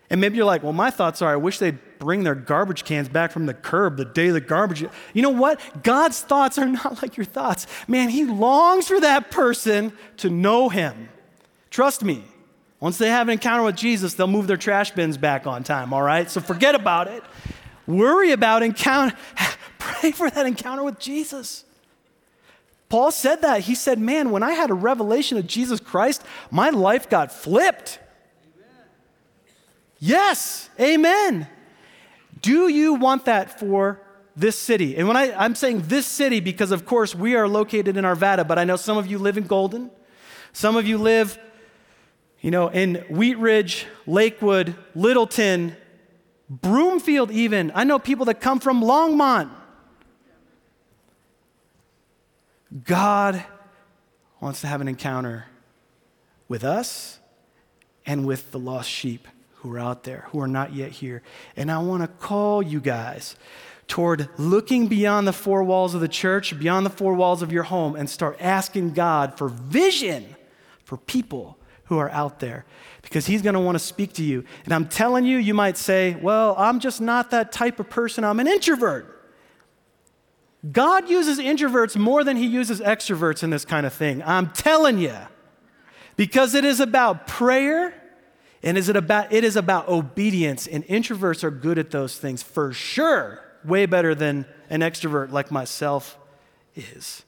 And 0.09 0.21
maybe 0.21 0.37
you're 0.37 0.45
like, 0.45 0.63
well, 0.63 0.73
my 0.73 0.91
thoughts 0.91 1.21
are, 1.21 1.31
I 1.31 1.35
wish 1.35 1.57
they'd 1.59 1.79
bring 1.99 2.23
their 2.23 2.35
garbage 2.35 2.85
cans 2.85 3.09
back 3.09 3.31
from 3.31 3.47
the 3.47 3.53
curb 3.53 3.97
the 3.97 4.05
day 4.05 4.29
the 4.29 4.39
garbage. 4.39 4.85
You 5.13 5.21
know 5.21 5.29
what? 5.29 5.59
God's 5.83 6.21
thoughts 6.21 6.57
are 6.57 6.67
not 6.83 7.01
like 7.01 7.17
your 7.17 7.25
thoughts. 7.25 7.67
Man, 7.87 8.09
He 8.09 8.25
longs 8.25 8.87
for 8.87 8.99
that 8.99 9.31
person 9.31 9.93
to 10.17 10.29
know 10.29 10.69
Him. 10.69 11.09
Trust 11.69 12.03
me. 12.03 12.23
Once 12.79 12.97
they 12.97 13.09
have 13.09 13.27
an 13.27 13.33
encounter 13.33 13.63
with 13.63 13.75
Jesus, 13.75 14.13
they'll 14.13 14.27
move 14.27 14.47
their 14.47 14.57
trash 14.57 14.91
bins 14.91 15.17
back 15.17 15.47
on 15.47 15.63
time, 15.63 15.91
all 15.91 16.01
right? 16.01 16.29
So 16.29 16.39
forget 16.39 16.75
about 16.75 17.07
it. 17.07 17.23
Worry 17.87 18.31
about 18.31 18.63
encounter, 18.63 19.17
pray 19.85 20.11
for 20.11 20.29
that 20.29 20.45
encounter 20.45 20.83
with 20.83 20.99
Jesus. 20.99 21.65
Paul 22.89 23.11
said 23.11 23.41
that. 23.41 23.61
He 23.61 23.75
said, 23.75 23.99
Man, 23.99 24.31
when 24.31 24.43
I 24.43 24.51
had 24.51 24.69
a 24.69 24.75
revelation 24.75 25.37
of 25.37 25.47
Jesus 25.47 25.79
Christ, 25.79 26.23
my 26.51 26.69
life 26.69 27.09
got 27.09 27.31
flipped. 27.31 27.99
Amen. 28.55 28.83
Yes, 29.99 30.69
amen. 30.79 31.47
Do 32.41 32.67
you 32.67 32.93
want 32.93 33.25
that 33.25 33.59
for 33.59 34.01
this 34.35 34.57
city? 34.57 34.95
And 34.97 35.07
when 35.07 35.17
I, 35.17 35.33
I'm 35.33 35.55
saying 35.55 35.83
this 35.87 36.05
city, 36.05 36.39
because 36.39 36.71
of 36.71 36.85
course 36.85 37.15
we 37.15 37.35
are 37.35 37.47
located 37.47 37.97
in 37.97 38.05
Arvada, 38.05 38.47
but 38.47 38.59
I 38.59 38.65
know 38.65 38.75
some 38.75 38.97
of 38.97 39.07
you 39.07 39.17
live 39.17 39.37
in 39.37 39.47
Golden. 39.47 39.89
Some 40.53 40.77
of 40.77 40.85
you 40.87 40.97
live, 40.97 41.39
you 42.41 42.51
know, 42.51 42.67
in 42.69 42.95
Wheat 43.09 43.37
Ridge, 43.37 43.87
Lakewood, 44.05 44.75
Littleton, 44.93 45.75
Broomfield, 46.49 47.31
even. 47.31 47.71
I 47.73 47.83
know 47.83 47.99
people 47.99 48.25
that 48.25 48.39
come 48.39 48.59
from 48.59 48.81
Longmont. 48.81 49.49
God 52.83 53.43
wants 54.41 54.61
to 54.61 54.67
have 54.67 54.81
an 54.81 54.87
encounter 54.87 55.45
with 56.47 56.63
us 56.63 57.19
and 58.05 58.25
with 58.25 58.51
the 58.51 58.59
lost 58.59 58.89
sheep 58.89 59.27
who 59.55 59.73
are 59.73 59.79
out 59.79 60.03
there, 60.03 60.27
who 60.31 60.39
are 60.39 60.47
not 60.47 60.73
yet 60.73 60.91
here. 60.91 61.21
And 61.55 61.71
I 61.71 61.79
want 61.79 62.03
to 62.03 62.07
call 62.07 62.61
you 62.61 62.79
guys 62.79 63.35
toward 63.87 64.29
looking 64.37 64.87
beyond 64.87 65.27
the 65.27 65.33
four 65.33 65.63
walls 65.63 65.95
of 65.95 66.01
the 66.01 66.07
church, 66.07 66.57
beyond 66.57 66.85
the 66.85 66.89
four 66.91 67.13
walls 67.13 67.41
of 67.41 67.51
your 67.51 67.63
home, 67.63 67.95
and 67.95 68.09
start 68.09 68.37
asking 68.39 68.93
God 68.93 69.37
for 69.37 69.47
vision 69.47 70.35
for 70.83 70.97
people 70.97 71.57
who 71.85 71.97
are 71.97 72.09
out 72.09 72.39
there 72.39 72.65
because 73.01 73.25
He's 73.27 73.41
going 73.41 73.53
to 73.53 73.59
want 73.59 73.75
to 73.75 73.83
speak 73.83 74.13
to 74.13 74.23
you. 74.23 74.43
And 74.65 74.73
I'm 74.73 74.87
telling 74.87 75.25
you, 75.25 75.37
you 75.37 75.53
might 75.53 75.77
say, 75.77 76.15
Well, 76.21 76.55
I'm 76.57 76.79
just 76.79 76.99
not 76.99 77.31
that 77.31 77.51
type 77.51 77.79
of 77.79 77.89
person, 77.89 78.23
I'm 78.23 78.39
an 78.39 78.47
introvert. 78.47 79.14
God 80.71 81.09
uses 81.09 81.39
introverts 81.39 81.95
more 81.95 82.23
than 82.23 82.37
He 82.37 82.47
uses 82.47 82.79
extroverts 82.79 83.43
in 83.43 83.49
this 83.49 83.65
kind 83.65 83.85
of 83.85 83.93
thing. 83.93 84.23
I'm 84.23 84.49
telling 84.49 84.97
you. 84.97 85.15
Because 86.15 86.55
it 86.55 86.63
is 86.63 86.79
about 86.79 87.27
prayer 87.27 87.93
and 88.63 88.77
is 88.77 88.89
it, 88.89 88.95
about, 88.95 89.31
it 89.31 89.43
is 89.43 89.55
about 89.55 89.87
obedience, 89.87 90.65
and 90.65 90.83
introverts 90.87 91.43
are 91.43 91.51
good 91.51 91.77
at 91.77 91.91
those 91.91 92.17
things 92.17 92.41
for 92.41 92.73
sure, 92.73 93.43
way 93.63 93.85
better 93.85 94.15
than 94.15 94.45
an 94.71 94.81
extrovert 94.81 95.31
like 95.31 95.51
myself 95.51 96.17
is. 96.75 97.23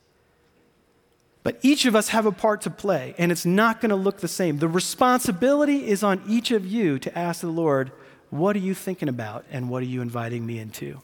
But 1.44 1.60
each 1.62 1.86
of 1.86 1.96
us 1.96 2.10
have 2.10 2.26
a 2.26 2.32
part 2.32 2.62
to 2.62 2.72
play, 2.72 3.14
and 3.20 3.32
it's 3.32 3.46
not 3.46 3.82
going 3.82 3.92
to 3.92 3.96
look 3.96 4.18
the 4.18 4.28
same. 4.28 4.58
The 4.58 4.68
responsibility 4.68 5.88
is 5.88 6.02
on 6.02 6.24
each 6.28 6.50
of 6.50 6.66
you 6.66 6.98
to 7.00 7.18
ask 7.18 7.42
the 7.42 7.48
Lord, 7.48 7.92
What 8.32 8.56
are 8.56 8.60
you 8.60 8.74
thinking 8.74 9.08
about, 9.08 9.46
and 9.52 9.70
what 9.70 9.84
are 9.84 9.88
you 9.88 10.02
inviting 10.02 10.46
me 10.46 10.58
into? 10.58 11.02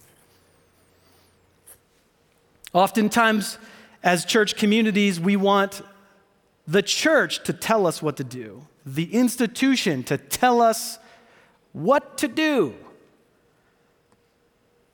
Oftentimes, 2.73 3.57
as 4.03 4.25
church 4.25 4.55
communities, 4.55 5.19
we 5.19 5.35
want 5.35 5.81
the 6.67 6.81
church 6.81 7.43
to 7.43 7.53
tell 7.53 7.85
us 7.87 8.01
what 8.01 8.17
to 8.17 8.23
do 8.23 8.67
the 8.85 9.13
institution 9.13 10.03
to 10.03 10.17
tell 10.17 10.61
us 10.61 10.99
what 11.71 12.17
to 12.19 12.27
do. 12.27 12.75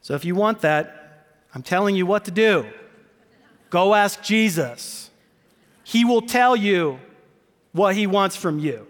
So 0.02 0.14
if 0.16 0.26
you 0.26 0.36
want 0.36 0.62
that, 0.62 1.26
I'm 1.54 1.64
telling 1.64 1.96
you 1.96 2.06
what 2.06 2.26
to 2.26 2.32
do. 2.32 2.66
Go 3.70 3.94
ask 3.94 4.22
Jesus. 4.22 5.10
He 5.84 6.06
will 6.06 6.22
tell 6.22 6.56
you 6.56 7.00
what 7.72 7.96
he 7.96 8.08
wants 8.08 8.36
from 8.36 8.60
you. 8.60 8.88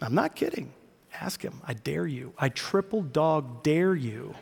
I'm 0.00 0.14
not 0.14 0.36
kidding. 0.36 0.72
Ask 1.20 1.42
him. 1.42 1.60
I 1.66 1.74
dare 1.74 2.06
you. 2.06 2.32
I 2.38 2.48
triple 2.48 3.02
dog 3.02 3.64
dare 3.64 3.96
you. 3.96 4.34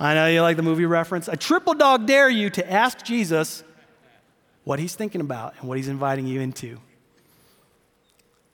I 0.00 0.14
know 0.14 0.26
you 0.28 0.40
like 0.40 0.56
the 0.56 0.62
movie 0.62 0.86
reference. 0.86 1.28
I 1.28 1.34
triple 1.34 1.74
dog 1.74 2.06
dare 2.06 2.30
you 2.30 2.48
to 2.50 2.72
ask 2.72 3.04
Jesus 3.04 3.62
what 4.64 4.78
he's 4.78 4.94
thinking 4.94 5.20
about 5.20 5.54
and 5.60 5.68
what 5.68 5.76
he's 5.76 5.88
inviting 5.88 6.26
you 6.26 6.40
into. 6.40 6.78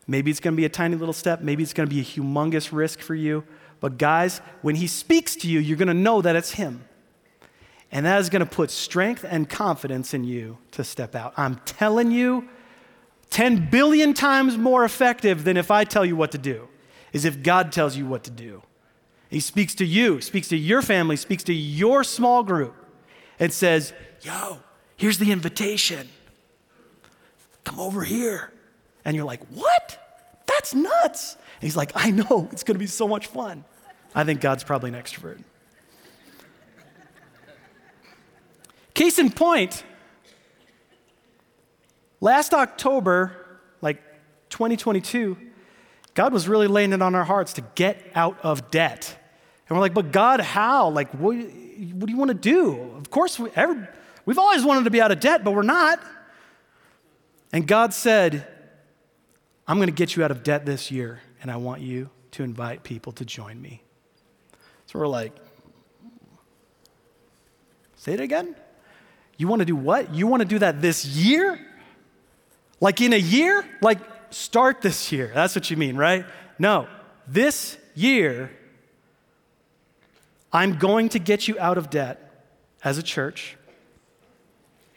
Maybe 0.09 0.31
it's 0.33 0.41
going 0.41 0.55
to 0.55 0.57
be 0.57 0.65
a 0.65 0.69
tiny 0.69 0.97
little 0.97 1.13
step, 1.13 1.41
maybe 1.41 1.63
it's 1.63 1.73
going 1.73 1.89
to 1.89 1.95
be 1.95 2.01
a 2.01 2.05
humongous 2.05 2.73
risk 2.73 3.01
for 3.01 3.15
you. 3.15 3.45
But, 3.79 3.99
guys, 3.99 4.41
when 4.63 4.75
he 4.75 4.87
speaks 4.87 5.37
to 5.37 5.49
you, 5.49 5.61
you're 5.61 5.77
going 5.77 5.89
to 5.89 5.95
know 5.95 6.23
that 6.23 6.35
it's 6.35 6.53
him. 6.53 6.85
And 7.93 8.07
that 8.07 8.21
is 8.21 8.31
going 8.31 8.41
to 8.41 8.47
put 8.47 8.71
strength 8.71 9.25
and 9.29 9.49
confidence 9.49 10.15
in 10.15 10.25
you 10.25 10.59
to 10.73 10.83
step 10.83 11.15
out. 11.15 11.35
I'm 11.37 11.57
telling 11.65 12.11
you, 12.11 12.49
10 13.31 13.69
billion 13.71 14.15
times 14.15 14.57
more 14.57 14.85
effective 14.85 15.45
than 15.45 15.57
if 15.57 15.71
I 15.71 15.85
tell 15.85 16.05
you 16.05 16.17
what 16.17 16.33
to 16.33 16.39
do, 16.39 16.69
is 17.13 17.25
if 17.25 17.43
God 17.43 17.71
tells 17.71 17.97
you 17.97 18.07
what 18.07 18.25
to 18.25 18.31
do. 18.31 18.63
He 19.29 19.41
speaks 19.41 19.75
to 19.77 19.85
you, 19.85 20.21
speaks 20.21 20.49
to 20.49 20.57
your 20.57 20.83
family, 20.83 21.17
speaks 21.17 21.43
to 21.45 21.55
your 21.55 22.05
small 22.05 22.43
group, 22.43 22.75
and 23.39 23.53
says, 23.53 23.93
Yo, 24.23 24.61
Here's 24.97 25.19
the 25.19 25.31
invitation 25.31 26.09
come 27.65 27.81
over 27.81 28.05
here. 28.05 28.53
And 29.05 29.17
you're 29.17 29.25
like, 29.25 29.45
what? 29.49 29.99
That's 30.47 30.73
nuts. 30.75 31.35
And 31.35 31.63
he's 31.63 31.77
like, 31.77 31.93
I 31.95 32.11
know, 32.11 32.49
it's 32.53 32.63
going 32.63 32.77
to 32.77 32.79
be 32.79 32.87
so 32.87 33.09
much 33.09 33.27
fun. 33.27 33.65
I 34.15 34.25
think 34.25 34.41
God's 34.41 34.63
probably 34.63 34.91
an 34.91 34.97
extrovert. 34.97 35.43
Case 38.95 39.19
in 39.19 39.31
point, 39.31 39.85
last 42.21 42.55
October, 42.55 43.59
like 43.83 44.01
2022, 44.51 45.37
God 46.17 46.33
was 46.33 46.49
really 46.49 46.67
laying 46.67 46.93
it 46.93 47.01
on 47.01 47.15
our 47.15 47.25
hearts 47.25 47.53
to 47.53 47.61
get 47.77 48.03
out 48.17 48.39
of 48.43 48.73
debt. 48.73 49.17
And 49.69 49.77
we're 49.77 49.83
like, 49.83 49.95
but 49.95 50.11
God, 50.11 50.41
how? 50.41 50.89
Like, 50.89 51.13
what, 51.13 51.37
what 51.37 52.07
do 52.07 52.13
you 52.13 52.17
want 52.17 52.31
to 52.31 52.35
do? 52.35 52.91
Of 52.97 53.11
course, 53.11 53.39
we, 53.39 53.51
every, 53.55 53.87
We've 54.27 54.39
always 54.39 54.65
wanted 54.65 54.85
to 54.85 54.91
be 54.91 55.01
out 55.01 55.13
of 55.13 55.21
debt, 55.21 55.45
but 55.45 55.53
we're 55.53 55.63
not. 55.63 56.03
And 57.53 57.67
God 57.67 57.95
said, 57.95 58.47
I'm 59.67 59.77
going 59.77 59.89
to 59.89 59.95
get 59.95 60.17
you 60.17 60.25
out 60.25 60.33
of 60.33 60.43
debt 60.43 60.67
this 60.67 60.91
year, 60.91 61.21
and 61.41 61.51
I 61.51 61.57
want 61.57 61.81
you 61.81 62.11
to 62.33 62.43
invite 62.43 62.83
people 62.83 63.13
to 63.13 63.25
join 63.25 63.63
me. 63.63 63.83
So 64.87 64.99
we're 64.99 65.07
like, 65.07 65.33
say 67.95 68.15
it 68.15 68.21
again? 68.21 68.57
You 69.37 69.47
want 69.47 69.61
to 69.61 69.67
do 69.67 69.77
what? 69.77 70.13
You 70.13 70.27
want 70.27 70.41
to 70.41 70.49
do 70.49 70.59
that 70.59 70.83
this 70.83 71.07
year? 71.07 71.65
Like 72.81 73.01
in 73.01 73.13
a 73.13 73.19
year? 73.19 73.65
Like 73.81 74.01
start 74.31 74.83
this 74.83 75.13
year. 75.13 75.31
That's 75.35 75.55
what 75.55 75.71
you 75.71 75.77
mean, 75.77 75.97
right? 75.97 76.25
No, 76.59 76.89
this 77.27 77.79
year, 77.95 78.51
I'm 80.53 80.79
going 80.79 81.09
to 81.11 81.19
get 81.19 81.49
you 81.49 81.59
out 81.59 81.79
of 81.79 81.91
debt 81.91 82.47
as 82.83 82.99
a 82.99 83.03
church 83.03 83.57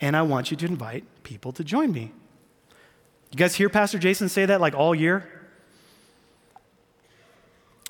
and 0.01 0.15
I 0.15 0.21
want 0.21 0.51
you 0.51 0.57
to 0.57 0.65
invite 0.65 1.03
people 1.23 1.51
to 1.53 1.63
join 1.63 1.91
me. 1.91 2.11
You 3.31 3.37
guys 3.37 3.55
hear 3.55 3.69
Pastor 3.69 3.99
Jason 3.99 4.29
say 4.29 4.45
that 4.45 4.61
like 4.61 4.73
all 4.73 4.95
year? 4.95 5.29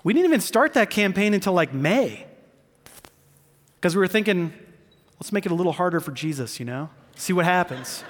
We 0.03 0.13
didn't 0.13 0.25
even 0.25 0.41
start 0.41 0.73
that 0.73 0.89
campaign 0.89 1.33
until 1.33 1.53
like 1.53 1.73
May 1.73 2.25
because 3.75 3.95
we 3.95 3.99
were 3.99 4.07
thinking, 4.07 4.53
let's 5.19 5.31
make 5.31 5.45
it 5.45 5.51
a 5.51 5.55
little 5.55 5.73
harder 5.73 5.99
for 5.99 6.11
Jesus, 6.11 6.59
you 6.59 6.65
know? 6.65 6.89
See 7.15 7.33
what 7.33 7.45
happens. 7.45 8.03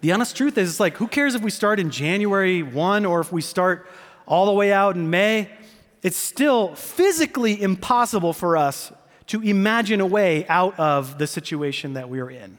The 0.00 0.12
honest 0.12 0.36
truth 0.36 0.56
is, 0.58 0.70
it's 0.70 0.80
like, 0.80 0.96
who 0.96 1.08
cares 1.08 1.34
if 1.34 1.42
we 1.42 1.50
start 1.50 1.80
in 1.80 1.90
January 1.90 2.62
1 2.62 3.04
or 3.04 3.20
if 3.20 3.32
we 3.32 3.42
start 3.42 3.86
all 4.26 4.46
the 4.46 4.52
way 4.52 4.72
out 4.72 4.94
in 4.94 5.10
May? 5.10 5.50
It's 6.02 6.16
still 6.16 6.74
physically 6.74 7.60
impossible 7.60 8.32
for 8.32 8.56
us 8.56 8.92
to 9.26 9.42
imagine 9.42 10.00
a 10.00 10.06
way 10.06 10.46
out 10.48 10.78
of 10.78 11.18
the 11.18 11.26
situation 11.26 11.94
that 11.94 12.08
we 12.08 12.20
are 12.20 12.30
in. 12.30 12.58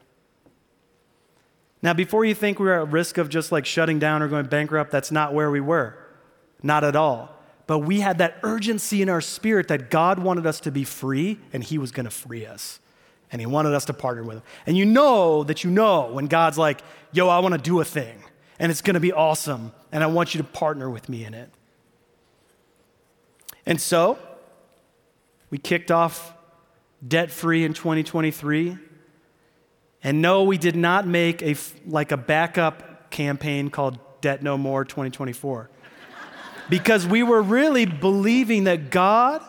Now, 1.81 1.93
before 1.93 2.25
you 2.25 2.35
think 2.35 2.59
we're 2.59 2.81
at 2.81 2.91
risk 2.91 3.17
of 3.17 3.29
just 3.29 3.51
like 3.51 3.65
shutting 3.65 3.99
down 3.99 4.21
or 4.21 4.27
going 4.27 4.47
bankrupt, 4.47 4.91
that's 4.91 5.11
not 5.11 5.33
where 5.33 5.49
we 5.49 5.61
were. 5.61 5.97
Not 6.61 6.83
at 6.83 6.95
all. 6.95 7.35
But 7.67 7.79
we 7.79 8.01
had 8.01 8.17
that 8.17 8.37
urgency 8.43 9.01
in 9.01 9.09
our 9.09 9.21
spirit 9.21 9.67
that 9.69 9.89
God 9.89 10.19
wanted 10.19 10.45
us 10.45 10.59
to 10.61 10.71
be 10.71 10.83
free 10.83 11.39
and 11.53 11.63
He 11.63 11.77
was 11.77 11.91
going 11.91 12.03
to 12.05 12.11
free 12.11 12.45
us. 12.45 12.79
And 13.31 13.39
he 13.39 13.45
wanted 13.45 13.73
us 13.73 13.85
to 13.85 13.93
partner 13.93 14.23
with 14.23 14.37
him. 14.37 14.43
And 14.65 14.77
you 14.77 14.85
know 14.85 15.43
that 15.43 15.63
you 15.63 15.69
know 15.69 16.11
when 16.11 16.27
God's 16.27 16.57
like, 16.57 16.81
yo, 17.11 17.29
I 17.29 17.39
want 17.39 17.53
to 17.53 17.61
do 17.61 17.79
a 17.79 17.85
thing, 17.85 18.23
and 18.57 18.71
it's 18.71 18.81
going 18.81 18.95
to 18.95 18.99
be 18.99 19.13
awesome, 19.13 19.71
and 19.91 20.03
I 20.03 20.07
want 20.07 20.33
you 20.33 20.41
to 20.41 20.47
partner 20.47 20.89
with 20.89 21.09
me 21.09 21.25
in 21.25 21.33
it. 21.33 21.51
And 23.65 23.79
so, 23.79 24.17
we 25.49 25.57
kicked 25.57 25.91
off 25.91 26.33
debt 27.05 27.31
free 27.31 27.63
in 27.63 27.73
2023. 27.73 28.77
And 30.03 30.21
no, 30.21 30.43
we 30.43 30.57
did 30.57 30.75
not 30.75 31.05
make 31.07 31.41
a 31.41 31.55
like 31.85 32.11
a 32.11 32.17
backup 32.17 33.11
campaign 33.11 33.69
called 33.69 33.99
Debt 34.21 34.41
No 34.41 34.57
More 34.57 34.85
2024. 34.85 35.69
because 36.69 37.05
we 37.05 37.23
were 37.23 37.41
really 37.41 37.85
believing 37.85 38.65
that 38.65 38.91
God 38.91 39.43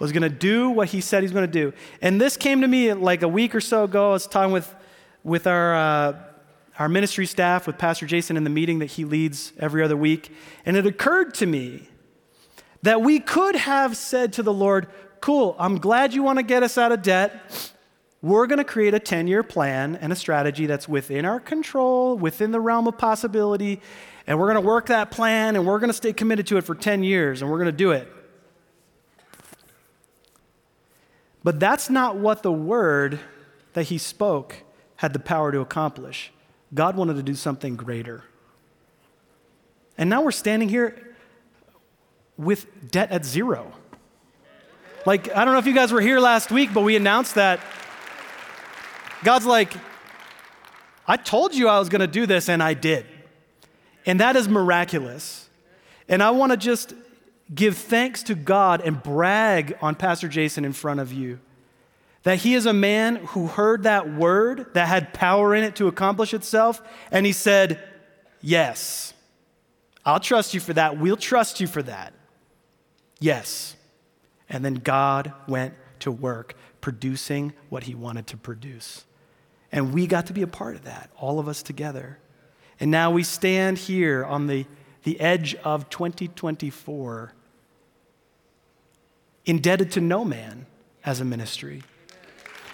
was 0.00 0.10
going 0.10 0.22
to 0.22 0.28
do 0.28 0.70
what 0.70 0.88
he 0.88 1.00
said 1.00 1.22
he's 1.22 1.30
going 1.30 1.46
to 1.46 1.52
do. 1.52 1.72
And 2.02 2.20
this 2.20 2.36
came 2.36 2.62
to 2.62 2.68
me 2.68 2.92
like 2.92 3.22
a 3.22 3.28
week 3.28 3.54
or 3.54 3.60
so 3.60 3.84
ago. 3.84 4.10
I 4.10 4.12
was 4.14 4.26
talking 4.26 4.52
with, 4.52 4.74
with 5.22 5.46
our, 5.46 5.76
uh, 5.76 6.18
our 6.78 6.88
ministry 6.88 7.26
staff, 7.26 7.66
with 7.66 7.78
Pastor 7.78 8.06
Jason 8.06 8.36
in 8.36 8.42
the 8.42 8.50
meeting 8.50 8.80
that 8.80 8.86
he 8.86 9.04
leads 9.04 9.52
every 9.58 9.84
other 9.84 9.96
week. 9.96 10.32
And 10.64 10.76
it 10.76 10.86
occurred 10.86 11.34
to 11.34 11.46
me 11.46 11.88
that 12.82 13.02
we 13.02 13.20
could 13.20 13.54
have 13.54 13.96
said 13.96 14.32
to 14.32 14.42
the 14.42 14.52
Lord, 14.52 14.88
Cool, 15.20 15.54
I'm 15.58 15.76
glad 15.76 16.14
you 16.14 16.22
want 16.22 16.38
to 16.38 16.42
get 16.42 16.62
us 16.62 16.78
out 16.78 16.92
of 16.92 17.02
debt. 17.02 17.72
We're 18.22 18.46
going 18.46 18.58
to 18.58 18.64
create 18.64 18.94
a 18.94 18.98
10 18.98 19.28
year 19.28 19.42
plan 19.42 19.96
and 19.96 20.12
a 20.14 20.16
strategy 20.16 20.64
that's 20.64 20.88
within 20.88 21.26
our 21.26 21.40
control, 21.40 22.16
within 22.16 22.52
the 22.52 22.60
realm 22.60 22.86
of 22.86 22.96
possibility. 22.96 23.82
And 24.26 24.38
we're 24.38 24.50
going 24.50 24.62
to 24.62 24.66
work 24.66 24.86
that 24.86 25.10
plan 25.10 25.56
and 25.56 25.66
we're 25.66 25.78
going 25.78 25.90
to 25.90 25.94
stay 25.94 26.14
committed 26.14 26.46
to 26.46 26.56
it 26.56 26.62
for 26.64 26.74
10 26.74 27.02
years 27.02 27.42
and 27.42 27.50
we're 27.50 27.58
going 27.58 27.66
to 27.66 27.76
do 27.76 27.90
it. 27.90 28.10
But 31.42 31.58
that's 31.58 31.88
not 31.88 32.16
what 32.16 32.42
the 32.42 32.52
word 32.52 33.18
that 33.72 33.84
he 33.84 33.98
spoke 33.98 34.56
had 34.96 35.12
the 35.12 35.18
power 35.18 35.50
to 35.52 35.60
accomplish. 35.60 36.32
God 36.74 36.96
wanted 36.96 37.16
to 37.16 37.22
do 37.22 37.34
something 37.34 37.76
greater. 37.76 38.24
And 39.96 40.10
now 40.10 40.22
we're 40.22 40.30
standing 40.30 40.68
here 40.68 41.16
with 42.36 42.90
debt 42.90 43.10
at 43.10 43.24
zero. 43.24 43.72
Like, 45.06 45.34
I 45.34 45.44
don't 45.44 45.54
know 45.54 45.58
if 45.58 45.66
you 45.66 45.74
guys 45.74 45.92
were 45.92 46.00
here 46.00 46.20
last 46.20 46.50
week, 46.50 46.72
but 46.74 46.82
we 46.82 46.96
announced 46.96 47.34
that. 47.36 47.60
God's 49.24 49.46
like, 49.46 49.72
I 51.06 51.16
told 51.16 51.54
you 51.54 51.68
I 51.68 51.78
was 51.78 51.88
going 51.88 52.00
to 52.00 52.06
do 52.06 52.26
this, 52.26 52.48
and 52.48 52.62
I 52.62 52.74
did. 52.74 53.06
And 54.06 54.20
that 54.20 54.36
is 54.36 54.48
miraculous. 54.48 55.48
And 56.08 56.22
I 56.22 56.30
want 56.30 56.52
to 56.52 56.56
just 56.56 56.94
give 57.54 57.76
thanks 57.76 58.22
to 58.24 58.34
God 58.34 58.80
and 58.80 59.02
brag 59.02 59.76
on 59.80 59.94
Pastor 59.94 60.28
Jason 60.28 60.64
in 60.64 60.72
front 60.72 61.00
of 61.00 61.12
you 61.12 61.40
that 62.22 62.38
he 62.38 62.54
is 62.54 62.66
a 62.66 62.72
man 62.72 63.16
who 63.16 63.46
heard 63.46 63.84
that 63.84 64.12
word 64.12 64.74
that 64.74 64.88
had 64.88 65.14
power 65.14 65.54
in 65.54 65.64
it 65.64 65.76
to 65.76 65.88
accomplish 65.88 66.34
itself, 66.34 66.82
and 67.10 67.24
he 67.24 67.32
said, 67.32 67.82
Yes, 68.42 69.14
I'll 70.04 70.20
trust 70.20 70.54
you 70.54 70.60
for 70.60 70.72
that. 70.74 70.98
We'll 70.98 71.16
trust 71.16 71.60
you 71.60 71.66
for 71.66 71.82
that. 71.82 72.14
Yes. 73.18 73.76
And 74.48 74.64
then 74.64 74.74
God 74.74 75.32
went 75.46 75.74
to 76.00 76.10
work 76.10 76.54
producing 76.80 77.52
what 77.68 77.84
he 77.84 77.94
wanted 77.94 78.26
to 78.28 78.36
produce. 78.36 79.04
And 79.70 79.92
we 79.92 80.06
got 80.06 80.26
to 80.26 80.32
be 80.32 80.42
a 80.42 80.46
part 80.46 80.74
of 80.74 80.84
that, 80.84 81.10
all 81.16 81.38
of 81.38 81.48
us 81.48 81.62
together. 81.62 82.18
And 82.80 82.90
now 82.90 83.10
we 83.10 83.22
stand 83.22 83.76
here 83.76 84.24
on 84.24 84.46
the, 84.46 84.66
the 85.02 85.20
edge 85.20 85.54
of 85.56 85.90
2024, 85.90 87.34
indebted 89.46 89.90
to 89.92 90.00
no 90.00 90.24
man 90.24 90.66
as 91.04 91.20
a 91.20 91.24
ministry, 91.24 91.82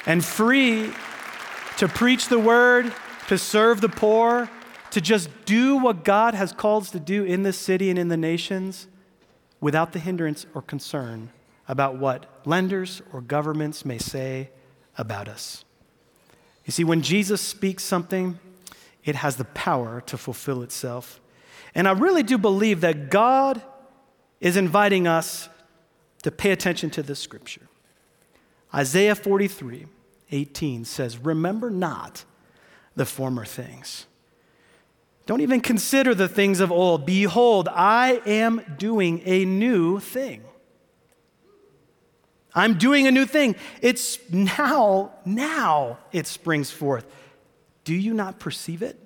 and 0.05 0.25
free 0.25 0.91
to 1.79 1.89
preach 1.89 2.29
the 2.29 2.39
word, 2.39 2.93
to 3.29 3.39
serve 3.39 3.81
the 3.81 3.89
poor, 3.89 4.49
to 4.91 5.01
just 5.01 5.29
do 5.45 5.77
what 5.77 6.05
God 6.05 6.35
has 6.35 6.53
called 6.53 6.85
us 6.85 6.91
to 6.91 7.01
do 7.01 7.25
in 7.25 7.43
this 7.43 7.59
city 7.59 7.91
and 7.91 7.99
in 7.99 8.09
the 8.09 8.17
nations 8.17 8.87
without 9.61 9.93
the 9.93 9.99
hindrance 9.99 10.47
or 10.55 10.63
concern 10.63 11.31
about 11.69 11.99
what 11.99 12.27
lenders 12.47 13.03
or 13.13 13.21
governments 13.21 13.85
may 13.85 13.99
say 13.99 14.51
about 14.97 15.29
us. 15.29 15.65
You 16.65 16.73
see, 16.73 16.85
when 16.85 17.03
Jesus 17.03 17.41
speaks 17.41 17.83
something, 17.83 18.39
it 19.05 19.17
has 19.17 19.37
the 19.37 19.45
power 19.45 20.01
to 20.07 20.17
fulfill 20.17 20.63
itself. 20.63 21.21
And 21.75 21.87
I 21.87 21.93
really 21.93 22.23
do 22.23 22.39
believe 22.39 22.81
that 22.81 23.11
God 23.11 23.63
is 24.41 24.57
inviting 24.57 25.07
us 25.07 25.49
to 26.27 26.33
pay 26.33 26.51
attention 26.51 26.91
to 26.91 27.05
this 27.05 27.21
scripture. 27.21 27.69
Isaiah 28.75 29.15
43 29.15 29.87
18 30.33 30.85
says, 30.85 31.19
Remember 31.19 31.71
not 31.71 32.25
the 32.97 33.07
former 33.07 33.45
things. 33.45 34.07
Don't 35.27 35.41
even 35.41 35.61
consider 35.61 36.17
the 36.17 36.27
things 36.27 36.59
of 36.59 36.73
old. 36.73 37.07
Behold, 37.07 37.69
I 37.71 38.23
am 38.27 38.61
doing 38.77 39.23
a 39.25 39.45
new 39.45 40.01
thing. 40.01 40.43
I'm 42.57 42.77
doing 42.77 43.07
a 43.07 43.13
new 43.13 43.25
thing. 43.25 43.55
It's 43.81 44.19
now, 44.29 45.13
now 45.25 45.99
it 46.11 46.27
springs 46.27 46.73
forth. 46.73 47.07
Do 47.85 47.95
you 47.95 48.13
not 48.13 48.41
perceive 48.41 48.83
it? 48.83 48.99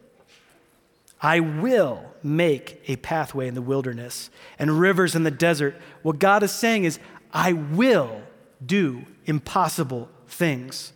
I 1.23 1.41
will 1.41 2.05
make 2.23 2.83
a 2.87 2.97
pathway 2.97 3.49
in 3.49 3.55
the 3.55 3.63
wilderness 3.63 4.31
and 4.59 4.81
rivers 4.81 5.15
in 5.15 5.23
the 5.23 5.31
desert. 5.31 5.77
What 6.03 6.19
God 6.19 6.43
is 6.43 6.53
saying 6.53 6.85
is, 6.85 6.99
I 7.33 7.53
will 7.53 8.23
do 8.65 9.05
impossible 9.27 10.09
things. 10.29 10.93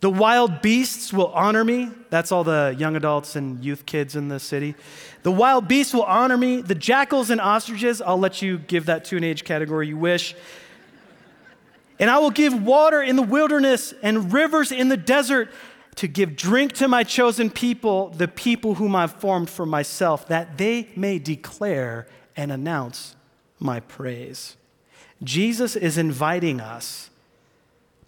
The 0.00 0.10
wild 0.10 0.60
beasts 0.60 1.12
will 1.12 1.28
honor 1.28 1.64
me. 1.64 1.90
That's 2.10 2.30
all 2.30 2.44
the 2.44 2.74
young 2.78 2.94
adults 2.94 3.36
and 3.36 3.64
youth 3.64 3.86
kids 3.86 4.16
in 4.16 4.28
the 4.28 4.38
city. 4.38 4.74
The 5.22 5.30
wild 5.30 5.66
beasts 5.66 5.94
will 5.94 6.02
honor 6.02 6.36
me. 6.36 6.60
The 6.60 6.74
jackals 6.74 7.30
and 7.30 7.40
ostriches, 7.40 8.02
I'll 8.02 8.18
let 8.18 8.42
you 8.42 8.58
give 8.58 8.86
that 8.86 9.06
to 9.06 9.16
an 9.16 9.24
age 9.24 9.44
category 9.44 9.88
you 9.88 9.96
wish. 9.96 10.34
And 11.98 12.10
I 12.10 12.18
will 12.18 12.30
give 12.30 12.62
water 12.62 13.00
in 13.00 13.16
the 13.16 13.22
wilderness 13.22 13.94
and 14.02 14.32
rivers 14.32 14.72
in 14.72 14.88
the 14.88 14.96
desert 14.96 15.50
to 15.96 16.08
give 16.08 16.36
drink 16.36 16.72
to 16.74 16.88
my 16.88 17.04
chosen 17.04 17.50
people, 17.50 18.08
the 18.10 18.28
people 18.28 18.74
whom 18.74 18.96
I've 18.96 19.12
formed 19.12 19.48
for 19.48 19.64
myself, 19.64 20.26
that 20.28 20.58
they 20.58 20.88
may 20.96 21.18
declare 21.18 22.06
and 22.36 22.50
announce 22.50 23.14
my 23.60 23.80
praise. 23.80 24.56
Jesus 25.22 25.76
is 25.76 25.96
inviting 25.96 26.60
us 26.60 27.10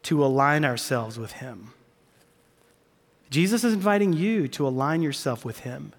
to 0.03 0.25
align 0.25 0.65
ourselves 0.65 1.19
with 1.19 1.33
him. 1.33 1.73
Jesus 3.31 3.65
is 3.65 3.75
inviting 3.75 4.13
you 4.13 4.49
to 4.49 4.67
align 4.67 5.03
yourself 5.03 5.45
with 5.45 5.61
him, 5.61 5.93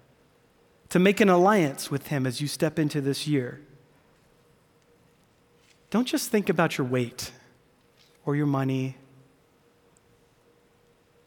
to 0.88 0.98
make 0.98 1.20
an 1.20 1.28
alliance 1.28 1.90
with 1.90 2.08
him 2.08 2.26
as 2.26 2.40
you 2.40 2.48
step 2.48 2.78
into 2.78 3.00
this 3.00 3.26
year. 3.26 3.60
Don't 5.90 6.06
just 6.06 6.30
think 6.30 6.48
about 6.48 6.78
your 6.78 6.86
weight 6.86 7.32
or 8.24 8.36
your 8.36 8.46
money 8.46 8.96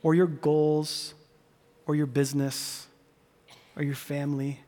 or 0.04 0.16
your 0.16 0.28
goals 0.28 1.14
or 1.86 1.96
your 1.96 2.06
business 2.06 2.88
or 3.76 3.84
your 3.84 3.96
family. 3.96 4.60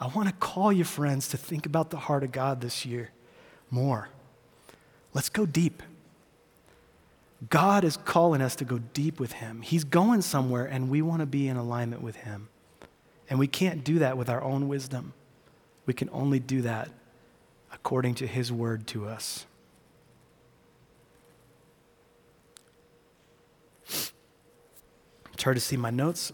I 0.00 0.08
want 0.08 0.28
to 0.28 0.34
call 0.34 0.72
you, 0.72 0.84
friends, 0.84 1.28
to 1.28 1.36
think 1.36 1.66
about 1.66 1.90
the 1.90 1.96
heart 1.96 2.24
of 2.24 2.32
God 2.32 2.60
this 2.60 2.84
year 2.84 3.10
more. 3.70 4.08
Let's 5.14 5.28
go 5.28 5.46
deep. 5.46 5.82
God 7.50 7.84
is 7.84 7.96
calling 7.96 8.40
us 8.40 8.54
to 8.56 8.64
go 8.64 8.78
deep 8.78 9.18
with 9.18 9.32
Him. 9.32 9.62
He's 9.62 9.84
going 9.84 10.22
somewhere, 10.22 10.64
and 10.64 10.88
we 10.88 11.02
want 11.02 11.20
to 11.20 11.26
be 11.26 11.48
in 11.48 11.56
alignment 11.56 12.02
with 12.02 12.16
Him. 12.16 12.48
And 13.28 13.38
we 13.38 13.48
can't 13.48 13.82
do 13.82 13.98
that 13.98 14.16
with 14.16 14.28
our 14.28 14.42
own 14.42 14.68
wisdom. 14.68 15.14
We 15.86 15.94
can 15.94 16.08
only 16.12 16.38
do 16.38 16.62
that 16.62 16.90
according 17.72 18.14
to 18.16 18.26
His 18.26 18.52
word 18.52 18.86
to 18.88 19.08
us. 19.08 19.46
It's 25.42 25.44
hard 25.44 25.56
to 25.56 25.60
see 25.60 25.76
my 25.76 25.90
notes. 25.90 26.32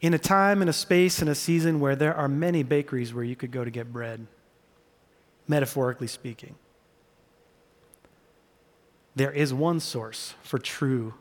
in 0.00 0.14
a 0.14 0.18
time, 0.18 0.62
in 0.62 0.68
a 0.68 0.72
space, 0.72 1.22
in 1.22 1.28
a 1.28 1.36
season 1.36 1.78
where 1.78 1.94
there 1.94 2.12
are 2.12 2.26
many 2.26 2.64
bakeries 2.64 3.14
where 3.14 3.22
you 3.22 3.36
could 3.36 3.52
go 3.52 3.64
to 3.64 3.70
get 3.70 3.92
bread, 3.92 4.26
metaphorically 5.46 6.08
speaking, 6.08 6.56
there 9.14 9.30
is 9.30 9.54
one 9.54 9.78
source 9.78 10.34
for 10.42 10.58
true 10.58 11.14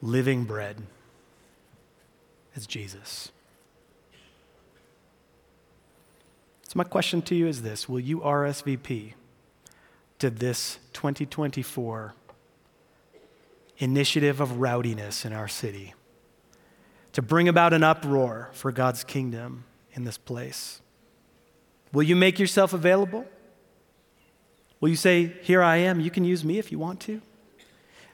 living 0.00 0.44
bread. 0.44 0.76
It's 2.54 2.68
Jesus. 2.68 3.32
So, 6.72 6.78
my 6.78 6.84
question 6.84 7.20
to 7.22 7.34
you 7.34 7.48
is 7.48 7.60
this 7.60 7.86
Will 7.86 8.00
you 8.00 8.20
RSVP 8.20 9.12
to 10.18 10.30
this 10.30 10.78
2024 10.94 12.14
initiative 13.76 14.40
of 14.40 14.52
rowdiness 14.52 15.26
in 15.26 15.34
our 15.34 15.48
city 15.48 15.92
to 17.12 17.20
bring 17.20 17.46
about 17.46 17.74
an 17.74 17.84
uproar 17.84 18.48
for 18.54 18.72
God's 18.72 19.04
kingdom 19.04 19.64
in 19.92 20.04
this 20.04 20.16
place? 20.16 20.80
Will 21.92 22.04
you 22.04 22.16
make 22.16 22.38
yourself 22.38 22.72
available? 22.72 23.26
Will 24.80 24.88
you 24.88 24.96
say, 24.96 25.26
Here 25.42 25.62
I 25.62 25.76
am, 25.76 26.00
you 26.00 26.10
can 26.10 26.24
use 26.24 26.42
me 26.42 26.58
if 26.58 26.72
you 26.72 26.78
want 26.78 27.00
to? 27.00 27.20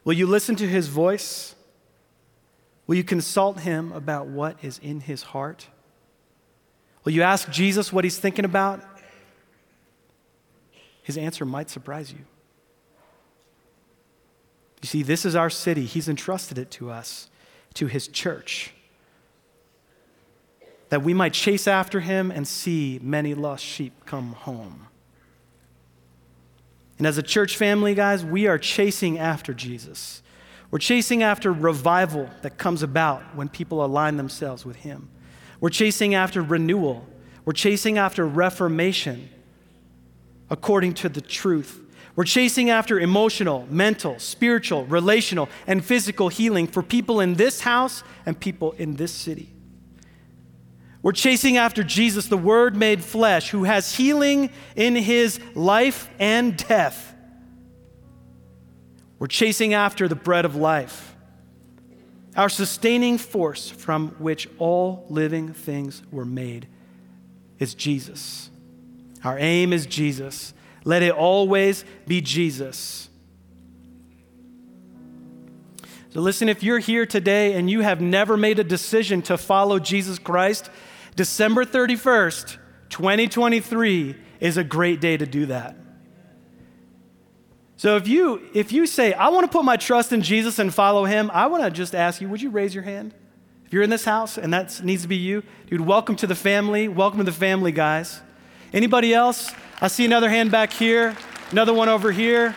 Will 0.03 0.15
you 0.15 0.27
listen 0.27 0.57
to 0.57 0.67
his 0.67 0.89
voice? 0.89 1.55
Will 2.89 2.97
you 2.97 3.05
consult 3.05 3.61
him 3.61 3.93
about 3.93 4.27
what 4.27 4.57
is 4.65 4.81
in 4.81 4.99
his 4.99 5.23
heart? 5.23 5.69
Will 7.09 7.15
you 7.15 7.23
ask 7.23 7.51
Jesus 7.51 7.91
what 7.91 8.05
he's 8.05 8.19
thinking 8.19 8.45
about? 8.45 8.83
His 11.03 11.17
answer 11.17 11.47
might 11.47 11.71
surprise 11.71 12.13
you. 12.13 12.19
You 14.83 14.89
see, 14.89 15.03
this 15.03 15.25
is 15.25 15.35
our 15.35 15.49
city. 15.49 15.87
He's 15.87 16.07
entrusted 16.07 16.59
it 16.59 16.71
to 16.73 16.91
us, 16.91 17.31
to 17.73 17.87
his 17.87 18.09
church, 18.09 18.75
that 20.91 21.03
we 21.03 21.15
might 21.15 21.33
chase 21.33 21.67
after 21.67 22.01
him 22.01 22.31
and 22.31 22.47
see 22.47 23.01
many 23.03 23.33
lost 23.33 23.65
sheep 23.65 23.95
come 24.05 24.33
home. 24.33 24.89
And 26.99 27.07
as 27.07 27.17
a 27.17 27.23
church 27.23 27.57
family, 27.57 27.95
guys, 27.95 28.23
we 28.23 28.47
are 28.49 28.59
chasing 28.59 29.19
after 29.19 29.55
Jesus. 29.55 30.21
We're 30.71 30.79
chasing 30.79 31.23
after 31.23 31.55
revival 31.55 32.29
that 32.43 32.59
comes 32.59 32.83
about 32.83 33.23
when 33.35 33.49
people 33.49 33.83
align 33.83 34.19
themselves 34.19 34.67
with 34.67 34.77
him. 34.77 35.09
We're 35.61 35.71
chasing 35.71 36.15
after 36.15 36.43
renewal. 36.43 37.07
We're 37.45 37.53
chasing 37.53 37.99
after 37.99 38.27
reformation 38.27 39.29
according 40.51 40.95
to 40.95 41.09
the 41.09 41.21
truth. 41.21 41.81
We're 42.17 42.25
chasing 42.25 42.71
after 42.71 42.99
emotional, 42.99 43.67
mental, 43.71 44.19
spiritual, 44.19 44.85
relational, 44.87 45.49
and 45.67 45.85
physical 45.85 46.29
healing 46.29 46.67
for 46.67 46.83
people 46.83 47.21
in 47.21 47.35
this 47.35 47.61
house 47.61 48.03
and 48.27 48.39
people 48.39 48.73
in 48.73 48.97
this 48.97 49.13
city. 49.13 49.53
We're 51.01 51.13
chasing 51.13 51.57
after 51.57 51.85
Jesus, 51.85 52.27
the 52.27 52.37
Word 52.37 52.77
made 52.77 53.05
flesh, 53.05 53.51
who 53.51 53.65
has 53.65 53.95
healing 53.95 54.51
in 54.75 54.97
his 54.97 55.39
life 55.55 56.11
and 56.19 56.57
death. 56.57 57.15
We're 59.21 59.29
chasing 59.29 59.75
after 59.75 60.09
the 60.09 60.17
bread 60.17 60.45
of 60.45 60.57
life, 60.57 61.15
our 62.39 62.49
sustaining 62.49 63.18
force 63.18 63.68
from 63.68 64.11
which 64.20 64.49
all 64.59 65.05
living 65.11 65.53
things 65.53 66.03
were 66.12 66.24
made 66.24 66.68
is 67.59 67.74
Jesus. 67.74 68.49
Our 69.24 69.36
aim 69.41 69.72
is 69.72 69.86
Jesus. 69.86 70.55
Let 70.84 71.03
it 71.03 71.11
always 71.11 71.84
be 72.07 72.20
Jesus. 72.20 73.11
So, 76.11 76.20
listen, 76.20 76.49
if 76.49 76.62
you're 76.62 76.78
here 76.78 77.07
today 77.07 77.55
and 77.55 77.68
you 77.68 77.80
have 77.80 78.01
never 78.01 78.36
made 78.36 78.61
a 78.61 78.64
decision 78.64 79.20
to 79.22 79.36
follow 79.36 79.80
Jesus 79.80 80.20
Christ, 80.20 80.70
December 81.16 81.64
31st, 81.64 82.57
2023 82.89 84.14
is 84.39 84.57
a 84.57 84.64
great 84.64 85.01
day 85.01 85.16
to 85.16 85.26
do 85.26 85.47
that. 85.47 85.76
So 87.79 87.95
if 87.95 88.09
you 88.09 88.43
if 88.55 88.72
you 88.72 88.87
say 88.87 89.12
I 89.12 89.29
want 89.29 89.45
to 89.45 89.57
put 89.57 89.64
my 89.64 89.76
trust 89.76 90.12
in 90.12 90.20
Jesus 90.20 90.59
and 90.59 90.74
follow 90.74 91.05
him, 91.05 91.31
I 91.33 91.47
want 91.47 91.62
to 91.62 91.70
just 91.70 91.95
ask 91.95 92.20
you, 92.20 92.29
would 92.29 92.43
you 92.43 92.51
raise 92.51 92.74
your 92.74 92.83
hand? 92.83 93.14
If 93.66 93.72
you're 93.72 93.85
in 93.85 93.91
this 93.91 94.05
house 94.05 94.37
and 94.37 94.53
that 94.53 94.83
needs 94.83 95.03
to 95.03 95.09
be 95.09 95.16
you, 95.16 95.45
dude, 95.68 95.83
welcome 95.83 96.16
to 96.16 96.26
the 96.26 96.35
family. 96.35 96.89
Welcome 96.89 97.18
to 97.18 97.24
the 97.24 97.31
family, 97.31 97.70
guys. 97.70 98.20
Anybody 98.72 99.14
else? 99.14 99.53
I 99.81 99.87
see 99.87 100.05
another 100.05 100.29
hand 100.29 100.51
back 100.51 100.72
here, 100.72 101.16
another 101.53 101.72
one 101.72 101.89
over 101.89 102.11
here. 102.11 102.57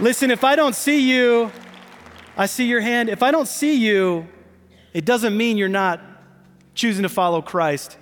Listen, 0.00 0.30
if 0.30 0.42
I 0.42 0.56
don't 0.56 0.74
see 0.74 1.12
you, 1.12 1.52
I 2.38 2.46
see 2.46 2.64
your 2.64 2.80
hand. 2.80 3.10
If 3.10 3.22
I 3.22 3.30
don't 3.30 3.46
see 3.46 3.74
you, 3.74 4.26
it 4.94 5.04
doesn't 5.04 5.36
mean 5.36 5.58
you're 5.58 5.68
not 5.68 6.00
choosing 6.74 7.02
to 7.02 7.10
follow 7.10 7.42
Christ. 7.42 7.98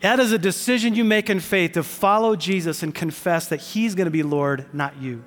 That 0.00 0.18
is 0.18 0.32
a 0.32 0.38
decision 0.38 0.94
you 0.94 1.04
make 1.04 1.28
in 1.28 1.40
faith 1.40 1.72
to 1.72 1.82
follow 1.82 2.34
Jesus 2.34 2.82
and 2.82 2.94
confess 2.94 3.48
that 3.48 3.60
He's 3.60 3.94
going 3.94 4.06
to 4.06 4.10
be 4.10 4.22
Lord, 4.22 4.66
not 4.72 5.00
you. 5.00 5.22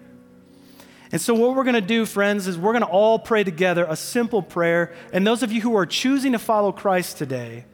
And 1.11 1.21
so, 1.21 1.35
what 1.35 1.55
we're 1.55 1.63
going 1.63 1.75
to 1.75 1.81
do, 1.81 2.07
friends, 2.07 2.47
is 2.47 2.57
we're 2.57 2.71
going 2.71 2.81
to 2.81 2.87
all 2.87 3.19
pray 3.19 3.43
together 3.43 3.85
a 3.87 3.95
simple 3.95 4.41
prayer. 4.41 4.95
And 5.13 5.27
those 5.27 5.43
of 5.43 5.51
you 5.51 5.61
who 5.61 5.75
are 5.75 5.85
choosing 5.85 6.31
to 6.31 6.39
follow 6.39 6.71
Christ 6.71 7.19
today, 7.19 7.65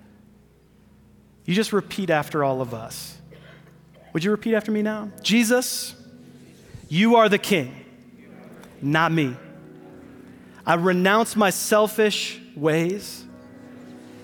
you 1.46 1.56
just 1.56 1.72
repeat 1.72 2.10
after 2.10 2.44
all 2.44 2.62
of 2.62 2.74
us. 2.74 3.18
Would 4.12 4.26
you 4.26 4.32
repeat 4.32 4.56
after 4.56 4.74
me 4.74 4.82
now? 4.82 5.10
Jesus, 5.24 5.96
you 6.90 7.16
are 7.16 7.30
the 7.30 7.38
king, 7.38 7.74
not 8.82 9.14
me. 9.14 9.38
I 10.66 10.74
renounce 10.74 11.38
my 11.38 11.50
selfish 11.50 12.42
ways, 12.58 13.24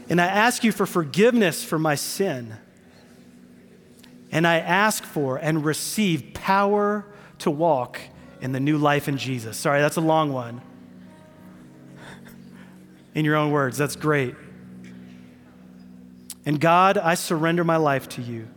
and 0.10 0.20
I 0.20 0.26
ask 0.26 0.66
you 0.66 0.74
for 0.74 0.86
forgiveness 0.86 1.64
for 1.64 1.80
my 1.80 1.96
sin. 1.96 2.58
And 4.36 4.46
I 4.46 4.60
ask 4.60 5.02
for 5.02 5.38
and 5.38 5.64
receive 5.64 6.34
power 6.34 7.06
to 7.40 7.50
walk 7.50 8.02
in 8.42 8.52
the 8.52 8.60
new 8.60 8.78
life 8.78 9.08
in 9.08 9.18
Jesus. 9.18 9.56
Sorry, 9.56 9.80
that's 9.80 9.96
a 9.96 10.02
long 10.02 10.34
one. 10.34 10.60
In 13.14 13.24
your 13.24 13.38
own 13.38 13.54
words, 13.54 13.78
that's 13.78 13.96
great. 13.96 14.36
And 16.46 16.60
God, 16.60 16.98
I 16.98 17.14
surrender 17.14 17.64
my 17.64 17.78
life 17.78 18.10
to 18.10 18.22
you. 18.22 18.50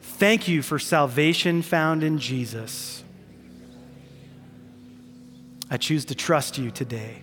Thank 0.00 0.48
you 0.48 0.62
for 0.62 0.78
salvation 0.78 1.60
found 1.60 2.02
in 2.02 2.18
Jesus. 2.18 3.04
I 5.70 5.76
choose 5.76 6.06
to 6.06 6.14
trust 6.14 6.56
you 6.56 6.70
today. 6.70 7.20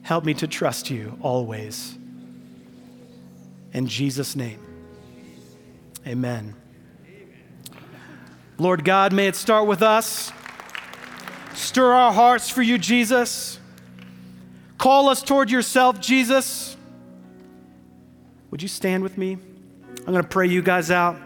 Help 0.00 0.24
me 0.24 0.32
to 0.32 0.46
trust 0.46 0.88
you 0.88 1.18
always. 1.20 1.98
In 3.74 3.88
Jesus' 3.88 4.36
name, 4.36 4.60
amen. 6.06 6.54
Lord 8.56 8.84
God, 8.84 9.12
may 9.12 9.26
it 9.26 9.34
start 9.34 9.66
with 9.66 9.82
us. 9.82 10.32
Stir 11.54 11.92
our 11.92 12.12
hearts 12.12 12.48
for 12.48 12.62
you, 12.62 12.78
Jesus. 12.78 13.58
Call 14.78 15.08
us 15.08 15.22
toward 15.22 15.50
yourself, 15.50 16.00
Jesus. 16.00 16.76
Would 18.52 18.62
you 18.62 18.68
stand 18.68 19.02
with 19.02 19.18
me? 19.18 19.32
I'm 19.32 20.12
going 20.12 20.22
to 20.22 20.28
pray 20.28 20.46
you 20.46 20.62
guys 20.62 20.92
out. 20.92 21.16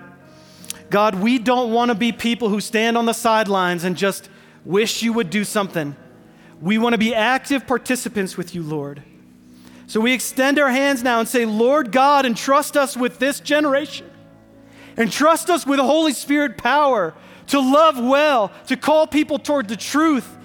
God, 0.89 1.17
we 1.17 1.39
don't 1.39 1.73
want 1.73 1.91
to 1.91 1.95
be 1.95 2.13
people 2.13 2.49
who 2.49 2.61
stand 2.63 2.97
on 2.97 3.05
the 3.05 3.13
sidelines 3.13 3.85
and 3.85 3.95
just 3.95 4.31
wish 4.65 5.03
you 5.03 5.13
would 5.13 5.29
do 5.29 5.45
something. 5.45 5.95
We 6.63 6.79
want 6.79 6.95
to 6.95 6.99
be 6.99 7.15
active 7.15 7.67
participants 7.67 8.39
with 8.39 8.55
you, 8.55 8.63
Lord. 8.63 9.03
So 9.89 10.01
we 10.01 10.13
extend 10.13 10.59
our 10.59 10.69
hands 10.69 11.03
now 11.03 11.19
and 11.19 11.27
say, 11.27 11.47
Lord 11.47 11.93
God, 11.93 12.27
entrust 12.27 12.77
us 12.77 12.95
with 12.95 13.19
this 13.19 13.41
generation. 13.41 14.09
Entrust 14.99 15.49
us 15.49 15.67
with 15.67 15.81
Holy 15.81 16.13
Spirit 16.13 16.59
power 16.59 17.15
to 17.47 17.59
love 17.59 17.99
well, 17.99 18.53
to 18.67 18.77
call 18.77 19.07
people 19.07 19.39
toward 19.39 19.67
the 19.67 19.77
truth, 19.77 20.37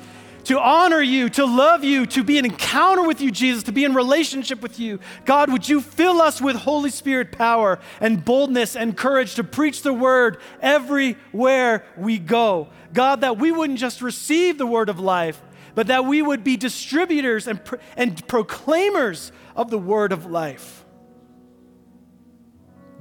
to 0.45 0.57
honor 0.57 1.01
you, 1.01 1.27
to 1.27 1.45
love 1.45 1.83
you, 1.83 2.05
to 2.05 2.23
be 2.23 2.37
an 2.37 2.45
encounter 2.45 3.05
with 3.05 3.19
you, 3.19 3.31
Jesus, 3.31 3.63
to 3.63 3.73
be 3.73 3.83
in 3.83 3.93
relationship 3.93 4.61
with 4.61 4.79
you. 4.79 5.01
God, 5.25 5.51
would 5.51 5.67
you 5.67 5.81
fill 5.81 6.21
us 6.21 6.41
with 6.41 6.55
Holy 6.55 6.89
Spirit 6.89 7.33
power 7.33 7.79
and 7.99 8.23
boldness 8.23 8.77
and 8.77 8.95
courage 8.95 9.35
to 9.35 9.43
preach 9.43 9.81
the 9.81 9.93
word 9.93 10.37
everywhere 10.61 11.83
we 11.97 12.17
go? 12.17 12.69
God, 12.93 13.19
that 13.21 13.37
we 13.37 13.51
wouldn't 13.51 13.79
just 13.79 14.01
receive 14.01 14.57
the 14.57 14.67
word 14.67 14.87
of 14.87 15.01
life, 15.01 15.41
but 15.75 15.87
that 15.87 16.05
we 16.05 16.21
would 16.21 16.43
be 16.43 16.57
distributors 16.57 17.47
and, 17.47 17.63
pro- 17.63 17.79
and 17.97 18.25
proclaimers 18.27 19.31
of 19.55 19.69
the 19.69 19.77
word 19.77 20.11
of 20.11 20.25
life. 20.25 20.85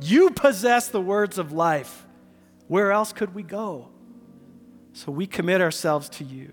You 0.01 0.31
possess 0.31 0.89
the 0.89 1.01
words 1.01 1.39
of 1.39 1.53
life. 1.53 2.07
Where 2.67 2.93
else 2.93 3.13
could 3.13 3.35
we 3.35 3.43
go? 3.43 3.89
So 4.93 5.13
we 5.13 5.27
commit 5.27 5.61
ourselves 5.61 6.09
to 6.11 6.25
you 6.25 6.53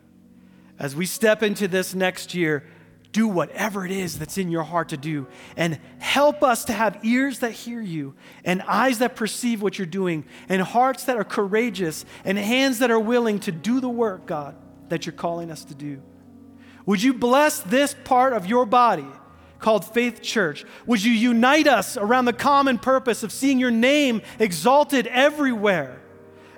as 0.79 0.95
we 0.95 1.05
step 1.05 1.43
into 1.43 1.67
this 1.67 1.93
next 1.93 2.33
year, 2.33 2.63
do 3.11 3.27
whatever 3.27 3.85
it 3.85 3.91
is 3.91 4.17
that's 4.17 4.37
in 4.37 4.49
your 4.49 4.63
heart 4.63 4.89
to 4.89 4.97
do 4.97 5.27
and 5.57 5.79
help 5.97 6.41
us 6.41 6.65
to 6.65 6.73
have 6.73 7.03
ears 7.03 7.39
that 7.39 7.51
hear 7.51 7.81
you 7.81 8.15
and 8.45 8.61
eyes 8.61 8.99
that 8.99 9.15
perceive 9.15 9.61
what 9.61 9.77
you're 9.77 9.87
doing 9.87 10.23
and 10.47 10.61
hearts 10.61 11.05
that 11.05 11.17
are 11.17 11.23
courageous 11.23 12.05
and 12.23 12.37
hands 12.37 12.79
that 12.79 12.91
are 12.91 12.99
willing 12.99 13.39
to 13.39 13.51
do 13.51 13.81
the 13.81 13.89
work, 13.89 14.25
God, 14.25 14.55
that 14.89 15.05
you're 15.05 15.13
calling 15.13 15.51
us 15.51 15.65
to 15.65 15.75
do. 15.75 16.01
Would 16.89 17.03
you 17.03 17.13
bless 17.13 17.59
this 17.59 17.93
part 18.03 18.33
of 18.33 18.47
your 18.47 18.65
body 18.65 19.05
called 19.59 19.85
Faith 19.85 20.23
Church? 20.23 20.65
Would 20.87 21.03
you 21.03 21.11
unite 21.11 21.67
us 21.67 21.97
around 21.97 22.25
the 22.25 22.33
common 22.33 22.79
purpose 22.79 23.21
of 23.21 23.31
seeing 23.31 23.59
your 23.59 23.69
name 23.69 24.23
exalted 24.39 25.05
everywhere? 25.05 25.98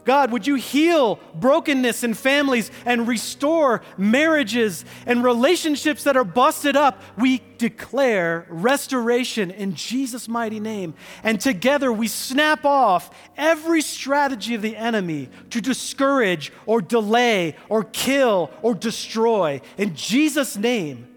God, 0.03 0.31
would 0.31 0.47
you 0.47 0.55
heal 0.55 1.19
brokenness 1.35 2.03
in 2.03 2.15
families 2.15 2.71
and 2.85 3.07
restore 3.07 3.81
marriages 3.97 4.83
and 5.05 5.23
relationships 5.23 6.03
that 6.05 6.17
are 6.17 6.23
busted 6.23 6.75
up? 6.75 7.01
We 7.17 7.43
declare 7.57 8.47
restoration 8.49 9.51
in 9.51 9.75
Jesus' 9.75 10.27
mighty 10.27 10.59
name. 10.59 10.95
And 11.23 11.39
together 11.39 11.93
we 11.93 12.07
snap 12.07 12.65
off 12.65 13.11
every 13.37 13.81
strategy 13.81 14.55
of 14.55 14.63
the 14.63 14.75
enemy 14.75 15.29
to 15.51 15.61
discourage 15.61 16.51
or 16.65 16.81
delay 16.81 17.55
or 17.69 17.83
kill 17.83 18.49
or 18.63 18.73
destroy. 18.73 19.61
In 19.77 19.95
Jesus' 19.95 20.57
name, 20.57 21.07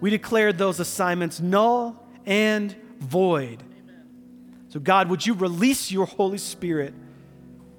we 0.00 0.10
declared 0.10 0.58
those 0.58 0.80
assignments 0.80 1.40
null 1.40 1.96
and 2.26 2.76
void. 2.98 3.62
So, 4.68 4.80
God, 4.80 5.08
would 5.08 5.26
you 5.26 5.34
release 5.34 5.90
your 5.90 6.06
Holy 6.06 6.38
Spirit 6.38 6.92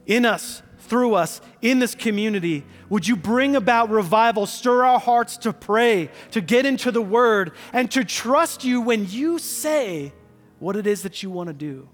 in 0.05 0.25
us, 0.25 0.61
through 0.79 1.15
us, 1.15 1.41
in 1.61 1.79
this 1.79 1.95
community? 1.95 2.65
Would 2.89 3.07
you 3.07 3.15
bring 3.15 3.55
about 3.55 3.89
revival, 3.89 4.45
stir 4.45 4.85
our 4.85 4.99
hearts 4.99 5.37
to 5.37 5.53
pray, 5.53 6.09
to 6.31 6.41
get 6.41 6.65
into 6.65 6.91
the 6.91 7.01
Word, 7.01 7.51
and 7.71 7.89
to 7.91 8.03
trust 8.03 8.63
you 8.63 8.81
when 8.81 9.07
you 9.09 9.39
say 9.39 10.13
what 10.59 10.75
it 10.75 10.87
is 10.87 11.03
that 11.03 11.23
you 11.23 11.29
want 11.29 11.47
to 11.47 11.53
do? 11.53 11.89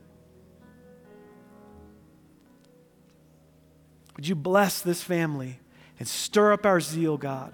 Would 4.15 4.27
you 4.27 4.35
bless 4.35 4.81
this 4.81 5.01
family 5.01 5.59
and 5.97 6.07
stir 6.07 6.51
up 6.51 6.65
our 6.65 6.81
zeal, 6.81 7.17
God? 7.17 7.53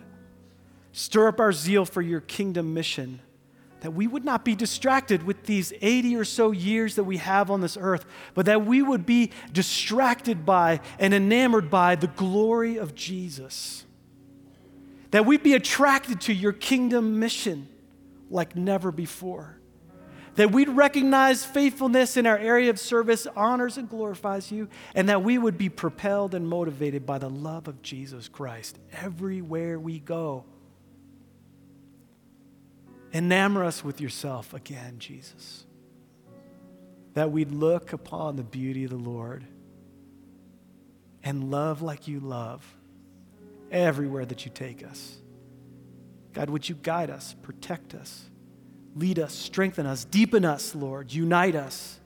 Stir 0.94 1.28
up 1.28 1.40
our 1.40 1.52
zeal 1.52 1.86
for 1.86 2.02
your 2.02 2.22
kingdom 2.22 2.74
mission 2.74 3.20
that 3.86 3.92
we 3.92 4.08
would 4.08 4.26
not 4.26 4.44
be 4.44 4.56
distracted 4.56 5.22
with 5.22 5.44
these 5.44 5.72
80 5.80 6.16
or 6.16 6.26
so 6.26 6.50
years 6.50 6.96
that 6.96 7.04
we 7.04 7.18
have 7.18 7.52
on 7.52 7.62
this 7.62 7.78
earth, 7.80 8.04
but 8.34 8.48
that 8.48 8.66
we 8.66 8.82
would 8.82 9.06
be 9.06 9.30
distracted 9.54 10.44
by 10.44 10.80
and 10.98 11.14
enamored 11.14 11.70
by 11.70 11.94
the 11.94 12.08
glory 12.08 12.78
of 12.78 12.96
Jesus. 12.96 13.86
That 15.12 15.28
we'd 15.28 15.44
be 15.44 15.54
attracted 15.54 16.20
to 16.22 16.34
your 16.34 16.52
kingdom 16.52 17.20
mission 17.20 17.68
like 18.32 18.56
never 18.56 18.92
before. 18.92 19.60
That 20.34 20.52
we'd 20.52 20.70
recognize 20.70 21.46
faithfulness 21.46 22.18
in 22.18 22.26
our 22.26 22.40
area 22.40 22.72
of 22.72 22.80
service 22.80 23.28
honors 23.36 23.78
and 23.78 23.88
glorifies 23.88 24.52
you, 24.52 24.68
and 24.96 25.10
that 25.10 25.22
we 25.22 25.38
would 25.38 25.60
be 25.60 25.70
propelled 25.70 26.34
and 26.34 26.50
motivated 26.50 27.06
by 27.06 27.20
the 27.20 27.30
love 27.30 27.68
of 27.68 27.84
Jesus 27.84 28.30
Christ 28.30 28.80
everywhere 28.94 29.80
we 29.80 30.00
go. 30.00 30.44
Enamor 33.16 33.64
us 33.64 33.82
with 33.82 34.02
yourself 34.02 34.54
again, 34.54 35.00
Jesus. 35.00 35.66
That 37.14 37.32
we'd 37.32 37.50
look 37.50 37.94
upon 37.94 38.36
the 38.36 38.44
beauty 38.44 38.84
of 38.84 38.90
the 38.90 38.98
Lord 38.98 39.46
and 41.24 41.50
love 41.50 41.82
like 41.82 42.10
you 42.10 42.20
love 42.20 42.76
everywhere 43.72 44.26
that 44.26 44.44
you 44.44 44.52
take 44.54 44.86
us. 44.86 45.16
God, 46.34 46.50
would 46.50 46.68
you 46.68 46.76
guide 46.76 47.10
us, 47.10 47.34
protect 47.42 47.96
us, 47.96 48.26
lead 48.96 49.18
us, 49.18 49.34
strengthen 49.34 49.86
us, 49.86 50.04
deepen 50.04 50.44
us, 50.44 50.76
Lord, 50.76 51.14
unite 51.14 51.56
us. 51.56 52.02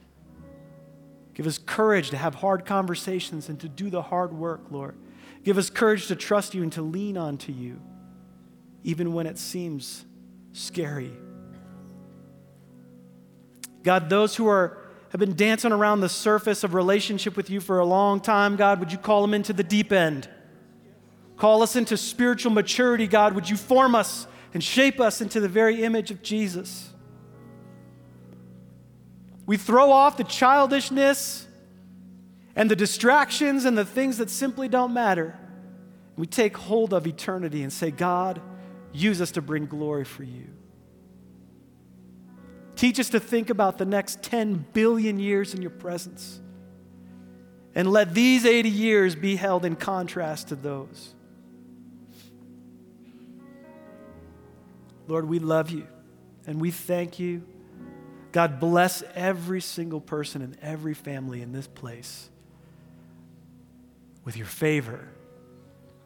Give 1.33 1.47
us 1.47 1.57
courage 1.57 2.11
to 2.11 2.17
have 2.17 2.35
hard 2.35 2.67
conversations 2.67 3.49
and 3.49 3.59
to 3.61 3.67
do 3.67 3.89
the 3.89 4.03
hard 4.03 4.31
work, 4.31 4.65
Lord. 4.69 4.95
Give 5.43 5.57
us 5.57 5.71
courage 5.71 6.05
to 6.07 6.15
trust 6.15 6.53
you 6.53 6.61
and 6.61 6.71
to 6.73 6.83
lean 6.83 7.17
on 7.17 7.39
to 7.39 7.51
you, 7.51 7.81
even 8.83 9.11
when 9.13 9.25
it 9.25 9.39
seems 9.39 10.05
scary. 10.53 11.11
God, 13.83 14.09
those 14.09 14.35
who 14.35 14.47
are 14.47 14.77
have 15.09 15.19
been 15.19 15.35
dancing 15.35 15.71
around 15.71 16.01
the 16.01 16.09
surface 16.09 16.63
of 16.63 16.73
relationship 16.73 17.35
with 17.35 17.49
you 17.49 17.59
for 17.59 17.79
a 17.79 17.85
long 17.85 18.19
time, 18.19 18.55
God, 18.55 18.79
would 18.79 18.91
you 18.91 18.97
call 18.97 19.21
them 19.21 19.33
into 19.33 19.53
the 19.53 19.63
deep 19.63 19.91
end? 19.91 20.29
Call 21.35 21.63
us 21.63 21.75
into 21.75 21.97
spiritual 21.97 22.51
maturity, 22.51 23.07
God. 23.07 23.33
Would 23.33 23.49
you 23.49 23.57
form 23.57 23.95
us 23.95 24.27
and 24.53 24.63
shape 24.63 24.99
us 24.99 25.21
into 25.21 25.39
the 25.39 25.47
very 25.47 25.83
image 25.83 26.11
of 26.11 26.21
Jesus? 26.21 26.89
We 29.47 29.57
throw 29.57 29.91
off 29.91 30.17
the 30.17 30.25
childishness 30.25 31.47
and 32.55 32.69
the 32.69 32.75
distractions 32.75 33.65
and 33.65 33.75
the 33.75 33.85
things 33.85 34.17
that 34.19 34.29
simply 34.29 34.67
don't 34.67 34.93
matter. 34.93 35.39
We 36.17 36.27
take 36.27 36.55
hold 36.55 36.93
of 36.93 37.07
eternity 37.07 37.63
and 37.63 37.73
say, 37.73 37.89
God, 37.89 38.41
Use 38.91 39.21
us 39.21 39.31
to 39.31 39.41
bring 39.41 39.65
glory 39.65 40.05
for 40.05 40.23
you. 40.23 40.47
Teach 42.75 42.99
us 42.99 43.09
to 43.09 43.19
think 43.19 43.49
about 43.49 43.77
the 43.77 43.85
next 43.85 44.23
10 44.23 44.65
billion 44.73 45.19
years 45.19 45.53
in 45.53 45.61
your 45.61 45.71
presence. 45.71 46.39
And 47.75 47.91
let 47.91 48.13
these 48.13 48.45
80 48.45 48.69
years 48.69 49.15
be 49.15 49.35
held 49.35 49.65
in 49.65 49.75
contrast 49.75 50.47
to 50.47 50.55
those. 50.55 51.13
Lord, 55.07 55.27
we 55.27 55.39
love 55.39 55.69
you 55.71 55.87
and 56.47 56.61
we 56.61 56.71
thank 56.71 57.19
you. 57.19 57.43
God, 58.31 58.59
bless 58.59 59.03
every 59.15 59.59
single 59.59 60.01
person 60.01 60.41
and 60.41 60.57
every 60.61 60.93
family 60.93 61.41
in 61.41 61.51
this 61.51 61.67
place 61.67 62.29
with 64.23 64.37
your 64.37 64.45
favor 64.45 65.07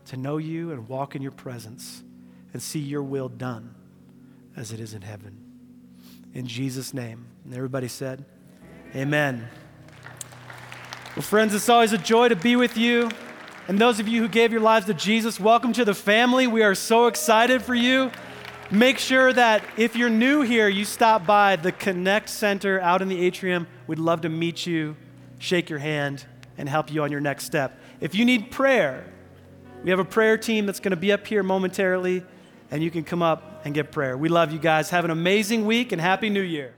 to 0.05 0.17
know 0.17 0.37
you 0.37 0.71
and 0.71 0.87
walk 0.87 1.15
in 1.15 1.21
your 1.21 1.31
presence 1.31 2.01
and 2.53 2.61
see 2.61 2.79
your 2.79 3.03
will 3.03 3.29
done 3.29 3.75
as 4.55 4.71
it 4.71 4.79
is 4.79 4.93
in 4.93 5.01
heaven. 5.01 5.37
In 6.33 6.47
Jesus' 6.47 6.93
name. 6.93 7.25
And 7.43 7.53
everybody 7.53 7.87
said, 7.87 8.23
Amen. 8.95 9.47
Well, 11.15 11.23
friends, 11.23 11.53
it's 11.53 11.69
always 11.69 11.93
a 11.93 11.97
joy 11.97 12.29
to 12.29 12.35
be 12.35 12.55
with 12.55 12.77
you. 12.77 13.09
And 13.67 13.79
those 13.79 13.99
of 13.99 14.07
you 14.07 14.21
who 14.21 14.27
gave 14.27 14.51
your 14.51 14.61
lives 14.61 14.85
to 14.87 14.93
Jesus, 14.93 15.39
welcome 15.39 15.73
to 15.73 15.85
the 15.85 15.93
family. 15.93 16.47
We 16.47 16.63
are 16.63 16.75
so 16.75 17.07
excited 17.07 17.61
for 17.61 17.73
you. 17.73 18.11
Make 18.69 18.97
sure 18.97 19.31
that 19.33 19.63
if 19.77 19.95
you're 19.95 20.09
new 20.09 20.41
here, 20.41 20.67
you 20.67 20.85
stop 20.85 21.25
by 21.25 21.55
the 21.55 21.71
Connect 21.71 22.29
Center 22.29 22.79
out 22.81 23.01
in 23.01 23.07
the 23.07 23.25
atrium. 23.25 23.67
We'd 23.87 23.99
love 23.99 24.21
to 24.21 24.29
meet 24.29 24.65
you, 24.65 24.95
shake 25.39 25.69
your 25.69 25.79
hand, 25.79 26.25
and 26.57 26.67
help 26.67 26.91
you 26.91 27.03
on 27.03 27.11
your 27.11 27.21
next 27.21 27.45
step. 27.45 27.79
If 27.99 28.15
you 28.15 28.25
need 28.25 28.51
prayer, 28.51 29.05
we 29.83 29.89
have 29.91 29.99
a 29.99 30.05
prayer 30.05 30.37
team 30.37 30.65
that's 30.65 30.79
going 30.79 30.91
to 30.91 30.97
be 30.97 31.11
up 31.11 31.25
here 31.25 31.43
momentarily 31.43 32.23
and 32.73 32.81
you 32.81 32.89
can 32.89 33.03
come 33.03 33.21
up 33.21 33.61
and 33.65 33.75
get 33.75 33.91
prayer. 33.91 34.17
We 34.17 34.29
love 34.29 34.51
you 34.51 34.57
guys. 34.57 34.89
Have 34.89 35.05
an 35.05 35.11
amazing 35.11 35.67
week 35.67 35.91
and 35.91 36.01
Happy 36.01 36.31
New 36.31 36.41
Year. 36.41 36.73